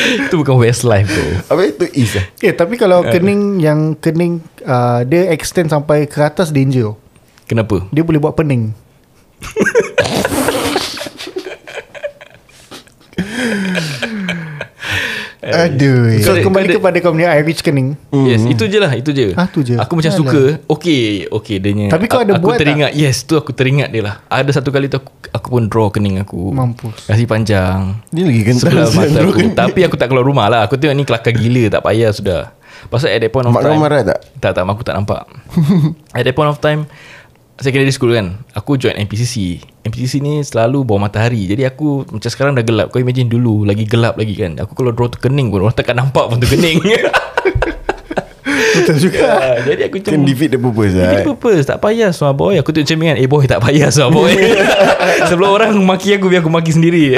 Itu 0.07 0.39
bukan 0.39 0.55
Westlife 0.61 1.09
tu. 1.11 1.25
apa 1.51 1.61
itu? 1.67 1.85
Is 1.91 2.15
eh? 2.15 2.25
Eh 2.39 2.53
tapi 2.55 2.79
kalau 2.79 3.03
kening 3.03 3.59
Yang 3.59 3.79
kening 4.00 4.39
uh, 4.63 5.03
Dia 5.03 5.29
extend 5.33 5.70
sampai 5.74 6.07
ke 6.07 6.20
atas 6.24 6.50
danger. 6.53 6.96
Kenapa? 7.48 7.83
Dia 7.91 8.03
boleh 8.03 8.20
buat 8.20 8.35
pening 8.35 8.72
aduh 15.48 16.20
So 16.20 16.31
Kau- 16.33 16.44
kembali 16.44 16.66
kau- 16.68 16.77
kepada 16.77 16.98
kau 17.00 17.12
punya 17.12 17.31
Irish 17.33 17.60
kening 17.60 17.96
Yes, 18.12 18.44
itu 18.44 18.64
je 18.64 18.77
lah, 18.77 18.92
itu 18.92 19.10
je. 19.10 19.31
Ah, 19.33 19.46
tu 19.46 19.62
je. 19.62 19.75
Aku 19.75 19.94
macam 19.94 20.10
Alah. 20.10 20.20
suka. 20.20 20.42
Okay, 20.68 21.25
okay 21.25 21.57
dia 21.57 21.88
Tapi 21.88 22.05
kau 22.05 22.20
ada 22.20 22.36
aku 22.36 22.44
buat 22.46 22.55
tak? 22.55 22.68
teringat, 22.68 22.92
Yes, 22.94 23.24
tu 23.24 23.33
aku 23.33 23.51
teringat 23.51 23.88
dia 23.88 24.01
lah. 24.01 24.16
Ada 24.25 24.60
satu 24.60 24.70
kali 24.70 24.86
tu 24.86 24.98
aku, 24.98 25.07
aku 25.29 25.48
pun 25.50 25.64
draw 25.66 25.88
kening 25.88 26.20
aku. 26.20 26.50
Mampus. 26.50 27.05
Kasih 27.05 27.24
panjang. 27.24 27.96
Ni 28.10 28.24
lagi 28.24 28.42
kental 28.44 28.68
Sebelah 28.68 28.92
mata 28.98 29.07
draw 29.14 29.24
aku. 29.25 29.38
kening. 29.38 29.55
Tapi 29.55 29.79
aku 29.81 29.96
tak 29.96 30.07
keluar 30.07 30.24
rumah 30.24 30.48
lah. 30.48 30.62
Aku 30.62 30.75
tengok 30.75 30.94
ni 30.94 31.03
kelakar 31.03 31.31
gila. 31.31 31.70
Tak 31.70 31.81
payah 31.81 32.12
sudah. 32.12 32.42
Pasal 32.86 33.10
at 33.10 33.20
that 33.20 33.29
point 33.29 33.42
of 33.44 33.51
mak 33.51 33.62
kau 33.62 33.74
time. 33.74 33.81
marah 33.81 34.01
tak 34.05 34.20
Tak 34.38 34.51
tak 34.51 34.62
mak 34.62 34.74
aku 34.74 34.86
tak 34.86 34.96
nampak 34.96 35.25
At 36.14 36.22
that 36.22 36.31
point 36.31 36.46
of 36.46 36.60
time 36.60 36.86
Secondary 37.57 37.89
school 37.89 38.13
kan. 38.13 38.37
Aku 38.53 38.77
join 38.77 38.93
NPCC 38.93 39.57
NPCC 39.81 40.22
ni 40.22 40.46
selalu 40.46 40.85
bawah 40.85 41.09
matahari. 41.09 41.50
Jadi 41.50 41.65
aku 41.65 42.05
Macam 42.05 42.29
sekarang 42.29 42.53
dah 42.53 42.61
gelap. 42.61 42.93
Kau 42.93 43.01
imagine 43.01 43.25
dulu 43.25 43.65
Lagi 43.65 43.89
gelap 43.89 44.13
lagi 44.13 44.37
kan. 44.37 44.61
Aku 44.61 44.77
kalau 44.77 44.93
draw 44.93 45.09
tu 45.09 45.17
kening 45.17 45.50
pun 45.50 45.65
Orang 45.65 45.74
takkan 45.74 45.98
nampak 45.98 46.29
pun 46.29 46.37
tu 46.37 46.46
kening 46.46 46.77
Betul 48.77 49.09
juga. 49.09 49.25
Ah, 49.25 49.57
Jadi 49.65 49.89
aku 49.89 49.98
macam 49.98 50.13
kan 50.13 50.22
defeat 50.22 50.50
the 50.53 50.59
purpose 50.61 50.93
Defeat 50.93 51.17
the 51.17 51.29
purpose. 51.33 51.65
Tak 51.65 51.81
payah 51.81 52.13
semua 52.13 52.37
boy. 52.37 52.61
Aku 52.61 52.70
tengok 52.70 52.93
macam 52.93 53.09
kan 53.09 53.17
Eh 53.17 53.25
boy 53.25 53.43
tak 53.50 53.59
payah 53.65 53.89
semua 53.89 54.13
boy. 54.13 54.33
Sebelum 55.33 55.50
orang 55.50 55.74
maki 55.81 56.13
aku 56.13 56.29
Biar 56.29 56.46
aku 56.46 56.53
maki 56.53 56.77
sendiri. 56.77 57.17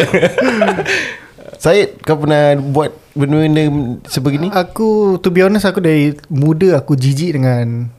Syed 1.63 1.99
kau 2.07 2.15
pernah 2.15 2.55
buat 2.55 2.95
benda-benda 3.11 3.67
sebegini? 4.07 4.47
Aku 4.55 5.19
To 5.19 5.27
be 5.27 5.43
honest 5.43 5.67
Aku 5.67 5.83
dari 5.83 6.15
muda 6.31 6.79
Aku 6.79 6.95
jijik 6.95 7.35
dengan 7.35 7.91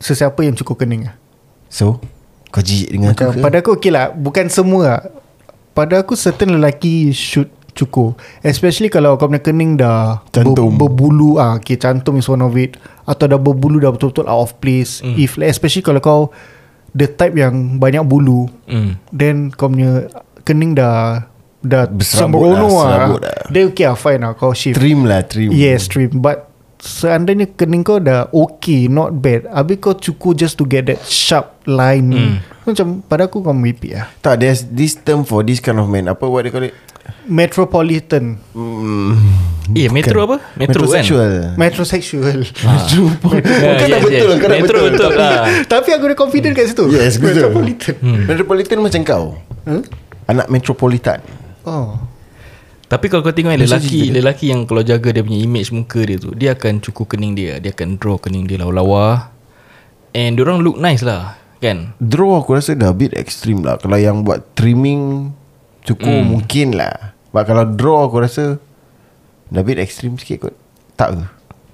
Sesiapa 0.00 0.40
yang 0.44 0.56
cukup 0.56 0.80
kening 0.80 1.12
lah. 1.12 1.16
So 1.74 1.98
Kau 2.54 2.62
jijik 2.62 2.94
dengan 2.94 3.10
Macam 3.10 3.34
aku 3.34 3.34
ke? 3.34 3.42
pada 3.42 3.56
aku 3.58 3.70
okay 3.74 3.90
lah. 3.90 4.14
Bukan 4.14 4.46
semua. 4.46 4.82
Lah 4.86 5.00
Pada 5.74 6.06
aku 6.06 6.14
certain 6.14 6.54
lelaki 6.54 7.10
Should 7.10 7.50
cukur 7.74 8.14
Especially 8.46 8.86
kalau 8.86 9.18
kau 9.18 9.26
punya 9.26 9.42
kening 9.42 9.74
dah 9.74 10.22
Cantum. 10.30 10.78
ber, 10.78 10.86
Berbulu. 10.86 11.42
Ah, 11.42 11.58
okay, 11.58 11.74
Cantum 11.74 12.22
is 12.22 12.30
one 12.30 12.46
of 12.46 12.54
it. 12.54 12.78
Atau 13.02 13.26
dah 13.26 13.42
berbulu 13.42 13.82
Dah 13.82 13.90
betul-betul 13.90 14.30
out 14.30 14.46
of 14.46 14.54
place. 14.62 15.02
Mm. 15.02 15.18
If 15.18 15.34
Especially 15.42 15.82
kalau 15.82 15.98
kau 15.98 16.20
The 16.94 17.10
type 17.10 17.34
yang 17.34 17.82
Banyak 17.82 18.06
bulu 18.06 18.46
hmm. 18.70 19.10
Then 19.10 19.50
kau 19.50 19.66
punya 19.66 20.06
Kening 20.46 20.78
dah 20.78 21.26
Dah 21.58 21.90
Berserabut 21.90 22.38
sembrono 22.38 22.54
lah, 22.54 22.70
lah, 22.70 22.86
serabut 22.86 23.20
lah. 23.26 23.38
Then 23.50 23.64
okay 23.74 23.84
lah 23.90 23.96
fine 23.98 24.20
lah. 24.22 24.32
Kau 24.38 24.54
shave. 24.54 24.78
Trim 24.78 25.08
lah 25.08 25.26
trim. 25.26 25.50
Yes 25.50 25.90
trim. 25.90 26.22
But 26.22 26.53
Seandainya 26.84 27.48
kening 27.56 27.80
kau 27.80 27.96
dah 27.96 28.28
okay 28.28 28.92
Not 28.92 29.16
bad 29.24 29.48
Habis 29.48 29.80
kau 29.80 29.96
cukur 29.96 30.36
just 30.36 30.60
to 30.60 30.68
get 30.68 30.84
that 30.92 31.00
sharp 31.08 31.56
line. 31.64 32.12
Hmm. 32.12 32.36
Macam 32.68 33.00
pada 33.08 33.24
aku 33.24 33.40
kau 33.40 33.56
meripik 33.56 33.96
lah. 33.96 34.12
Tak 34.20 34.44
there's 34.44 34.68
this 34.68 34.92
term 35.00 35.24
for 35.24 35.40
this 35.40 35.64
kind 35.64 35.80
of 35.80 35.88
man. 35.88 36.12
Apa 36.12 36.28
what 36.28 36.44
they 36.44 36.52
call 36.52 36.64
it? 36.64 36.76
Metropolitan. 37.24 38.36
Eh 39.72 39.88
metro 39.88 40.28
apa? 40.28 40.36
Metro 40.60 40.84
kan? 40.84 41.00
Metrosexual. 41.00 41.32
Metrosexual. 41.56 42.38
Ah, 42.68 42.84
Kau 42.84 43.32
dah 43.32 43.88
yes, 43.88 44.04
betul 44.04 44.28
yes. 44.28 44.40
kau 44.40 44.48
dah 44.48 44.56
Metro 44.60 44.78
betul. 44.84 44.92
betul 44.92 45.12
lah. 45.16 45.36
Tapi 45.72 45.88
aku 45.96 46.04
ada 46.12 46.16
confident 46.16 46.52
kat 46.52 46.68
situ. 46.68 46.84
Yes 46.92 47.16
betul. 47.16 47.48
Metropolitan. 47.48 47.94
Metropolitan 48.28 48.76
macam 48.84 49.00
kau. 49.04 49.24
Huh? 49.64 49.82
Anak 50.28 50.52
metropolitan. 50.52 51.20
Oh 51.64 51.96
Tapi 52.84 53.06
kalau 53.08 53.22
kau 53.22 53.32
tengok 53.32 53.56
lelaki 53.56 54.08
dia. 54.08 54.20
lelaki 54.20 54.52
yang 54.52 54.68
kalau 54.68 54.80
jaga 54.80 55.08
dia 55.10 55.24
punya 55.24 55.40
image 55.40 55.70
muka 55.70 56.04
dia 56.04 56.16
tu, 56.16 56.30
dia 56.32 56.52
akan 56.52 56.78
cukur 56.78 57.08
kening 57.08 57.32
dia, 57.32 57.56
dia 57.56 57.72
akan 57.72 57.96
draw 57.96 58.16
kening 58.16 58.44
dia 58.44 58.60
lawa-lawa. 58.60 59.32
And 60.14 60.38
orang 60.38 60.62
look 60.62 60.78
nice 60.78 61.02
lah, 61.02 61.34
kan? 61.58 61.96
Draw 61.96 62.32
aku 62.38 62.54
rasa 62.54 62.76
dah 62.76 62.92
a 62.92 62.94
bit 62.94 63.16
extreme 63.16 63.64
lah 63.64 63.80
Kalau 63.80 63.96
yang 63.96 64.22
buat 64.22 64.54
trimming 64.54 65.32
Cukup 65.82 66.06
Hmm. 66.06 66.28
mungkin 66.30 66.76
lah 66.76 67.12
But 67.28 67.44
kalau 67.44 67.66
draw 67.66 68.06
aku 68.06 68.22
rasa 68.22 68.62
Dah 69.48 69.60
a 69.60 69.66
bit 69.66 69.76
extreme 69.76 70.14
sikit 70.14 70.44
kot 70.44 70.54
Tak 70.94 71.18
ke? 71.18 71.22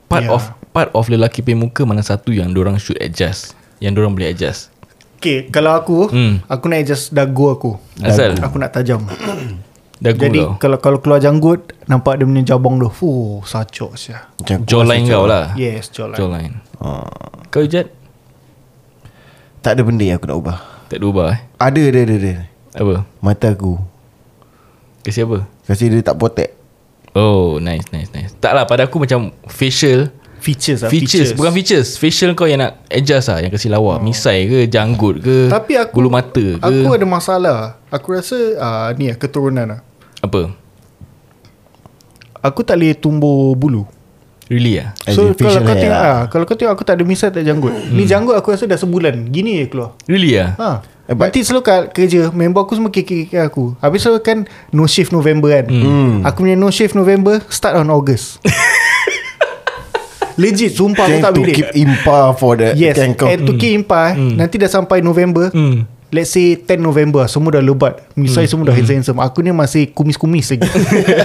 Part 0.09 0.25
Yeah. 0.25 0.33
of 0.33 0.43
part 0.73 0.89
of 0.91 1.07
lelaki 1.07 1.45
punya 1.45 1.61
muka 1.61 1.85
mana 1.85 2.01
satu 2.01 2.31
yang 2.31 2.51
orang 2.53 2.79
should 2.79 2.97
adjust. 2.99 3.53
Yang 3.77 4.01
orang 4.01 4.17
boleh 4.17 4.33
adjust. 4.33 4.73
Okay 5.21 5.53
Kalau 5.53 5.75
aku 5.75 6.09
Hmm. 6.09 6.41
Aku 6.49 6.65
nak 6.67 6.81
adjust 6.81 7.13
dagu 7.13 7.53
aku 7.53 7.77
Asal 8.01 8.41
Aku 8.41 8.57
nak 8.57 8.73
tajam 8.73 9.05
dagu 10.01 10.17
Jadi 10.17 10.41
kau. 10.41 10.57
kalau 10.57 10.79
kalau 10.81 10.99
keluar 11.05 11.21
janggut 11.21 11.77
Nampak 11.85 12.17
dia 12.19 12.25
punya 12.25 12.43
jabang 12.43 12.81
tu 12.81 12.89
Fuh 12.89 13.45
Sacok 13.45 13.95
sia 14.01 14.33
Jawline 14.65 15.05
kau 15.05 15.29
lah. 15.29 15.53
Yes 15.55 15.93
jawline 15.93 16.17
Jawline. 16.17 16.55
Ah. 16.81 17.05
Kau 17.53 17.61
Ijat 17.61 17.93
Tak 19.61 19.77
ada 19.77 19.83
benda 19.85 20.03
yang 20.09 20.17
aku 20.17 20.27
nak 20.27 20.41
ubah 20.41 20.59
tak 20.91 20.99
ada 20.99 21.07
ubah 21.07 21.27
eh. 21.31 21.41
Ada 21.55 21.81
ada 21.87 21.99
ada, 22.03 22.15
ada. 22.19 22.33
Apa? 22.75 22.95
Mata 23.23 23.47
aku 23.55 23.79
Kasi 25.07 25.23
apa? 25.23 25.47
Kasi 25.63 25.87
dia 25.87 26.03
tak 26.03 26.19
potek 26.19 26.59
Oh, 27.15 27.63
nice 27.63 27.87
nice 27.95 28.11
nice. 28.11 28.35
Tak 28.43 28.55
lah 28.59 28.67
pada 28.67 28.91
aku 28.91 28.99
macam 29.07 29.31
facial 29.47 30.11
Features 30.41 30.83
lah 30.83 30.91
Features, 30.91 31.37
Bukan 31.37 31.53
features 31.53 31.95
Facial 32.01 32.33
kau 32.35 32.49
yang 32.49 32.65
nak 32.65 32.83
adjust 32.89 33.29
lah 33.29 33.45
Yang 33.45 33.61
kasi 33.61 33.67
lawa 33.69 34.01
oh. 34.01 34.03
Misai 34.03 34.49
ke 34.49 34.67
Janggut 34.67 35.21
ke 35.21 35.53
Tapi 35.53 35.77
aku 35.77 35.95
Bulu 36.01 36.09
mata 36.11 36.41
ke 36.41 36.65
Aku 36.65 36.91
ada 36.97 37.07
masalah 37.07 37.59
Aku 37.93 38.17
rasa 38.17 38.39
uh, 38.57 38.89
Ni 38.97 39.13
lah 39.13 39.21
keturunan 39.21 39.69
lah 39.69 39.81
Apa? 40.21 40.53
Aku 42.41 42.61
tak 42.61 42.77
boleh 42.77 42.93
tumbuh 42.95 43.53
bulu. 43.53 43.85
Really 44.47 44.77
lah 44.77 44.99
As 45.01 45.15
So 45.15 45.31
kalau 45.33 45.63
kau 45.63 45.73
tengok 45.73 45.95
lah. 45.95 46.11
ah, 46.11 46.21
Kalau 46.27 46.43
kau 46.43 46.55
tengok 46.55 46.75
aku 46.75 46.83
tak 46.83 46.99
ada 46.99 47.05
misai 47.05 47.31
tak 47.31 47.41
janggut. 47.41 47.71
Ni 47.89 48.03
janggut 48.03 48.35
aku 48.35 48.51
rasa 48.51 48.67
dah 48.67 48.75
sebulan. 48.75 49.31
Gini 49.31 49.63
je 49.63 49.67
keluar. 49.67 49.95
Really 50.05 50.35
lah 50.35 50.59
Ha. 50.59 50.71
Eh, 51.07 51.15
but- 51.15 51.31
Nanti 51.31 51.41
selalu 51.41 51.63
kat 51.63 51.81
kerja 51.91 52.21
Member 52.31 52.61
aku 52.61 52.75
semua 52.75 52.89
kekek 52.89 53.31
aku. 53.37 53.79
Habis 53.79 54.01
selalu 54.01 54.21
kan 54.21 54.39
No 54.69 54.85
shift 54.85 55.11
November 55.11 55.53
kan? 55.53 55.67
Hmm. 55.67 56.13
Aku 56.25 56.43
punya 56.43 56.55
no 56.55 56.67
shift 56.69 56.93
November 56.93 57.39
Start 57.47 57.77
on 57.77 57.87
August. 57.89 58.43
Legit 60.37 60.73
Sumpah 60.73 61.05
aku 61.05 61.13
Can 61.13 61.23
tak 61.23 61.31
to 61.31 61.41
boleh. 61.43 61.55
keep 61.55 61.71
impa 61.77 62.19
for 62.33 62.57
the 62.57 62.73
Yes. 62.73 62.97
And 62.97 63.15
to 63.45 63.53
keep 63.55 63.77
impa 63.77 64.03
eh, 64.11 64.35
Nanti 64.35 64.57
dah 64.57 64.67
sampai 64.69 64.99
November. 64.99 65.53
Hmm. 65.53 65.85
Let's 66.11 66.35
say 66.35 66.59
10 66.59 66.83
November 66.83 67.23
Semua 67.31 67.55
dah 67.55 67.63
lebat. 67.63 68.03
Misai 68.19 68.51
semua 68.51 68.67
dah 68.67 68.75
handsome-handsome 68.75 69.23
Aku 69.23 69.47
ni 69.47 69.55
masih 69.55 69.95
kumis-kumis 69.95 70.51
lagi. 70.51 70.67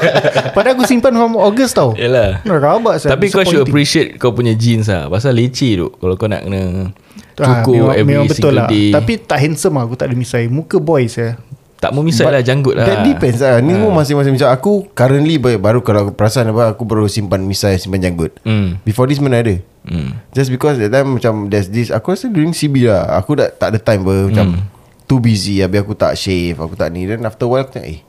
Padahal 0.56 0.78
aku 0.78 0.86
simpan 0.86 1.10
from 1.12 1.34
August 1.41 1.74
tau. 1.74 1.98
Yalah. 1.98 2.45
Nah, 2.45 2.58
Rabak 2.62 3.02
saya 3.02 3.17
Tapi 3.17 3.34
kau 3.34 3.41
should 3.41 3.65
appreciate 3.65 4.21
Kau 4.21 4.30
punya 4.32 4.54
jeans 4.54 4.86
lah. 4.86 5.10
Pasal 5.10 5.34
leceh 5.34 5.74
tu 5.74 5.89
Kalau 5.89 6.13
kau 6.15 6.30
nak 6.30 6.45
kena 6.45 6.93
Cukur 7.36 7.91
memang, 7.91 7.95
every 8.00 8.13
memang 8.15 8.28
betul 8.32 8.54
single 8.54 8.62
lah. 8.63 8.69
day. 8.69 8.89
Tapi 8.93 9.13
tak 9.19 9.38
handsome 9.41 9.76
lah 9.76 9.84
Aku 9.89 9.98
tak 9.98 10.08
ada 10.08 10.15
misai. 10.15 10.45
Muka 10.48 10.78
boys 10.78 11.17
ya. 11.17 11.36
Tak 11.82 11.91
mau 11.91 12.06
misai 12.06 12.30
lah 12.30 12.45
Janggut 12.45 12.78
lah. 12.78 12.86
That 12.86 13.04
depends 13.04 13.41
lah. 13.41 13.58
Ni 13.60 13.74
pun 13.74 13.89
masing-masing 13.89 14.38
Macam 14.38 14.50
aku 14.54 14.74
Currently 14.93 15.36
baru, 15.41 15.58
baru 15.58 15.80
kalau 15.82 16.00
aku 16.08 16.12
perasan 16.13 16.54
apa 16.54 16.78
Aku 16.78 16.86
baru 16.86 17.10
simpan 17.10 17.41
misai 17.41 17.82
Simpan 17.82 18.06
janggut. 18.06 18.38
Hmm. 18.45 18.78
Before 18.86 19.10
this 19.10 19.17
mana 19.17 19.41
ada 19.41 19.58
Hmm. 19.86 20.17
Just 20.34 20.50
because 20.50 20.82
that 20.82 20.89
time 20.89 21.13
Macam 21.13 21.45
there's 21.54 21.69
this 21.69 21.93
Aku 21.93 22.17
rasa 22.17 22.26
during 22.26 22.58
CB 22.58 22.89
lah 22.89 23.06
Aku 23.21 23.38
dah 23.38 23.54
tak 23.54 23.69
ada 23.74 23.80
time 23.80 24.02
ber, 24.02 24.34
Macam 24.34 24.65
Too 25.06 25.21
busy 25.21 25.62
Habis 25.62 25.86
aku 25.86 25.93
tak 25.93 26.17
shave 26.17 26.58
Aku 26.58 26.74
tak 26.74 26.89
ni. 26.89 27.06
Then 27.06 27.21
after 27.21 27.45
a 27.45 27.50
while 27.50 27.63
Aku 27.69 27.78
tengok 27.78 27.89
eh. 27.93 28.00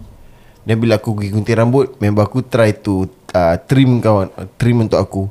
Then 0.64 0.80
bila 0.80 0.96
aku 0.98 1.12
pergi 1.12 1.30
gunting 1.36 1.56
rambut 1.56 1.86
Member 2.00 2.24
aku 2.24 2.40
try 2.48 2.72
to 2.72 3.06
uh, 3.36 3.60
Trim 3.68 4.00
kawan 4.00 4.32
uh, 4.34 4.48
Trim 4.56 4.80
untuk 4.82 4.98
aku. 4.98 5.28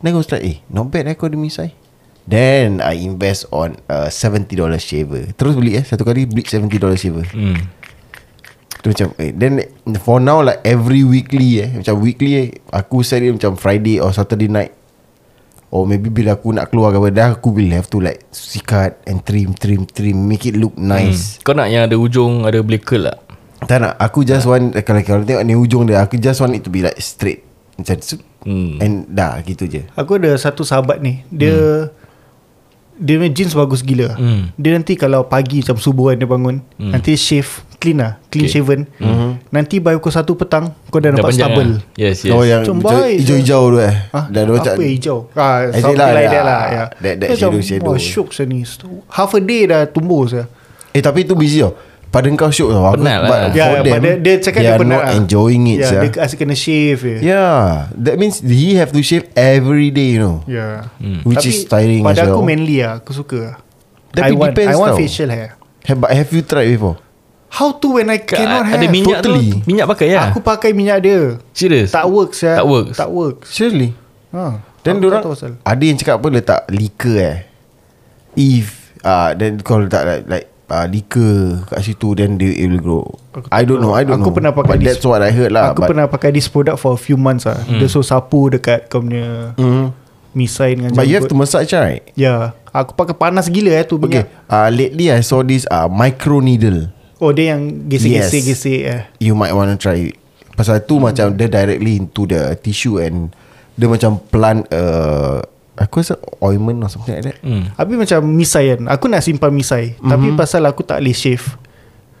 Then 0.00 0.14
aku 0.14 0.22
start 0.22 0.46
Eh 0.46 0.62
not 0.70 0.88
bad 0.88 1.10
eh 1.10 1.18
kau 1.18 1.26
ada 1.26 1.36
misai 1.36 1.74
Then 2.22 2.78
I 2.78 3.02
invest 3.02 3.50
on 3.50 3.82
a 3.90 4.06
$70 4.06 4.46
shaver. 4.78 5.34
Terus 5.34 5.58
beli 5.58 5.74
eh 5.74 5.82
Satu 5.82 6.06
kali 6.06 6.30
beli 6.30 6.46
$70 6.46 6.70
shaver. 6.94 7.26
Hmm. 7.34 7.58
Tu 8.78 8.94
macam 8.94 9.10
eh, 9.18 9.34
Then 9.34 9.66
for 9.98 10.22
now 10.22 10.38
like 10.46 10.62
Every 10.62 11.02
weekly 11.02 11.66
eh 11.66 11.82
Macam 11.82 11.98
weekly 11.98 12.32
eh 12.38 12.46
Aku 12.70 13.02
set 13.02 13.26
it 13.26 13.34
macam 13.34 13.58
Friday 13.58 13.98
or 13.98 14.14
Saturday 14.14 14.46
night 14.46 14.78
Or 15.72 15.88
maybe 15.88 16.12
bila 16.12 16.36
aku 16.36 16.52
nak 16.52 16.68
keluar 16.68 16.92
ke 16.92 17.08
Dah 17.08 17.32
aku 17.32 17.56
will 17.56 17.72
have 17.72 17.88
to 17.88 17.96
like 17.96 18.28
Sikat 18.28 19.00
and 19.08 19.24
trim 19.24 19.56
Trim 19.56 19.88
trim 19.88 20.28
Make 20.28 20.52
it 20.52 20.60
look 20.60 20.76
nice. 20.76 21.40
Kau 21.40 21.56
nak 21.56 21.72
yang 21.72 21.88
ada 21.88 21.96
ujung 21.96 22.44
Ada 22.44 22.60
curl 22.60 23.08
lah? 23.08 23.16
Hmm. 23.16 23.64
Tak 23.64 23.78
nak. 23.80 23.94
Aku 23.96 24.20
just 24.20 24.44
want 24.44 24.76
Kalau 24.84 25.00
kalau 25.00 25.24
tengok 25.24 25.40
ni 25.48 25.56
ujung 25.56 25.88
dia 25.88 26.04
Aku 26.04 26.20
just 26.20 26.44
want 26.44 26.52
it 26.52 26.60
to 26.60 26.68
be 26.68 26.84
like 26.84 27.00
straight. 27.00 27.40
Macam 27.80 27.96
tu. 28.04 28.20
Hmm. 28.44 28.76
And 28.84 29.08
dah 29.08 29.40
gitu 29.40 29.64
je. 29.64 29.88
Aku 29.96 30.20
ada 30.20 30.36
satu 30.36 30.60
sahabat 30.60 31.00
ni 31.00 31.24
Dia 31.32 31.88
Dia 33.00 33.16
punya 33.16 33.32
jeans 33.32 33.56
bagus 33.56 33.80
gila. 33.80 34.12
Hmm. 34.20 34.52
Dia 34.60 34.76
nanti 34.76 34.92
kalau 35.00 35.24
pagi 35.24 35.64
Macam 35.64 35.80
subuh 35.80 36.12
kan 36.12 36.20
dia 36.20 36.28
bangun 36.28 36.60
Nanti 36.76 37.16
shave 37.16 37.64
Clean 37.82 37.98
lah 37.98 38.12
Clean 38.28 38.46
Okay. 38.46 38.54
shaven 38.54 38.86
Nanti 39.50 39.76
by 39.76 39.98
pukul 39.98 40.14
1 40.14 40.22
petang 40.38 40.70
Kau 40.86 40.96
dah 40.96 41.10
Dah 41.10 41.18
nampak 41.18 41.34
stubble 41.34 41.70
lah. 41.76 41.98
Yes 41.98 42.22
yes 42.22 42.30
Oh 42.30 42.40
yang 42.40 42.62
hijau-hijau 42.62 43.62
tu 43.68 43.78
eh 43.78 43.94
Ha? 44.08 44.20
Dah 44.24 44.40
ada 44.40 44.50
macam 44.52 44.72
Apa 44.72 44.82
hijau 44.84 45.18
ah, 45.32 45.66
Something 45.68 45.98
lah, 45.98 46.08
like 46.08 46.24
dah- 46.24 46.32
that 46.32 46.44
lah 46.44 46.62
ya. 46.64 46.84
that- 46.94 47.16
that 47.18 47.28
Dia 47.28 47.36
shadow- 47.36 47.50
macam, 47.52 47.66
shadow. 47.66 47.90
Wah 47.90 47.98
syuk 47.98 48.28
saya 48.30 48.46
ni 48.46 48.62
Half 49.10 49.30
a 49.32 49.40
day 49.40 49.62
dah 49.66 49.82
tumbuh 49.84 50.22
saya 50.24 50.46
Eh 50.90 51.00
tapi 51.00 51.24
tu 51.24 51.34
busy 51.34 51.58
tau 51.58 51.74
Pada 52.08 52.28
kau 52.30 52.48
syuk 52.48 52.70
tau 52.70 52.86
Aku- 52.86 52.96
Penat 52.96 53.18
lah. 53.18 53.28
but 53.28 53.40
Ya, 53.50 53.64
for 53.64 53.72
ya, 53.72 53.80
them, 53.80 53.90
but 53.90 54.00
dia, 54.00 54.14
dia 54.16 54.34
cakap 54.38 54.54
they 54.54 54.62
dia 54.62 54.70
are 54.70 54.80
penat 54.80 54.94
not 54.94 55.02
lah. 55.02 55.12
enjoying 55.16 55.64
it 55.66 55.76
ya, 55.76 55.88
sia. 55.88 56.00
Dia 56.02 56.10
asyik 56.20 56.38
kena 56.38 56.54
shave 56.54 57.00
je 57.00 57.16
Yeah 57.20 57.60
That 57.90 58.14
means 58.16 58.38
He 58.38 58.76
have 58.76 58.92
to 58.92 59.02
shave 59.02 59.26
every 59.34 59.90
day 59.90 60.14
you 60.14 60.20
know 60.20 60.36
Ya. 60.46 60.86
Which 61.24 61.44
is 61.44 61.66
tiring 61.66 62.00
Pada 62.00 62.14
as 62.14 62.30
aku 62.30 62.38
well. 62.38 62.46
manly 62.46 62.78
lah 62.78 63.00
Aku 63.00 63.10
suka 63.12 63.58
Tapi 64.12 64.28
I 64.28 64.32
want, 64.32 64.52
depends 64.52 64.70
I 64.70 64.76
want 64.76 64.92
tau. 64.92 65.00
facial 65.00 65.28
hair 65.28 65.56
have, 65.82 65.98
But 65.98 66.12
have 66.12 66.30
you 66.30 66.40
tried 66.42 66.70
before 66.70 67.00
How 67.52 67.68
to 67.76 68.00
when 68.00 68.08
I 68.08 68.16
cannot 68.24 68.64
Ada 68.64 68.80
have? 68.80 68.88
minyak 68.88 69.20
totally. 69.20 69.52
tu 69.52 69.68
Minyak 69.68 69.84
pakai 69.84 70.16
lah 70.16 70.32
Aku 70.32 70.40
pakai 70.40 70.72
minyak 70.72 71.04
dia. 71.04 71.36
Serius 71.52 71.92
Tak 71.92 72.08
works 72.08 72.40
ya. 72.40 72.56
Tak 72.56 72.64
works? 72.64 72.96
Tak 72.96 73.10
works. 73.12 73.46
Seriously? 73.52 73.92
Ha. 74.32 74.56
Then 74.80 75.04
diorang. 75.04 75.20
Ada 75.60 75.82
yang 75.84 76.00
cakap 76.00 76.16
apa 76.16 76.26
Letak 76.32 76.60
liquor 76.72 77.16
eh. 77.20 77.38
If 78.32 78.96
uh, 79.04 79.36
Then 79.36 79.60
kalau 79.60 79.84
letak 79.84 80.02
like, 80.08 80.24
like 80.24 80.46
uh, 80.72 80.88
Liquor 80.88 81.68
Kat 81.68 81.84
situ 81.84 82.16
Then 82.16 82.40
they, 82.40 82.56
it 82.56 82.72
will 82.72 82.80
grow. 82.80 83.04
Aku 83.36 83.44
I 83.52 83.68
don't 83.68 83.84
know 83.84 83.92
I 83.92 84.08
don't 84.08 84.24
Aku 84.24 84.32
know. 84.32 84.36
pernah 84.40 84.56
pakai 84.56 84.68
But 84.72 84.76
this- 84.80 84.96
that's 84.96 85.04
what 85.04 85.20
I 85.20 85.28
heard 85.28 85.52
lah 85.52 85.76
Aku 85.76 85.84
but, 85.84 85.92
pernah 85.92 86.08
pakai 86.08 86.32
this 86.32 86.48
product 86.48 86.80
For 86.80 86.96
a 86.96 87.00
few 87.00 87.20
months 87.20 87.44
lah. 87.44 87.60
Dia 87.68 87.84
so 87.84 88.00
sapu 88.00 88.48
dekat 88.48 88.88
Kau 88.88 89.04
punya 89.04 89.52
mm, 89.60 89.92
Misai 90.32 90.72
dengan 90.72 90.96
But 90.96 91.04
you 91.04 91.20
have 91.20 91.28
to 91.28 91.36
massage 91.36 91.68
right? 91.76 92.00
Ya. 92.16 92.56
Aku 92.72 92.96
pakai 92.96 93.12
panas 93.12 93.52
gila 93.52 93.76
eh 93.76 93.84
tu 93.84 94.00
Okay. 94.00 94.24
Minyak 94.24 94.48
uh, 94.48 94.68
Lately 94.72 95.12
I 95.12 95.20
saw 95.20 95.44
this 95.44 95.68
uh, 95.68 95.84
Micro 95.84 96.40
needle 96.40 96.88
Oh 97.22 97.30
dia 97.30 97.54
yang 97.54 97.86
Gesek-gesek-gesek 97.86 98.80
eh 98.82 99.02
You 99.22 99.38
might 99.38 99.54
want 99.54 99.70
to 99.70 99.78
try 99.78 100.10
it 100.10 100.18
Pasal 100.58 100.82
tu 100.82 100.98
hmm. 100.98 101.06
macam 101.06 101.26
Dia 101.38 101.46
directly 101.46 102.02
into 102.02 102.26
the 102.26 102.58
tissue 102.58 102.98
And 102.98 103.30
Dia 103.78 103.86
macam 103.86 104.18
plant 104.18 104.66
uh, 104.74 105.38
Aku 105.78 106.02
rasa 106.02 106.18
ointment 106.42 106.82
or 106.82 106.90
something 106.90 107.14
like 107.14 107.30
that 107.30 107.38
hmm. 107.46 107.70
Habis 107.78 107.96
macam 107.96 108.20
misai 108.26 108.74
kan 108.74 108.90
Aku 108.90 109.06
nak 109.06 109.22
simpan 109.22 109.54
misai 109.54 109.94
mm-hmm. 109.94 110.10
Tapi 110.10 110.26
pasal 110.34 110.66
aku 110.66 110.82
tak 110.82 110.98
boleh 110.98 111.14
shave 111.14 111.46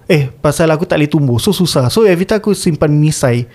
Eh 0.06 0.30
pasal 0.30 0.70
aku 0.70 0.86
tak 0.86 1.02
boleh 1.02 1.10
tumbuh 1.10 1.38
So 1.42 1.50
susah 1.50 1.90
So 1.90 2.06
every 2.06 2.24
time 2.24 2.38
aku 2.38 2.54
simpan 2.54 2.94
misai 2.94 3.50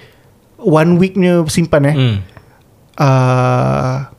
One 0.60 1.00
week 1.00 1.16
punya 1.16 1.48
simpan 1.48 1.82
eh 1.88 1.96
mm. 1.96 2.02
Hmm. 2.04 2.18
uh, 3.00 4.17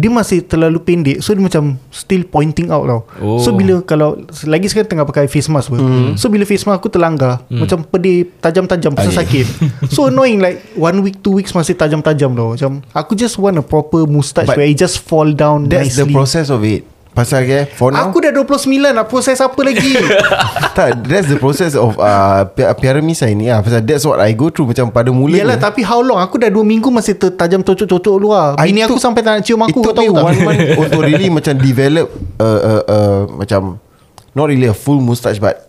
Dia 0.00 0.08
masih 0.08 0.40
terlalu 0.40 0.80
pendek 0.80 1.20
So 1.20 1.36
dia 1.36 1.44
macam 1.44 1.76
Still 1.92 2.24
pointing 2.24 2.72
out 2.72 2.88
tau 2.88 3.00
Oh. 3.20 3.36
So 3.36 3.52
bila 3.52 3.84
kalau 3.84 4.16
Lagi 4.48 4.72
sekarang 4.72 4.88
tengah 4.88 5.04
pakai 5.04 5.28
face 5.28 5.52
mask 5.52 5.68
pun 5.68 5.80
mm. 5.84 6.10
So 6.16 6.32
bila 6.32 6.48
face 6.48 6.64
mask 6.64 6.80
aku 6.80 6.88
terlanggar 6.88 7.44
mm. 7.52 7.60
Macam 7.60 7.84
pedih 7.84 8.32
Tajam-tajam 8.40 8.96
Pasal 8.96 9.12
sakit 9.12 9.46
So 9.94 10.08
annoying 10.08 10.40
like 10.40 10.64
One 10.74 11.04
week 11.04 11.20
two 11.20 11.36
weeks 11.36 11.52
Masih 11.52 11.76
tajam-tajam 11.76 12.32
tau 12.32 12.56
Macam 12.56 12.80
Aku 12.96 13.12
just 13.12 13.36
want 13.36 13.60
a 13.60 13.64
proper 13.64 14.08
moustache 14.08 14.48
But 14.48 14.56
Where 14.56 14.66
it 14.72 14.80
just 14.80 15.04
fall 15.04 15.28
down 15.36 15.68
That's 15.68 15.94
nicely 15.94 16.08
the 16.08 16.16
process 16.16 16.48
of 16.48 16.64
it 16.64 16.89
Pasal 17.10 17.42
ke 17.42 17.66
For 17.74 17.90
now 17.90 18.06
Aku 18.06 18.22
dah 18.22 18.30
29 18.30 18.70
Nak 18.94 19.06
proses 19.10 19.42
apa 19.42 19.58
lagi? 19.66 19.98
Tak, 20.78 21.02
That's 21.10 21.26
the 21.26 21.42
process 21.42 21.74
of 21.74 21.98
uh, 21.98 22.46
Piara 22.54 23.02
misai 23.02 23.34
ni 23.34 23.50
lah 23.50 23.66
Pasal 23.66 23.82
that's 23.82 24.06
what 24.06 24.22
I 24.22 24.30
go 24.30 24.46
through 24.46 24.70
Macam 24.70 24.94
pada 24.94 25.10
mula 25.10 25.34
Yalah 25.34 25.58
tapi 25.58 25.82
how 25.82 25.98
long? 25.98 26.22
Aku 26.22 26.38
dah 26.38 26.46
2 26.46 26.62
minggu 26.62 26.86
Masih 26.88 27.18
tertajam 27.18 27.66
cocok-cocok 27.66 28.14
luar. 28.14 28.46
I 28.62 28.70
Bini 28.70 28.86
aku 28.86 29.02
sampai 29.02 29.26
tak 29.26 29.32
nak 29.38 29.42
cium 29.42 29.58
aku 29.66 29.82
It 29.82 29.84
took 29.90 29.94
Kau 29.98 30.06
me 30.06 30.08
one 30.14 30.38
month 30.46 30.62
Untuk 30.86 31.00
really 31.02 31.28
macam 31.28 31.54
develop 31.58 32.06
uh, 32.38 32.60
uh, 32.62 32.82
uh, 32.86 33.20
Macam 33.34 33.82
Not 34.30 34.46
really 34.46 34.70
a 34.70 34.76
full 34.76 35.02
moustache 35.02 35.42
But 35.42 35.66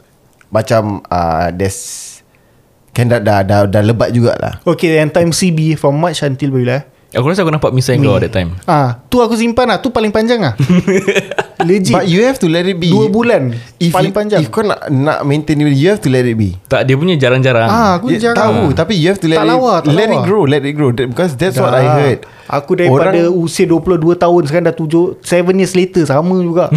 Macam 0.54 1.02
uh, 1.10 1.50
There's 1.50 2.10
Kan 2.92 3.08
dah, 3.08 3.24
dah, 3.24 3.40
dah, 3.42 3.64
dah 3.72 3.82
lebat 3.88 4.12
jugalah. 4.12 4.60
Okay 4.68 5.00
yang 5.00 5.08
time 5.08 5.32
CB 5.32 5.80
From 5.80 5.96
March 5.96 6.20
until 6.28 6.52
bila 6.52 6.84
eh 6.84 6.84
Aku 7.12 7.28
rasa 7.28 7.44
aku 7.44 7.52
nampak 7.52 7.72
misai 7.72 7.96
kau 7.98 8.16
that 8.16 8.32
time. 8.32 8.56
Ah, 8.64 9.04
tu 9.06 9.20
aku 9.20 9.36
simpan 9.36 9.68
lah. 9.68 9.78
Tu 9.78 9.88
paling 9.88 10.10
panjang 10.10 10.40
lah. 10.40 10.56
Legit. 11.62 11.92
But 11.92 12.08
you 12.08 12.24
have 12.24 12.40
to 12.40 12.48
let 12.48 12.64
it 12.64 12.80
be. 12.80 12.88
Dua 12.88 13.06
bulan. 13.06 13.52
If 13.78 13.92
Paling 13.92 14.10
you, 14.10 14.18
panjang. 14.18 14.40
If 14.40 14.50
kau 14.50 14.64
nak 14.64 14.88
Nak 14.88 15.22
maintain 15.22 15.60
it 15.60 15.70
You 15.72 15.92
have 15.92 16.02
to 16.02 16.10
let 16.10 16.24
it 16.24 16.34
be. 16.34 16.58
Tak 16.66 16.88
dia 16.88 16.96
punya 16.96 17.14
jarang-jarang. 17.16 17.68
Ah, 17.68 18.00
aku 18.00 18.10
Ya, 18.10 18.32
jarang. 18.32 18.40
Tahu 18.40 18.64
Tapi 18.74 18.96
you 18.96 19.06
have 19.06 19.20
to 19.20 19.28
let 19.28 19.38
Tak 19.38 19.46
it 19.46 19.52
lawa, 19.52 19.74
tak 19.78 19.92
Let 19.92 20.08
lawa. 20.08 20.16
it 20.16 20.22
grow 20.24 20.44
Let 20.44 20.64
it 20.64 20.74
grow. 20.74 20.90
That- 20.90 21.06
Because 21.06 21.36
that's 21.36 21.56
what 21.56 21.70
I 21.72 21.84
Dah. 21.84 21.94
heard. 21.94 22.20
Aku 22.48 22.74
daripada 22.74 23.14
Orang- 23.22 23.38
usia 23.38 23.68
22 23.68 23.86
tahun 24.16 24.42
Sekarang 24.44 24.66
dah 24.66 24.76
7 24.76 25.22
7 25.22 25.54
years 25.54 25.74
later 25.76 26.04
Sama 26.04 26.34
juga. 26.40 26.72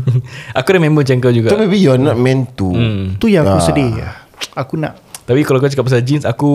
Aku 0.58 0.68
dah 0.68 0.80
member 0.80 1.02
macam 1.02 1.16
kau 1.18 1.32
juga. 1.32 1.48
So 1.48 1.56
maybe 1.56 1.76
you're 1.76 1.98
not 1.98 2.14
meant 2.14 2.54
to. 2.54 2.68
Hmm. 2.68 3.16
Tu 3.16 3.32
yang 3.32 3.42
aku 3.42 3.58
Ah. 3.58 3.64
sedih. 3.64 3.90
Aku 4.54 4.76
nak 4.76 5.00
Tapi 5.28 5.44
kalau 5.44 5.60
kau 5.60 5.68
cakap 5.68 5.84
pasal 5.84 6.00
jeans 6.00 6.24
Aku 6.24 6.50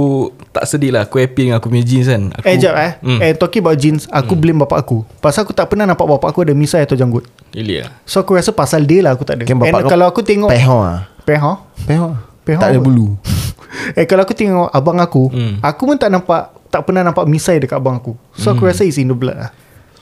tak 0.50 0.66
sedih 0.66 0.90
lah. 0.90 1.06
Aku 1.06 1.16
happy 1.16 1.46
dengan 1.46 1.62
aku 1.62 1.70
punya 1.70 1.86
jeans 1.86 2.10
kan. 2.10 2.34
Aku, 2.34 2.44
Eh 2.44 2.58
jap 2.58 2.74
eh. 2.74 2.98
Hmm. 3.00 3.22
Eh 3.22 3.32
talking 3.32 3.62
about 3.62 3.78
jeans 3.78 4.10
Aku 4.10 4.34
blame 4.34 4.58
bapak 4.58 4.82
aku. 4.82 5.06
Pasal 5.20 5.46
aku 5.46 5.54
tak 5.54 5.70
pernah 5.70 5.86
nampak 5.86 6.04
bapak 6.04 6.28
aku 6.28 6.42
Ada 6.42 6.52
misai 6.52 6.82
atau 6.82 6.94
janggut. 6.94 7.22
Really 7.52 7.80
lah 7.80 7.94
So 8.04 8.18
aku 8.18 8.34
rasa 8.34 8.50
pasal 8.50 8.84
dia 8.84 9.00
lah 9.00 9.14
Aku 9.14 9.22
tak 9.22 9.38
ada. 9.38 9.44
Kan 9.46 9.56
bapak 9.56 9.70
And 9.78 9.86
kalau 9.88 10.06
aku 10.06 10.20
tengok 10.20 10.50
Peho 10.50 10.78
lah 10.82 11.06
Peho 11.22 11.52
Peho 11.86 12.08
Peho 12.42 12.58
Tak 12.58 12.68
ada 12.68 12.78
apa? 12.78 12.84
bulu. 12.84 13.14
Eh 13.94 14.06
kalau 14.06 14.22
aku 14.22 14.34
tengok 14.34 14.70
abang 14.70 14.98
aku 14.98 15.30
Hmm. 15.30 15.58
Aku 15.60 15.86
pun 15.86 15.96
tak 15.96 16.10
nampak 16.10 16.50
Tak 16.68 16.82
pernah 16.84 17.02
nampak 17.02 17.26
misai 17.26 17.58
dekat 17.58 17.78
abang 17.78 17.96
aku. 17.96 18.18
So 18.34 18.50
Hmm. 18.50 18.58
aku 18.58 18.66
rasa 18.66 18.82
it's 18.82 18.98
in 18.98 19.06
the 19.06 19.14
blood 19.14 19.38
lah. 19.38 19.54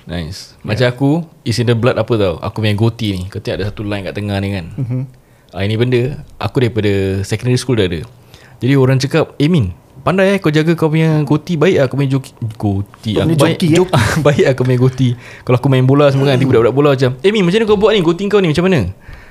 Nice. 0.01 0.55
Macam 0.61 0.87
aku 0.87 1.09
Is 1.43 1.55
in 1.57 1.67
the 1.67 1.75
blood 1.75 1.95
apa 1.95 2.13
tau. 2.13 2.39
Aku 2.39 2.59
punya 2.59 2.73
goatee 2.73 3.13
ni 3.13 3.27
Kau 3.27 3.37
tengok 3.37 3.59
ada 3.59 3.67
satu 3.67 3.83
line 3.83 4.01
kat 4.01 4.13
tengah 4.13 4.39
ni 4.39 4.49
kan. 4.49 4.65
Mhm. 4.73 5.01
ah, 5.51 5.61
Ini 5.61 5.75
benda 5.75 6.01
Aku 6.37 6.57
daripada 6.57 6.89
Secondary 7.21 7.55
school 7.55 7.75
dah 7.75 7.85
ada 7.85 8.01
Jadi 8.61 8.73
orang 8.77 9.01
cakap 9.01 9.33
Eh 9.35 9.49
Min 9.49 9.73
Pandai 10.01 10.33
eh 10.33 10.37
Kau 10.37 10.49
jaga 10.49 10.73
kau 10.73 10.89
punya 10.89 11.21
Goti 11.21 11.57
baik 11.57 11.75
lah 11.77 11.85
Kau 11.89 11.97
punya 11.97 12.09
joki 12.13 12.31
Goti 12.57 13.11
aku 13.17 13.25
punya 13.27 13.37
baik, 13.37 13.57
joki, 13.57 13.67
eh? 13.67 13.75
jok, 13.77 13.89
Baik 14.25 14.43
lah 14.45 14.53
kau 14.53 14.63
punya 14.65 14.79
goti 14.79 15.07
Kalau 15.41 15.57
aku 15.57 15.67
main 15.67 15.85
bola 15.85 16.09
semua 16.09 16.25
kan 16.25 16.37
Nanti 16.37 16.45
budak-budak 16.45 16.73
bola 16.73 16.89
macam 16.93 17.17
Eh 17.21 17.29
Mi 17.29 17.41
macam 17.41 17.57
mana 17.57 17.65
kau 17.65 17.77
buat 17.77 17.91
ni? 17.93 18.01
Goti 18.01 18.23
kau 18.25 18.41
ni 18.41 18.49
macam 18.49 18.65
mana? 18.65 18.79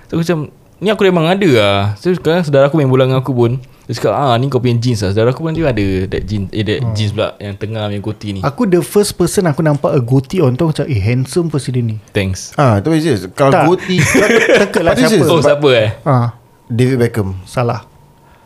So 0.06 0.14
aku 0.14 0.22
macam 0.22 0.38
Ni 0.80 0.88
aku 0.88 1.04
memang 1.04 1.28
ada 1.28 1.44
lah. 1.44 1.80
So 2.00 2.08
sekarang 2.08 2.40
saudara 2.40 2.72
aku 2.72 2.80
main 2.80 2.88
bola 2.88 3.04
dengan 3.04 3.20
aku 3.20 3.36
pun 3.36 3.60
Dia 3.84 3.92
cakap 3.92 4.16
ah 4.16 4.32
ni 4.38 4.48
kau 4.48 4.56
punya 4.56 4.80
jeans 4.80 5.04
lah. 5.04 5.12
Saudara 5.12 5.28
aku 5.28 5.44
pun 5.44 5.52
dia 5.52 5.68
ada 5.68 5.86
That 6.08 6.22
jeans 6.24 6.48
Eh 6.54 6.64
that 6.64 6.80
Hmm. 6.80 6.94
jeans 6.94 7.12
pula 7.12 7.36
Yang 7.36 7.54
tengah 7.60 7.82
punya 7.84 8.00
goti 8.00 8.28
ni. 8.32 8.40
Aku 8.40 8.62
the 8.64 8.80
first 8.80 9.12
person 9.12 9.44
aku 9.44 9.60
nampak 9.60 9.92
a 9.92 10.00
goatee 10.00 10.38
on 10.38 10.54
tu 10.54 10.64
Macam 10.64 10.86
eh 10.86 10.96
handsome 10.96 11.50
person 11.50 11.74
dia 11.74 11.84
ni. 11.84 12.00
Thanks. 12.14 12.56
Ah, 12.56 12.80
tu 12.80 12.94
je. 12.94 13.28
Kalau 13.34 13.52
Tak. 13.52 13.66
Goti 13.68 14.00
Teka 14.00 14.80
lah 14.86 14.94
siapa? 14.94 15.24
Oh 15.26 15.42
siapa 15.42 15.68
eh? 15.74 15.90
Ah, 16.00 16.32
David 16.64 16.96
Beckham. 16.96 17.36
Salah 17.44 17.89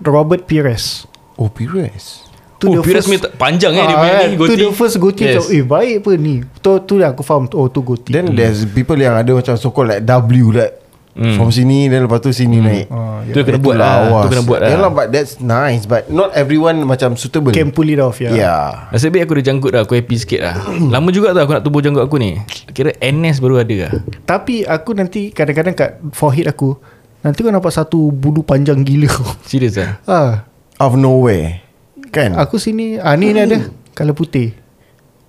Robert 0.05 0.45
Pires. 0.45 1.09
Oh, 1.35 1.49
Pires. 1.49 2.29
Tu 2.55 2.71
Oh 2.71 2.81
Pires 2.81 3.03
first- 3.03 3.09
punya 3.11 3.35
panjang 3.35 3.75
eh 3.75 3.83
Dia 3.83 3.90
Ah, 3.90 3.99
punya 3.99 4.14
kan? 4.14 4.25
ni 4.25 4.35
Tu 4.35 4.40
goti 4.40 4.57
the 4.57 4.71
first 4.71 4.97
goatee 4.97 5.27
yes. 5.27 5.51
Eh 5.51 5.61
baik 5.61 6.01
apa 6.01 6.11
ni. 6.14 6.35
Tu, 6.57 6.71
tu 6.87 6.95
aku 6.99 7.21
faham. 7.21 7.51
Oh 7.51 7.67
tu 7.67 7.83
goatee 7.83 8.14
Then 8.14 8.33
there's 8.33 8.62
people 8.64 8.95
yang 8.95 9.12
ada 9.12 9.27
macam 9.29 9.53
so 9.55 9.69
called 9.69 9.90
like 9.90 10.03
W 10.03 10.49
like 10.51 10.75
Hmm. 11.14 11.38
From 11.38 11.47
sini 11.49 11.87
Then 11.87 12.11
lepas 12.11 12.19
tu 12.19 12.35
sini 12.35 12.59
naik. 12.59 12.90
Ah, 12.90 13.23
Tu 13.23 13.38
kena 13.38 13.62
buat 13.62 13.79
lah 13.79 14.27
Tu 14.27 14.35
kena 14.35 14.43
buat 14.43 14.59
Yeah 14.61 14.75
lah 14.77 14.81
lah 14.81 14.90
but 14.93 15.07
that's 15.11 15.38
nice 15.38 15.87
But 15.87 16.11
not 16.11 16.35
everyone 16.35 16.83
macam 16.83 17.14
suitable. 17.14 17.51
Can 17.51 17.71
pull 17.71 17.87
it 17.87 17.99
off 17.99 18.19
ya. 18.19 18.35
Yeah. 18.35 18.90
Nasib 18.90 19.14
baik 19.14 19.27
aku 19.27 19.38
ada 19.38 19.45
janggut 19.45 19.71
dah 19.71 19.83
Aku 19.83 19.95
happy 19.95 20.17
sikit 20.17 20.43
lah. 20.43 20.59
Lama 20.93 21.11
juga 21.11 21.31
tau 21.31 21.43
aku 21.43 21.55
nak 21.55 21.62
tubuh 21.62 21.79
janggut 21.81 22.03
aku 22.03 22.19
ni. 22.19 22.43
Kira 22.69 22.90
NS 22.99 23.38
baru 23.38 23.62
ada 23.62 23.77
lah. 23.81 23.93
Tapi 24.27 24.67
aku 24.67 24.90
nanti 24.90 25.31
Kadang-kadang 25.31 25.75
kat 25.75 25.90
forehead 26.11 26.51
aku 26.51 26.83
Nanti 27.25 27.41
kau 27.41 27.49
nampak 27.49 27.73
satu 27.73 28.13
bulu 28.13 28.45
panjang 28.45 28.85
gila. 28.85 29.09
Serius 29.49 29.81
lah 29.81 29.97
ah, 30.05 30.31
Out 30.77 30.93
of 30.93 31.01
nowhere. 31.01 31.65
Kan? 32.13 32.37
Aku 32.37 32.61
sini 32.61 33.01
ah, 33.01 33.17
Ni 33.17 33.33
ni 33.33 33.41
ada. 33.41 33.65
Color 33.97 34.13
putih. 34.13 34.53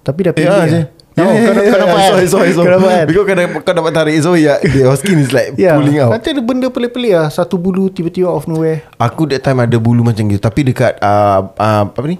Tapi 0.03 0.19
dah 0.21 0.33
Eh, 0.33 0.37
pilih 0.37 0.51
ah, 0.51 0.59
lah. 0.59 0.67
je. 0.67 0.81
No, 1.15 1.23
Yeah, 1.23 1.47
kau, 1.47 1.55
yeah, 1.55 1.71
kau 1.71 1.79
yeah, 1.79 1.79
dapat 1.79 1.99
sorry, 2.03 2.27
sorry, 2.27 2.51
sorry. 2.51 2.67
Kau 2.67 2.75
dapat. 2.75 3.03
Because 3.07 3.23
kau, 3.23 3.35
dapat, 3.39 3.59
kau 3.63 3.73
dapat 3.73 3.91
tarik. 3.95 4.15
So 4.19 4.35
yeah, 4.35 4.59
your 4.67 4.91
skin 4.99 5.23
is 5.23 5.31
like 5.31 5.55
Ya, 5.55 5.79
pulling 5.79 5.95
out. 5.95 6.11
Nanti 6.11 6.35
ada 6.35 6.43
benda 6.43 6.67
pelik-pelik 6.67 7.15
lah 7.15 7.31
Satu 7.31 7.55
bulu 7.55 7.87
tiba-tiba 7.87 8.27
off 8.27 8.43
nowhere. 8.45 8.83
Aku 8.99 9.23
that 9.31 9.39
time 9.39 9.63
ada 9.63 9.79
bulu 9.79 10.03
macam 10.03 10.27
gitu. 10.27 10.43
Tapi 10.43 10.67
dekat 10.67 10.99
uh, 10.99 11.55
uh, 11.55 11.83
Apa 11.87 12.03
ni? 12.03 12.19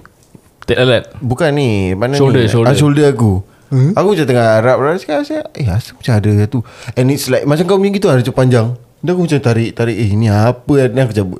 Tak 0.64 0.80
lalat 0.80 1.12
Bukan 1.20 1.52
ni 1.52 1.92
Mana 1.92 2.16
Shoulder, 2.16 2.42
ni? 2.42 2.48
Shoulder. 2.48 2.72
Ah, 2.72 2.74
shoulder 2.74 3.06
aku. 3.12 3.44
Hmm? 3.68 3.92
Aku 3.92 4.16
macam 4.16 4.24
tengah 4.24 4.48
rap 4.64 4.78
rap 4.80 4.96
Sekarang 4.96 5.24
saya 5.28 5.44
Eh 5.52 5.68
asal 5.68 5.98
macam 6.00 6.12
ada 6.16 6.30
tu. 6.48 6.64
And 6.96 7.12
it's 7.12 7.28
like 7.28 7.44
Macam 7.44 7.68
kau 7.68 7.76
punya 7.76 7.92
gitu 7.92 8.08
Ada 8.08 8.24
macam 8.24 8.34
panjang 8.34 8.66
Dan 9.06 9.14
aku 9.14 9.22
macam 9.30 9.38
tarik 9.38 9.70
Tarik 9.70 9.94
Eh 9.94 10.10
ni 10.18 10.26
apa 10.26 10.90
Dan 10.90 11.06
aku 11.06 11.14
cabut 11.14 11.38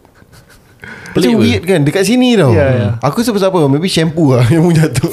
Pelik 1.18 1.35
Macam 1.35 1.35
apa? 1.35 1.42
weird 1.42 1.62
kan? 1.66 1.81
Dekat 1.83 2.02
sini 2.07 2.38
tau. 2.38 2.55
Ya, 2.55 2.66
ya. 2.70 2.88
Aku 3.02 3.26
siapa-siapa 3.26 3.59
Maybe 3.66 3.90
shampoo 3.90 4.38
lah 4.38 4.46
Yang 4.55 4.62
pun 4.62 4.74
jatuh 4.79 5.11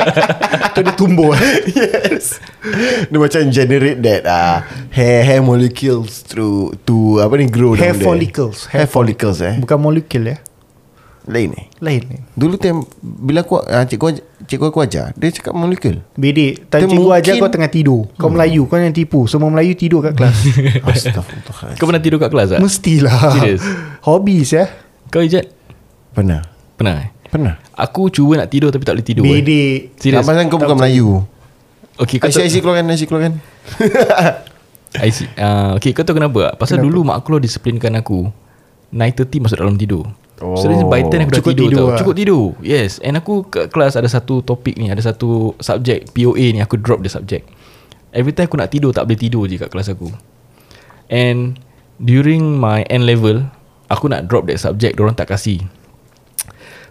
Tu 0.74 0.78
dia 0.80 0.94
tumbuh 0.96 1.36
Yes. 1.68 2.40
Dia 3.12 3.18
macam 3.20 3.40
generate 3.52 4.00
that 4.00 4.22
uh, 4.24 4.64
Hair 4.88 5.20
hair 5.20 5.40
molecules 5.44 6.24
Through 6.24 6.80
To 6.88 7.20
apa 7.20 7.36
ni 7.36 7.52
grow 7.52 7.76
Hair 7.76 8.00
follicles. 8.00 8.72
Hair 8.72 8.88
follicles 8.88 9.44
eh? 9.44 9.60
Bukan 9.60 9.76
molekul 9.76 10.32
ya 10.32 10.40
Lain 11.26 11.50
eh? 11.58 11.66
Lain 11.82 12.02
ni 12.06 12.18
Dulu 12.38 12.54
time 12.54 12.86
Bila 13.02 13.42
aku 13.42 13.58
uh, 13.58 13.82
Cikgu, 13.82 14.22
cikgu 14.46 14.70
aku 14.70 14.78
ajar 14.86 15.10
Dia 15.18 15.34
cakap 15.34 15.58
molekul 15.58 15.98
Bedek 16.14 16.70
Time 16.70 16.86
Dia 16.86 16.90
cikgu 16.94 17.10
ajar 17.10 17.32
mungkin- 17.34 17.42
kau 17.42 17.50
tengah 17.50 17.70
tidur. 17.70 18.00
Kau 18.14 18.30
Melayu 18.30 18.62
Kau 18.70 18.78
yang 18.78 18.94
tipu. 18.94 19.26
Semua 19.26 19.50
Melayu 19.50 19.74
tidur 19.74 20.06
kat 20.06 20.14
kelas. 20.14 20.38
Astagfirullah 20.86 21.74
Kau 21.74 21.86
pernah 21.90 22.02
tidur 22.02 22.22
kat 22.22 22.30
kelas 22.30 22.48
tak? 22.54 22.60
Mestilah. 22.62 23.42
Serius? 23.42 23.62
Hobbies 24.06 24.54
ya 24.54 24.70
Kau 25.10 25.18
ijat? 25.18 25.50
Pernah. 26.14 26.46
Pernah 26.78 26.94
eh? 27.02 27.08
Pernah. 27.26 27.58
Aku 27.74 28.06
cuba 28.06 28.38
nak 28.38 28.48
tidur 28.54 28.70
tapi 28.70 28.86
tak 28.86 28.94
boleh 28.94 29.06
tidur 29.06 29.26
eh. 29.26 29.42
Bedek 29.42 29.78
Serius? 29.98 30.22
Abang 30.22 30.46
kau 30.46 30.62
bukan 30.62 30.78
Melayu. 30.78 31.26
Okay 31.98 32.22
kau 32.22 32.30
IC 32.30 32.38
IC 32.46 32.62
keluarkan 32.62 32.86
IC 32.94 33.02
keluarkan. 33.10 33.34
I 34.94 35.10
see. 35.10 35.26
Uh, 35.34 35.74
okay 35.76 35.90
kau 35.90 36.06
tahu 36.06 36.22
kenapa? 36.22 36.54
Pasal 36.54 36.78
dulu 36.78 37.02
mak 37.02 37.18
aku 37.18 37.42
disiplinkan 37.42 37.98
aku. 37.98 38.30
9.30 38.94 39.42
masuk 39.42 39.58
dalam 39.58 39.74
tidur 39.74 40.06
oh. 40.40 40.56
So 40.56 40.68
by 40.88 41.06
10 41.06 41.26
aku 41.26 41.30
dah 41.32 41.38
Cukup 41.40 41.52
tidur, 41.56 41.68
tidur 41.70 41.78
tau. 41.78 41.88
lah. 41.88 41.98
Cukup 42.00 42.14
tidur. 42.16 42.44
Yes. 42.60 42.98
And 43.00 43.16
aku 43.16 43.46
kat 43.48 43.72
kelas 43.72 43.96
ada 43.96 44.08
satu 44.08 44.40
topik 44.40 44.76
ni 44.76 44.92
Ada 44.92 45.12
satu 45.12 45.56
subjek 45.58 46.12
POA 46.12 46.56
ni 46.56 46.60
Aku 46.60 46.76
drop 46.76 47.00
dia 47.00 47.12
subjek 47.12 47.44
Every 48.12 48.32
time 48.32 48.48
aku 48.48 48.56
nak 48.60 48.70
tidur 48.72 48.90
Tak 48.96 49.04
boleh 49.04 49.20
tidur 49.20 49.44
je 49.44 49.56
kat 49.56 49.68
kelas 49.68 49.92
aku. 49.92 50.12
And 51.08 51.56
During 51.96 52.60
my 52.60 52.84
N 52.88 53.08
level 53.08 53.48
Aku 53.88 54.10
nak 54.10 54.26
drop 54.26 54.44
that 54.50 54.58
subject 54.58 54.98
Diorang 54.98 55.16
tak 55.16 55.30
kasih. 55.32 55.64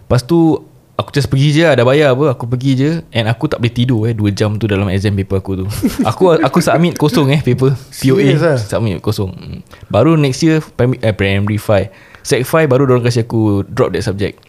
Lepas 0.06 0.24
tu 0.24 0.62
Aku 0.96 1.12
just 1.12 1.28
pergi 1.28 1.52
je 1.52 1.68
Dah 1.68 1.84
bayar 1.84 2.16
apa 2.16 2.32
Aku 2.32 2.48
pergi 2.48 2.72
je. 2.72 2.90
And 3.12 3.28
aku 3.28 3.52
tak 3.52 3.60
boleh 3.60 3.74
tidur 3.74 4.08
eh 4.08 4.16
2 4.16 4.32
jam 4.32 4.56
tu 4.56 4.64
dalam 4.64 4.88
exam 4.88 5.12
paper 5.12 5.38
aku 5.44 5.52
tu. 5.60 5.66
Aku 6.10 6.34
aku 6.34 6.58
submit 6.64 6.96
kosong 6.96 7.30
eh 7.36 7.40
paper. 7.44 7.76
POA 7.76 8.32
ah? 8.40 8.56
Submit 8.56 9.04
kosong. 9.04 9.30
Hmm. 9.36 9.60
Baru 9.92 10.16
next 10.16 10.40
year 10.40 10.64
Primary, 10.64 10.98
eh, 11.04 11.12
primary 11.12 11.60
5 11.60 12.15
Sec 12.26 12.42
5 12.42 12.66
baru 12.66 12.90
orang 12.90 13.06
kasih 13.06 13.22
aku 13.22 13.62
Drop 13.70 13.94
that 13.94 14.02
subject. 14.02 14.42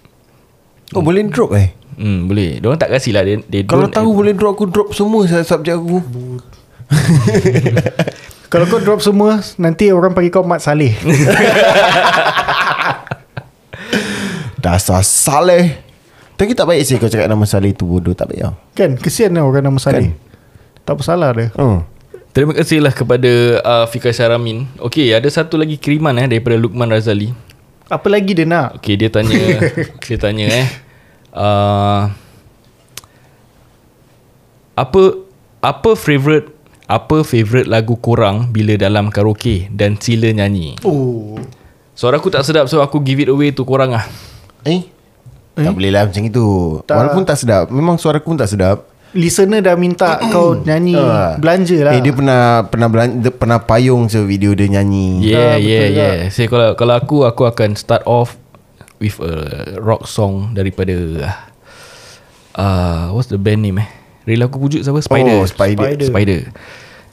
Oh 0.98 1.06
boleh 1.06 1.30
drop 1.30 1.54
eh? 1.54 1.78
Hmm 1.94 2.26
boleh. 2.26 2.58
Diorang 2.58 2.82
tak 2.82 2.90
kasih 2.90 3.14
lah 3.14 3.22
They, 3.22 3.38
they 3.46 3.62
Kalau 3.70 3.86
tahu 3.86 4.18
boleh 4.18 4.34
drop 4.34 4.58
Aku 4.58 4.66
drop 4.66 4.98
semua 4.98 5.30
subjek 5.30 5.78
aku. 5.78 6.02
Kalau 8.52 8.66
kau 8.66 8.82
drop 8.82 9.06
semua 9.06 9.46
Nanti 9.62 9.94
orang 9.94 10.18
panggil 10.18 10.34
kau 10.34 10.42
Mat 10.42 10.66
Saleh. 10.66 10.98
Dasar 14.66 15.06
Saleh. 15.06 15.78
Tapi 16.34 16.58
tak 16.58 16.66
baik 16.66 16.82
sih 16.82 16.98
Kau 16.98 17.14
cakap 17.14 17.30
nama 17.30 17.46
Saleh 17.46 17.78
tu 17.78 17.86
bodoh 17.86 18.18
Tak 18.18 18.34
baik 18.34 18.42
tau 18.42 18.58
Kan 18.74 18.98
kesian 18.98 19.38
lah 19.38 19.46
orang 19.46 19.70
nama 19.70 19.78
Saleh. 19.78 20.18
Tak 20.82 20.98
bersalah 20.98 21.30
dia. 21.38 21.54
Hmm. 21.54 21.86
Terima 22.34 22.58
kasih 22.58 22.82
lah 22.82 22.94
kepada 22.96 23.62
uh, 23.62 23.86
Fika 23.86 24.10
Syaramin. 24.10 24.66
Okay 24.82 25.14
ada 25.14 25.30
satu 25.30 25.62
lagi 25.62 25.78
kiriman 25.78 26.18
eh 26.18 26.26
Daripada 26.26 26.58
Lukman 26.58 26.90
Razali 26.90 27.46
Apa 27.88 28.08
lagi 28.12 28.36
dia 28.36 28.44
nak? 28.44 28.84
Okay 28.84 29.00
dia 29.00 29.08
tanya 29.08 29.36
Dia 30.08 30.18
tanya 30.20 30.46
eh. 30.52 30.68
Uh, 31.32 32.12
Apa 34.76 35.24
Apa 35.64 35.96
favourite 35.96 36.52
Apa 36.84 37.24
favourite 37.24 37.68
lagu 37.68 37.96
korang 37.96 38.52
Bila 38.52 38.76
dalam 38.76 39.08
karaoke 39.08 39.72
Dan 39.72 39.96
sila 39.96 40.28
nyanyi? 40.36 40.76
Oh. 40.84 41.40
Suara 41.96 42.20
aku 42.20 42.28
tak 42.28 42.44
sedap 42.44 42.68
So 42.68 42.84
aku 42.84 43.00
give 43.00 43.24
it 43.24 43.32
away 43.32 43.56
to 43.56 43.64
korang 43.64 43.96
lah. 43.96 44.04
Eh? 44.68 44.84
Tak 45.58 45.74
boleh 45.74 45.90
lah 45.90 46.06
macam 46.06 46.22
itu. 46.22 46.48
Tak. 46.86 46.94
Walaupun 46.94 47.24
tak 47.24 47.40
sedap 47.40 47.72
Memang 47.72 47.96
suara 47.96 48.20
aku 48.20 48.36
pun 48.36 48.40
tak 48.40 48.52
sedap 48.52 48.97
Listener 49.16 49.64
dah 49.64 49.80
minta 49.80 50.20
kau 50.32 50.60
nyanyi 50.60 51.00
Ah. 51.00 51.40
Belanja 51.40 51.78
lah. 51.88 51.94
Eh 51.96 52.04
dia 52.04 52.12
pernah 52.12 52.68
Pernah 52.68 52.88
belan, 52.92 53.24
dia 53.24 53.32
pernah 53.32 53.60
payung 53.62 54.12
se 54.12 54.20
video 54.24 54.52
dia 54.52 54.68
nyanyi. 54.68 55.24
Yeah 55.24 55.56
Ah, 55.56 55.58
yeah 55.60 55.86
yeah. 55.88 56.14
So, 56.28 56.44
kalau, 56.52 56.76
kalau 56.76 56.94
aku 56.96 57.24
Aku 57.24 57.48
akan 57.48 57.80
start 57.80 58.04
off 58.04 58.36
With 59.00 59.16
a 59.24 59.34
rock 59.80 60.10
song 60.10 60.52
Daripada 60.52 60.94
uh, 62.58 63.14
What's 63.16 63.30
the 63.30 63.40
band 63.40 63.64
name 63.64 63.80
eh? 63.80 63.90
Real 64.28 64.44
aku 64.44 64.60
pujuk 64.60 64.84
siapa? 64.84 65.00
Spider. 65.00 65.40
Oh, 65.40 65.48
Spider. 65.48 65.88
Spider, 65.88 66.08
Spider. 66.12 66.40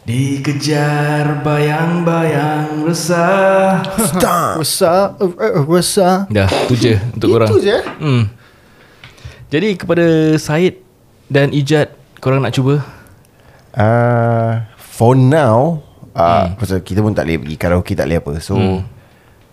Dikejar 0.05 1.41
bayang-bayang 1.41 2.85
resah. 2.85 3.81
Resah 4.61 5.17
uh, 5.17 5.33
uh, 5.33 5.65
Resah. 5.65 6.29
Dah 6.29 6.45
tu 6.69 6.77
je 6.77 7.01
Untuk 7.17 7.33
korang. 7.33 7.49
Itu 7.49 7.65
je 7.65 7.79
hmm. 7.81 8.25
Jadi 9.49 9.69
kepada 9.81 10.05
Syed 10.37 10.84
Dan 11.29 11.55
Ijat 11.55 11.95
Korang 12.21 12.41
nak 12.41 12.57
cuba? 12.57 12.81
Uh, 13.75 14.65
For 14.77 15.19
now 15.19 15.83
uh, 16.17 16.53
hmm. 16.53 16.61
Pasal 16.61 16.81
kita 16.81 17.05
pun 17.05 17.13
tak 17.13 17.29
boleh 17.29 17.39
pergi 17.43 17.57
karaoke 17.59 17.93
Tak 17.97 18.07
boleh 18.09 18.19
apa. 18.21 18.33
So 18.41 18.55
hmm. 18.57 18.81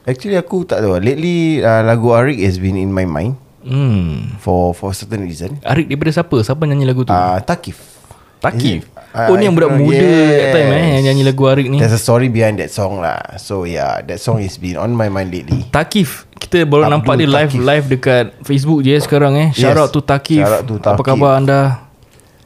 Actually 0.02 0.38
aku 0.42 0.66
tak 0.66 0.82
tahu. 0.82 0.98
Lately 0.98 1.62
uh, 1.62 1.86
Lagu 1.86 2.10
Arik 2.10 2.42
has 2.42 2.58
been 2.58 2.76
in 2.80 2.90
my 2.90 3.06
mind 3.06 3.38
hmm. 3.62 4.42
For 4.42 4.74
for 4.74 4.92
certain 4.98 5.22
reason. 5.24 5.62
Arik 5.62 5.88
daripada 5.92 6.10
siapa? 6.10 6.38
Siapa 6.42 6.66
nyanyi 6.66 6.90
lagu 6.90 7.06
tu? 7.06 7.14
Uh, 7.14 7.38
Takif 7.46 8.01
Takif 8.42 8.82
Is? 8.82 8.90
Ah, 9.12 9.28
Oh 9.28 9.36
ni 9.36 9.44
yang 9.44 9.54
budak 9.54 9.70
know. 9.70 9.84
muda 9.84 10.02
Yes. 10.02 10.34
That 10.34 10.48
time 10.52 10.70
eh 10.72 10.86
Yang 10.92 11.04
nyanyi 11.06 11.24
lagu 11.24 11.44
Arik 11.46 11.68
ni 11.68 11.78
There's 11.78 11.92
a 11.92 12.00
story 12.00 12.28
behind 12.28 12.58
that 12.58 12.68
song 12.68 12.98
lah 12.98 13.20
So 13.38 13.64
yeah 13.64 14.02
That 14.02 14.18
song 14.18 14.40
has 14.40 14.56
been 14.56 14.76
on 14.76 14.92
my 14.92 15.08
mind 15.08 15.30
lately 15.30 15.68
Takif 15.68 16.26
Kita 16.34 16.64
baru 16.64 16.84
Abdul 16.84 16.94
nampak 16.98 17.14
dia 17.16 17.28
live 17.28 17.52
Takif. 17.52 17.62
live 17.62 17.86
dekat 17.88 18.26
Facebook 18.42 18.80
je 18.82 18.96
sekarang 18.98 19.34
eh. 19.38 19.50
Shout 19.52 19.72
Yes. 19.72 19.80
out 19.80 19.92
to 19.92 20.02
Takif. 20.02 20.42
Shout 20.42 20.54
out 20.54 20.64
to 20.64 20.76
Apa 20.76 20.96
Takif. 20.96 21.06
khabar 21.06 21.32
anda? 21.36 21.62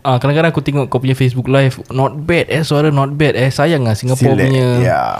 Ah 0.02 0.18
kadang-kadang 0.18 0.50
aku 0.50 0.60
tengok 0.60 0.86
kau 0.86 1.00
punya 1.00 1.14
Facebook 1.14 1.48
live 1.48 1.80
not 1.90 2.14
bad 2.20 2.46
eh 2.46 2.62
suara 2.62 2.90
not 2.90 3.14
bad 3.14 3.34
eh. 3.34 3.48
Sayang 3.48 3.82
lah 3.82 3.94
Singapore 3.94 4.34
Still 4.34 4.42
punya 4.42 4.68
Yeah 4.80 5.14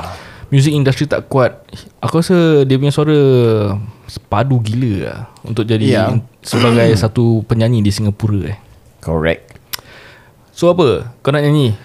music 0.46 0.72
industry 0.72 1.06
tak 1.06 1.26
kuat. 1.26 1.58
Aku 2.00 2.22
rasa 2.22 2.36
dia 2.64 2.78
punya 2.78 2.90
suara 2.90 3.18
padu 4.26 4.62
gila 4.62 4.94
lah 5.04 5.20
untuk 5.42 5.66
jadi 5.66 5.84
Yeah. 5.84 6.22
sebagai 6.40 6.94
satu 6.96 7.42
penyanyi 7.44 7.82
di 7.82 7.90
Singapura 7.90 8.46
eh. 8.46 8.58
Correct 9.02 9.45
So 10.56 10.72
apa? 10.72 11.12
Kau 11.20 11.36
nak 11.36 11.44
nyanyi? 11.44 11.76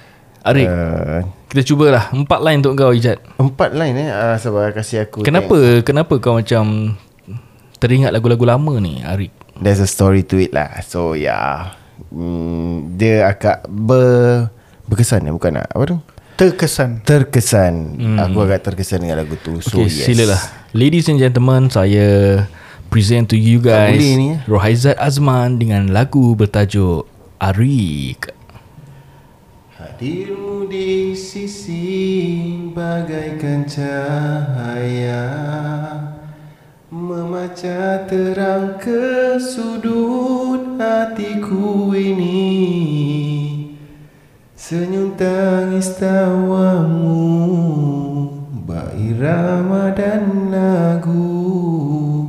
Arik, 0.46 0.70
uh, 0.70 1.26
kita 1.50 1.66
cubalah. 1.74 2.14
Empat 2.14 2.38
line 2.38 2.62
untuk 2.62 2.78
kau 2.78 2.94
Ijat. 2.94 3.18
Empat 3.34 3.74
line 3.74 4.06
eh 4.06 4.08
uh, 4.14 4.38
Sabar 4.38 4.70
kasih 4.70 5.10
aku 5.10 5.26
Kenapa 5.26 5.82
kenapa 5.82 6.16
kau 6.22 6.38
macam 6.38 6.94
teringat 7.82 8.14
lagu-lagu 8.14 8.46
lama 8.46 8.78
ni 8.78 9.02
Arik? 9.02 9.34
There's 9.58 9.82
a 9.82 9.90
story 9.90 10.22
to 10.30 10.38
it 10.38 10.54
lah 10.54 10.70
So 10.86 11.18
yeah 11.18 11.74
mm, 12.14 12.96
Dia 12.96 13.28
agak 13.28 13.66
ber, 13.68 14.48
Berkesan 14.86 15.28
ya 15.28 15.34
Bukan 15.34 15.60
nak 15.60 15.68
Apa 15.68 15.84
tu 15.84 15.96
Terkesan 16.40 17.04
Terkesan 17.04 18.00
hmm. 18.00 18.18
Aku 18.24 18.40
agak 18.40 18.64
terkesan 18.64 19.04
dengan 19.04 19.20
lagu 19.20 19.36
tu 19.36 19.60
So 19.60 19.84
Okay 19.84 19.92
yes 19.92 20.08
silalah 20.08 20.40
Ladies 20.72 21.12
and 21.12 21.20
gentlemen 21.20 21.68
Saya 21.68 22.40
Present 22.88 23.28
to 23.28 23.36
you 23.36 23.60
guys 23.60 24.00
eh? 24.00 24.40
Rohaizat 24.48 24.96
Azman 24.96 25.60
Dengan 25.60 25.92
lagu 25.92 26.32
bertajuk 26.32 27.04
Arik 27.36 28.39
Hadirmu 30.00 30.64
di 30.64 31.12
sisi 31.12 31.84
bagaikan 32.72 33.68
cahaya. 33.68 35.28
Memecah 36.88 38.08
terang 38.08 38.80
ke 38.80 39.36
sudut 39.36 40.80
hatiku 40.80 41.92
ini. 41.92 42.48
Senyum 44.56 45.20
tangis 45.20 45.92
tawamu 46.00 47.20
Bak 48.64 48.96
irama 48.96 49.92
dan 49.92 50.48
lagu 50.48 52.24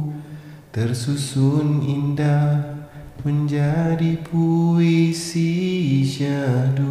Tersusun 0.76 1.88
indah 1.88 2.71
Menjadi 3.22 4.18
puisi 4.26 5.54
syahdu 6.02 6.90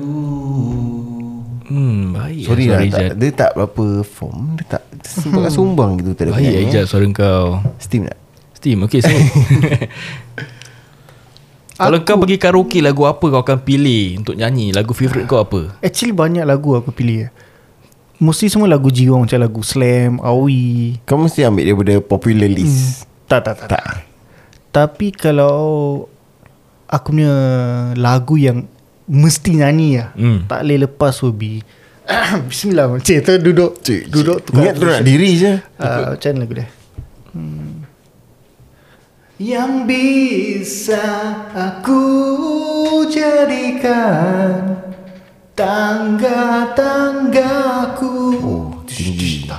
Hmm 1.67 2.15
baik 2.15 2.47
Sorry 2.47 2.71
ya, 2.71 2.79
lah 2.79 2.87
Ijat. 2.87 3.03
tak, 3.03 3.11
Dia 3.19 3.31
tak 3.35 3.51
berapa 3.59 4.07
form 4.07 4.55
Dia 4.55 4.79
tak 4.79 4.83
Sumbang-sumbang 5.03 5.99
gitu 5.99 6.15
tak 6.15 6.31
ada 6.31 6.39
Baik 6.39 6.55
penyanyi, 6.55 6.79
eh. 6.79 6.87
suara 6.87 7.03
kau 7.11 7.59
Steam 7.83 8.07
tak? 8.07 8.19
Steam 8.55 8.79
Okay 8.87 9.03
saya 9.03 9.19
Kalau 11.83 11.99
kau 12.07 12.23
pergi 12.23 12.39
karaoke 12.39 12.79
Lagu 12.79 13.11
apa 13.11 13.27
kau 13.27 13.43
akan 13.43 13.59
pilih 13.67 14.23
Untuk 14.23 14.39
nyanyi 14.39 14.71
Lagu 14.71 14.95
favourite 14.95 15.27
kau 15.27 15.43
apa 15.43 15.83
Actually 15.83 16.15
banyak 16.15 16.47
lagu 16.47 16.79
aku 16.79 16.95
pilih 16.95 17.27
eh. 17.27 17.31
Mesti 18.23 18.47
semua 18.47 18.71
lagu 18.71 18.87
jiwa 18.87 19.19
Macam 19.19 19.43
lagu 19.43 19.67
Slam 19.67 20.23
Awi 20.23 21.03
Kau 21.11 21.19
mesti 21.19 21.43
ambil 21.43 21.75
daripada 21.75 21.99
popular 21.99 22.47
list 22.47 23.03
Tak 23.27 23.43
tak 23.43 23.67
tak, 23.67 23.69
tak. 23.75 23.87
Tapi 24.71 25.11
kalau 25.11 26.07
Aku 26.91 27.15
punya 27.15 27.31
Lagu 27.95 28.35
yang 28.35 28.67
Mesti 29.11 29.59
nyanyi 29.59 29.99
lah. 29.99 30.15
Hmm. 30.15 30.47
Tak 30.47 30.63
boleh 30.63 30.87
lepas 30.87 31.19
will 31.23 31.35
be 31.35 31.63
Bismillah 32.51 33.03
Cik. 33.03 33.27
Tu 33.27 33.33
duduk. 33.43 33.83
Cik, 33.83 34.07
Duduk 34.07 34.39
cik. 34.47 34.55
Ingat 34.55 34.75
tu 34.79 34.87
nak 34.87 35.03
diri 35.03 35.35
je. 35.35 35.59
Uh, 35.79 36.15
Macam 36.15 36.31
mana 36.31 36.41
lagu 36.47 36.55
dia? 36.55 36.67
Hmm. 37.35 37.83
Yang 39.41 39.73
bisa 39.89 41.01
aku 41.51 42.05
jadikan 43.11 44.79
Tangga-tanggaku. 45.59 48.15
Oh 48.43 48.71
tinggi. 48.87 49.51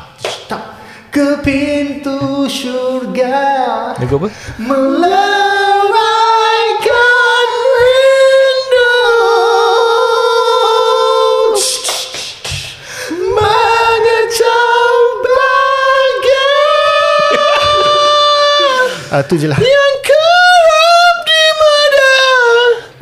Ke 1.11 1.43
pintu 1.43 2.47
syurga 2.47 3.91
Lagu 3.99 4.15
apa? 4.15 4.31
Melawaikan 4.55 6.10
Ah 19.11 19.27
tu 19.27 19.35
je 19.35 19.43
lah. 19.43 19.59
Yang 19.59 19.93
kerap 20.07 21.15
di 21.27 21.41
mada 21.59 22.11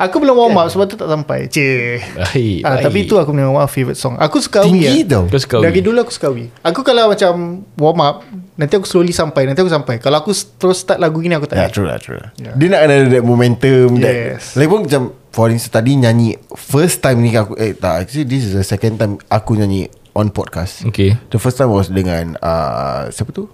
Aku 0.02 0.18
belum 0.18 0.34
warm 0.34 0.58
up 0.58 0.66
sebab 0.66 0.90
tu 0.90 0.98
tak 0.98 1.06
sampai. 1.06 1.46
Cik. 1.46 2.18
Baik, 2.18 2.66
ah, 2.66 2.82
baik. 2.82 2.82
Tapi 2.82 2.98
tu 3.06 3.14
aku 3.14 3.30
punya 3.30 3.46
warm 3.46 3.62
up 3.62 3.70
favourite 3.70 3.94
song. 3.94 4.18
Aku 4.18 4.42
suka 4.42 4.66
Awi 4.66 4.82
Tinggi 4.82 5.06
lah. 5.06 5.22
tau. 5.22 5.22
Kau 5.30 5.38
suka 5.38 5.56
Dari 5.62 5.78
dulu 5.78 6.02
aku 6.02 6.10
suka 6.10 6.34
Awi. 6.34 6.50
Aku 6.66 6.82
kalau 6.82 7.14
macam 7.14 7.62
warm 7.78 8.00
up 8.02 8.26
Nanti 8.58 8.74
aku 8.74 8.90
slowly 8.90 9.14
sampai 9.14 9.46
Nanti 9.46 9.62
aku 9.62 9.70
sampai. 9.70 10.02
Kalau 10.02 10.18
aku 10.18 10.34
terus 10.34 10.82
start 10.82 10.98
lagu 10.98 11.22
gini 11.22 11.38
Aku 11.38 11.46
tak 11.46 11.62
Ya 11.62 11.64
yeah, 11.64 11.70
true 11.70 11.86
lah 11.86 12.02
true 12.02 12.18
lah. 12.18 12.34
Dia 12.34 12.66
nak 12.74 12.80
ada 12.90 12.94
that 13.06 13.22
momentum 13.22 14.02
Yes. 14.02 14.58
that, 14.58 14.58
Lagipun 14.58 14.90
macam 14.90 15.02
For 15.30 15.46
instance 15.46 15.78
tadi 15.78 15.94
nyanyi 15.94 16.34
First 16.58 17.06
time 17.06 17.22
ni 17.22 17.30
aku 17.38 17.54
Eh 17.54 17.78
tak 17.78 18.02
Actually 18.02 18.26
this 18.26 18.50
is 18.50 18.58
the 18.58 18.66
second 18.66 18.98
time 18.98 19.14
Aku 19.30 19.54
nyanyi 19.54 19.86
On 20.18 20.26
podcast. 20.26 20.82
Okay. 20.90 21.14
The 21.30 21.38
first 21.38 21.54
time 21.54 21.70
was 21.70 21.86
dengan 21.86 22.34
uh, 22.42 23.06
Siapa 23.14 23.30
tu? 23.30 23.46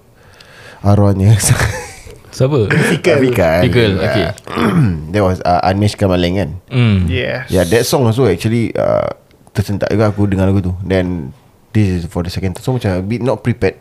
Arwahnya 0.80 1.36
Siapa? 2.36 2.68
Fikal. 2.68 3.16
Fikal 3.24 3.60
Fikal, 3.64 3.92
okay. 3.96 4.26
That 5.12 5.24
was 5.24 5.40
uh, 5.40 5.64
Anish 5.64 5.96
Kamaleng 5.96 6.36
kan? 6.36 6.50
Hmm. 6.68 7.08
Yeah 7.08 7.48
Yeah 7.48 7.64
that 7.64 7.82
song 7.82 8.04
also 8.04 8.28
actually 8.28 8.76
uh, 8.76 9.08
Tersentak 9.50 9.88
juga 9.88 10.12
aku 10.12 10.28
dengar 10.28 10.44
lagu 10.44 10.60
tu. 10.60 10.76
Then 10.82 11.32
This 11.72 11.88
is 11.90 12.02
for 12.04 12.20
the 12.20 12.28
second 12.28 12.52
time 12.52 12.60
So 12.60 12.72
macam 12.72 12.92
a 12.92 13.00
bit 13.00 13.20
not 13.20 13.40
prepared. 13.40 13.80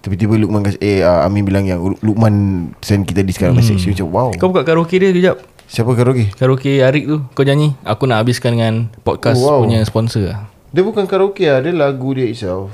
Tiba-tiba 0.00 0.32
Lukman 0.34 0.60
kasi 0.62 0.80
Eh 0.80 1.00
uh, 1.00 1.28
Amin 1.28 1.44
bilang 1.44 1.64
yang 1.64 1.76
Luk- 1.78 2.00
Lukman 2.00 2.32
Send 2.80 3.04
kita 3.04 3.20
di 3.20 3.30
sekarang 3.30 3.52
message. 3.54 3.84
Macam 3.84 4.08
wow. 4.08 4.28
Kau 4.32 4.48
buka 4.48 4.64
karaoke 4.64 4.96
dia 4.96 5.12
kejap 5.12 5.36
Siapa 5.64 5.92
karaoke? 5.92 6.32
Karaoke 6.32 6.80
Arik 6.80 7.04
tu. 7.04 7.20
Kau 7.30 7.44
nyanyi 7.44 7.76
Aku 7.84 8.08
nak 8.08 8.18
habiskan 8.18 8.56
dengan 8.56 8.88
Podcast 8.98 9.36
Oh, 9.38 9.44
wow. 9.46 9.60
punya 9.60 9.84
sponsor 9.84 10.24
lah. 10.26 10.48
Dia 10.72 10.80
bukan 10.80 11.04
karaoke 11.04 11.44
lah 11.44 11.60
Dia 11.60 11.70
lagu 11.70 12.16
dia 12.16 12.24
itself. 12.24 12.72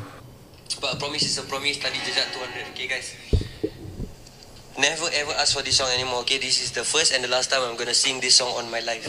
But 0.78 0.94
a 0.94 0.96
promise 0.96 1.24
is 1.24 1.34
a 1.36 1.44
promise 1.44 1.76
Tadi 1.76 1.98
jejak 1.98 2.30
200 2.30 2.70
Okay 2.70 2.86
guys 2.86 3.06
Never 4.76 5.08
ever 5.08 5.32
ask 5.40 5.56
for 5.56 5.64
this 5.64 5.80
song 5.80 5.88
anymore. 5.88 6.20
Okay 6.28 6.36
this 6.36 6.60
is 6.60 6.76
the 6.76 6.84
first 6.84 7.16
and 7.16 7.24
the 7.24 7.32
last 7.32 7.48
time 7.48 7.64
I'm 7.64 7.80
gonna 7.80 7.96
sing 7.96 8.20
this 8.20 8.36
song 8.36 8.52
on 8.60 8.68
my 8.68 8.84
life. 8.84 9.08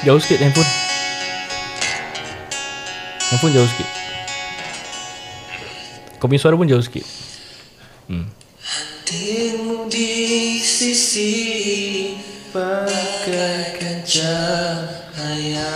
Jauh 0.00 0.16
sikit 0.16 0.40
handphone. 0.40 0.64
Handphone 3.28 3.52
jauh 3.52 3.68
sikit. 3.68 3.88
Kau 6.16 6.32
punya 6.32 6.40
suara 6.40 6.56
pun 6.56 6.64
jauh 6.64 6.80
sikit. 6.80 7.04
Hadirmu 8.64 9.84
di 9.92 10.56
sisi 10.64 11.32
Bagaikan 12.50 14.02
cahaya 14.02 15.70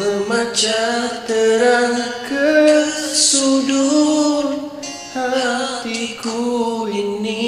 Memacah 0.00 1.28
terang 1.28 2.24
ke 2.24 2.88
sudut 3.12 4.72
hatiku 5.12 6.88
ini. 6.88 7.44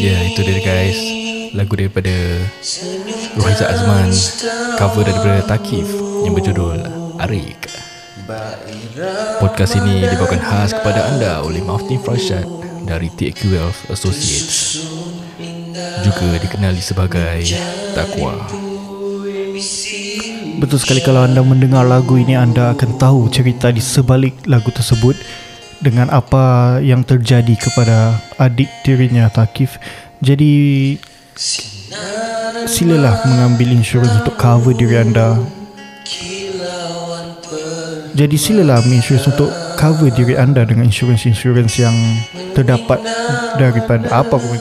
Ya 0.00 0.08
yeah, 0.08 0.20
itu 0.32 0.40
dia 0.40 0.56
guys. 0.64 0.96
Lagu 1.52 1.76
daripada 1.76 2.16
Rohaizat 3.36 3.76
Azman. 3.76 4.08
Cover 4.80 5.04
daripada 5.04 5.44
Takif 5.44 5.84
Yang 6.24 6.32
berjudul 6.40 6.80
Arik. 7.28 7.68
Podcast 9.44 9.76
ini 9.76 10.08
dibawakan 10.08 10.40
khas 10.40 10.72
kepada 10.72 11.12
anda 11.12 11.44
oleh 11.44 11.60
Maftin 11.60 12.00
Farshad 12.00 12.48
dari 12.88 13.12
TQ 13.12 13.40
Wealth 13.52 13.80
Associates. 13.92 14.80
Juga 16.08 16.40
dikenali 16.40 16.80
sebagai 16.80 17.44
Takwa 17.92 18.48
Betul 20.60 20.76
sekali 20.76 21.00
kalau 21.00 21.24
anda 21.24 21.40
mendengar 21.40 21.88
lagu 21.88 22.20
ini 22.20 22.36
Anda 22.36 22.76
akan 22.76 23.00
tahu 23.00 23.32
cerita 23.32 23.72
di 23.72 23.80
sebalik 23.80 24.44
lagu 24.44 24.68
tersebut 24.68 25.16
Dengan 25.80 26.12
apa 26.12 26.76
yang 26.84 27.00
terjadi 27.00 27.56
kepada 27.56 28.20
adik 28.36 28.68
tirinya 28.84 29.32
Takif 29.32 29.80
Jadi 30.20 30.52
Silalah 32.68 33.24
mengambil 33.24 33.72
insurans 33.72 34.20
untuk 34.20 34.36
cover 34.36 34.76
diri 34.76 35.00
anda. 35.00 35.40
Jadi 38.12 38.36
silalah 38.36 38.84
insurans 38.84 39.24
untuk 39.32 39.48
cover 39.80 40.12
diri 40.12 40.36
anda 40.36 40.68
Dengan 40.68 40.92
insurans-insurans 40.92 41.72
yang 41.80 41.96
terdapat 42.52 43.00
daripada 43.56 44.12
apa 44.12 44.36
pun 44.36 44.60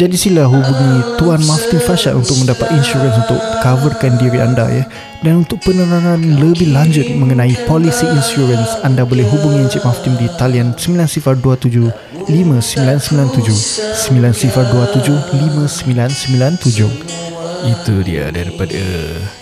jadi 0.00 0.16
sila 0.16 0.48
hubungi 0.48 1.20
Tuan 1.20 1.44
Maftin 1.44 1.76
Fashad 1.76 2.16
untuk 2.16 2.32
mendapat 2.40 2.72
insurans 2.72 3.20
untuk 3.20 3.36
coverkan 3.60 4.16
diri 4.16 4.40
anda 4.40 4.64
ya. 4.72 4.88
Dan 5.20 5.44
untuk 5.44 5.60
penerangan 5.60 6.16
lebih 6.40 6.72
lanjut 6.72 7.04
mengenai 7.12 7.52
polisi 7.68 8.08
insurans, 8.08 8.80
anda 8.80 9.04
boleh 9.04 9.28
hubungi 9.28 9.68
Encik 9.68 9.84
Maftin 9.84 10.16
di 10.16 10.24
talian 10.40 10.72
9027 10.72 12.32
5997 12.32 14.08
9027 14.08 15.36
5997. 15.36 17.68
Itu 17.68 18.00
dia 18.00 18.32
daripada 18.32 18.80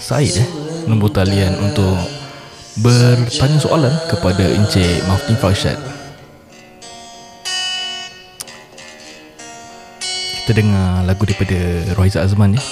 Said 0.02 0.42
eh 0.42 0.48
Nombor 0.90 1.14
talian 1.14 1.54
untuk 1.62 1.94
Bertanya 2.82 3.62
soalan 3.62 3.94
kepada 4.10 4.42
Encik 4.42 5.06
Maftin 5.06 5.38
Farshad 5.38 5.97
Kita 10.48 10.64
dengar 10.64 11.04
lagu 11.04 11.28
daripada 11.28 11.60
Rohaizat 11.92 12.24
Azman 12.24 12.56
ya 12.56 12.64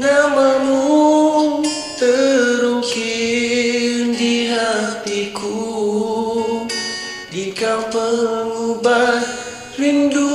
Namamu 0.00 1.60
terukir 2.00 2.96
hatiku. 4.48 5.60
Di 7.28 7.52
kau 7.52 7.84
pengubat 7.92 9.20
rindu 9.76 10.32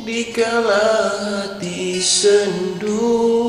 Di 0.00 0.32
kala 0.32 1.04
hati 1.20 2.00
sendu 2.00 3.39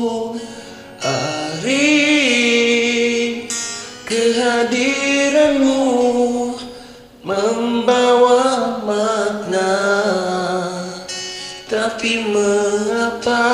Tapi 12.02 12.34
mengapa 12.34 13.46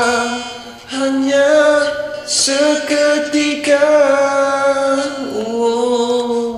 hanya 0.88 1.52
seketika 2.24 3.76
oh. 5.36 6.56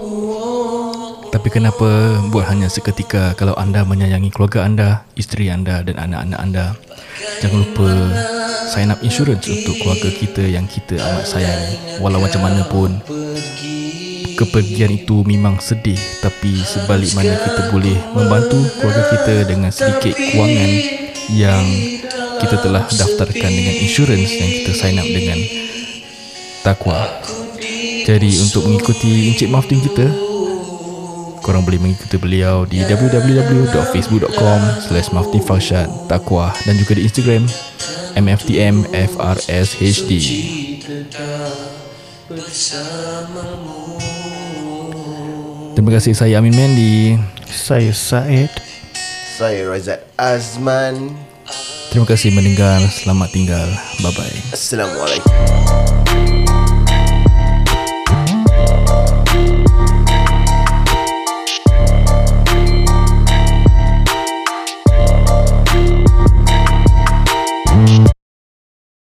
Tapi 1.35 1.51
kenapa 1.51 2.23
buat 2.31 2.47
hanya 2.47 2.71
seketika 2.71 3.35
kalau 3.35 3.59
anda 3.59 3.83
menyayangi 3.83 4.31
keluarga 4.31 4.71
anda, 4.71 5.03
isteri 5.19 5.51
anda 5.51 5.83
dan 5.83 5.99
anak-anak 5.99 6.39
anda? 6.39 6.79
Jangan 7.43 7.59
lupa 7.59 7.91
sign 8.71 8.95
up 8.95 9.03
insurance 9.03 9.51
untuk 9.51 9.75
keluarga 9.83 10.15
kita 10.15 10.47
yang 10.47 10.71
kita 10.71 10.95
amat 10.95 11.27
sayangi. 11.27 11.99
Walau 11.99 12.23
macam 12.23 12.47
mana 12.47 12.71
pun, 12.71 13.03
kepergian 14.39 14.95
itu 14.95 15.27
memang 15.27 15.59
sedih 15.59 15.99
tapi 16.23 16.55
sebalik 16.63 17.19
mana 17.19 17.35
kita 17.35 17.75
boleh 17.75 17.99
membantu 18.15 18.63
keluarga 18.79 19.11
kita 19.11 19.35
dengan 19.51 19.75
sedikit 19.75 20.15
kewangan 20.15 21.00
yang 21.35 21.63
kita 22.41 22.57
telah 22.65 22.89
daftarkan 22.89 23.51
dengan 23.53 23.75
insurans 23.79 24.31
yang 24.31 24.51
kita 24.63 24.73
sign 24.75 24.99
up 24.99 25.07
dengan 25.07 25.39
Takwa. 26.61 27.01
Jadi 28.05 28.31
untuk 28.41 28.69
mengikuti 28.69 29.33
Encik 29.33 29.49
Maftin 29.49 29.81
kita, 29.81 30.09
korang 31.41 31.65
boleh 31.65 31.81
mengikuti 31.81 32.17
beliau 32.21 32.69
di 32.69 32.85
www.facebook.com 32.85 34.61
slash 34.85 35.09
maftinfarshad 35.13 35.89
Takwa 36.09 36.53
dan 36.69 36.77
juga 36.77 37.01
di 37.01 37.09
Instagram 37.09 37.49
MFTMFRSHD. 38.19 40.11
Terima 45.77 45.91
kasih 45.97 46.13
saya 46.13 46.39
Amin 46.43 46.53
Mendy. 46.53 47.17
Saya 47.51 47.91
Said 47.95 48.70
Saya 49.41 49.65
Razak 49.73 50.05
Azman 50.21 51.17
Terima 51.89 52.05
kasih 52.05 52.29
mendengar. 52.37 52.85
Selamat 52.93 53.33
tinggal. 53.33 53.73
Bye 54.05 54.13
bye. 54.13 54.37
Assalamualaikum 54.53 55.33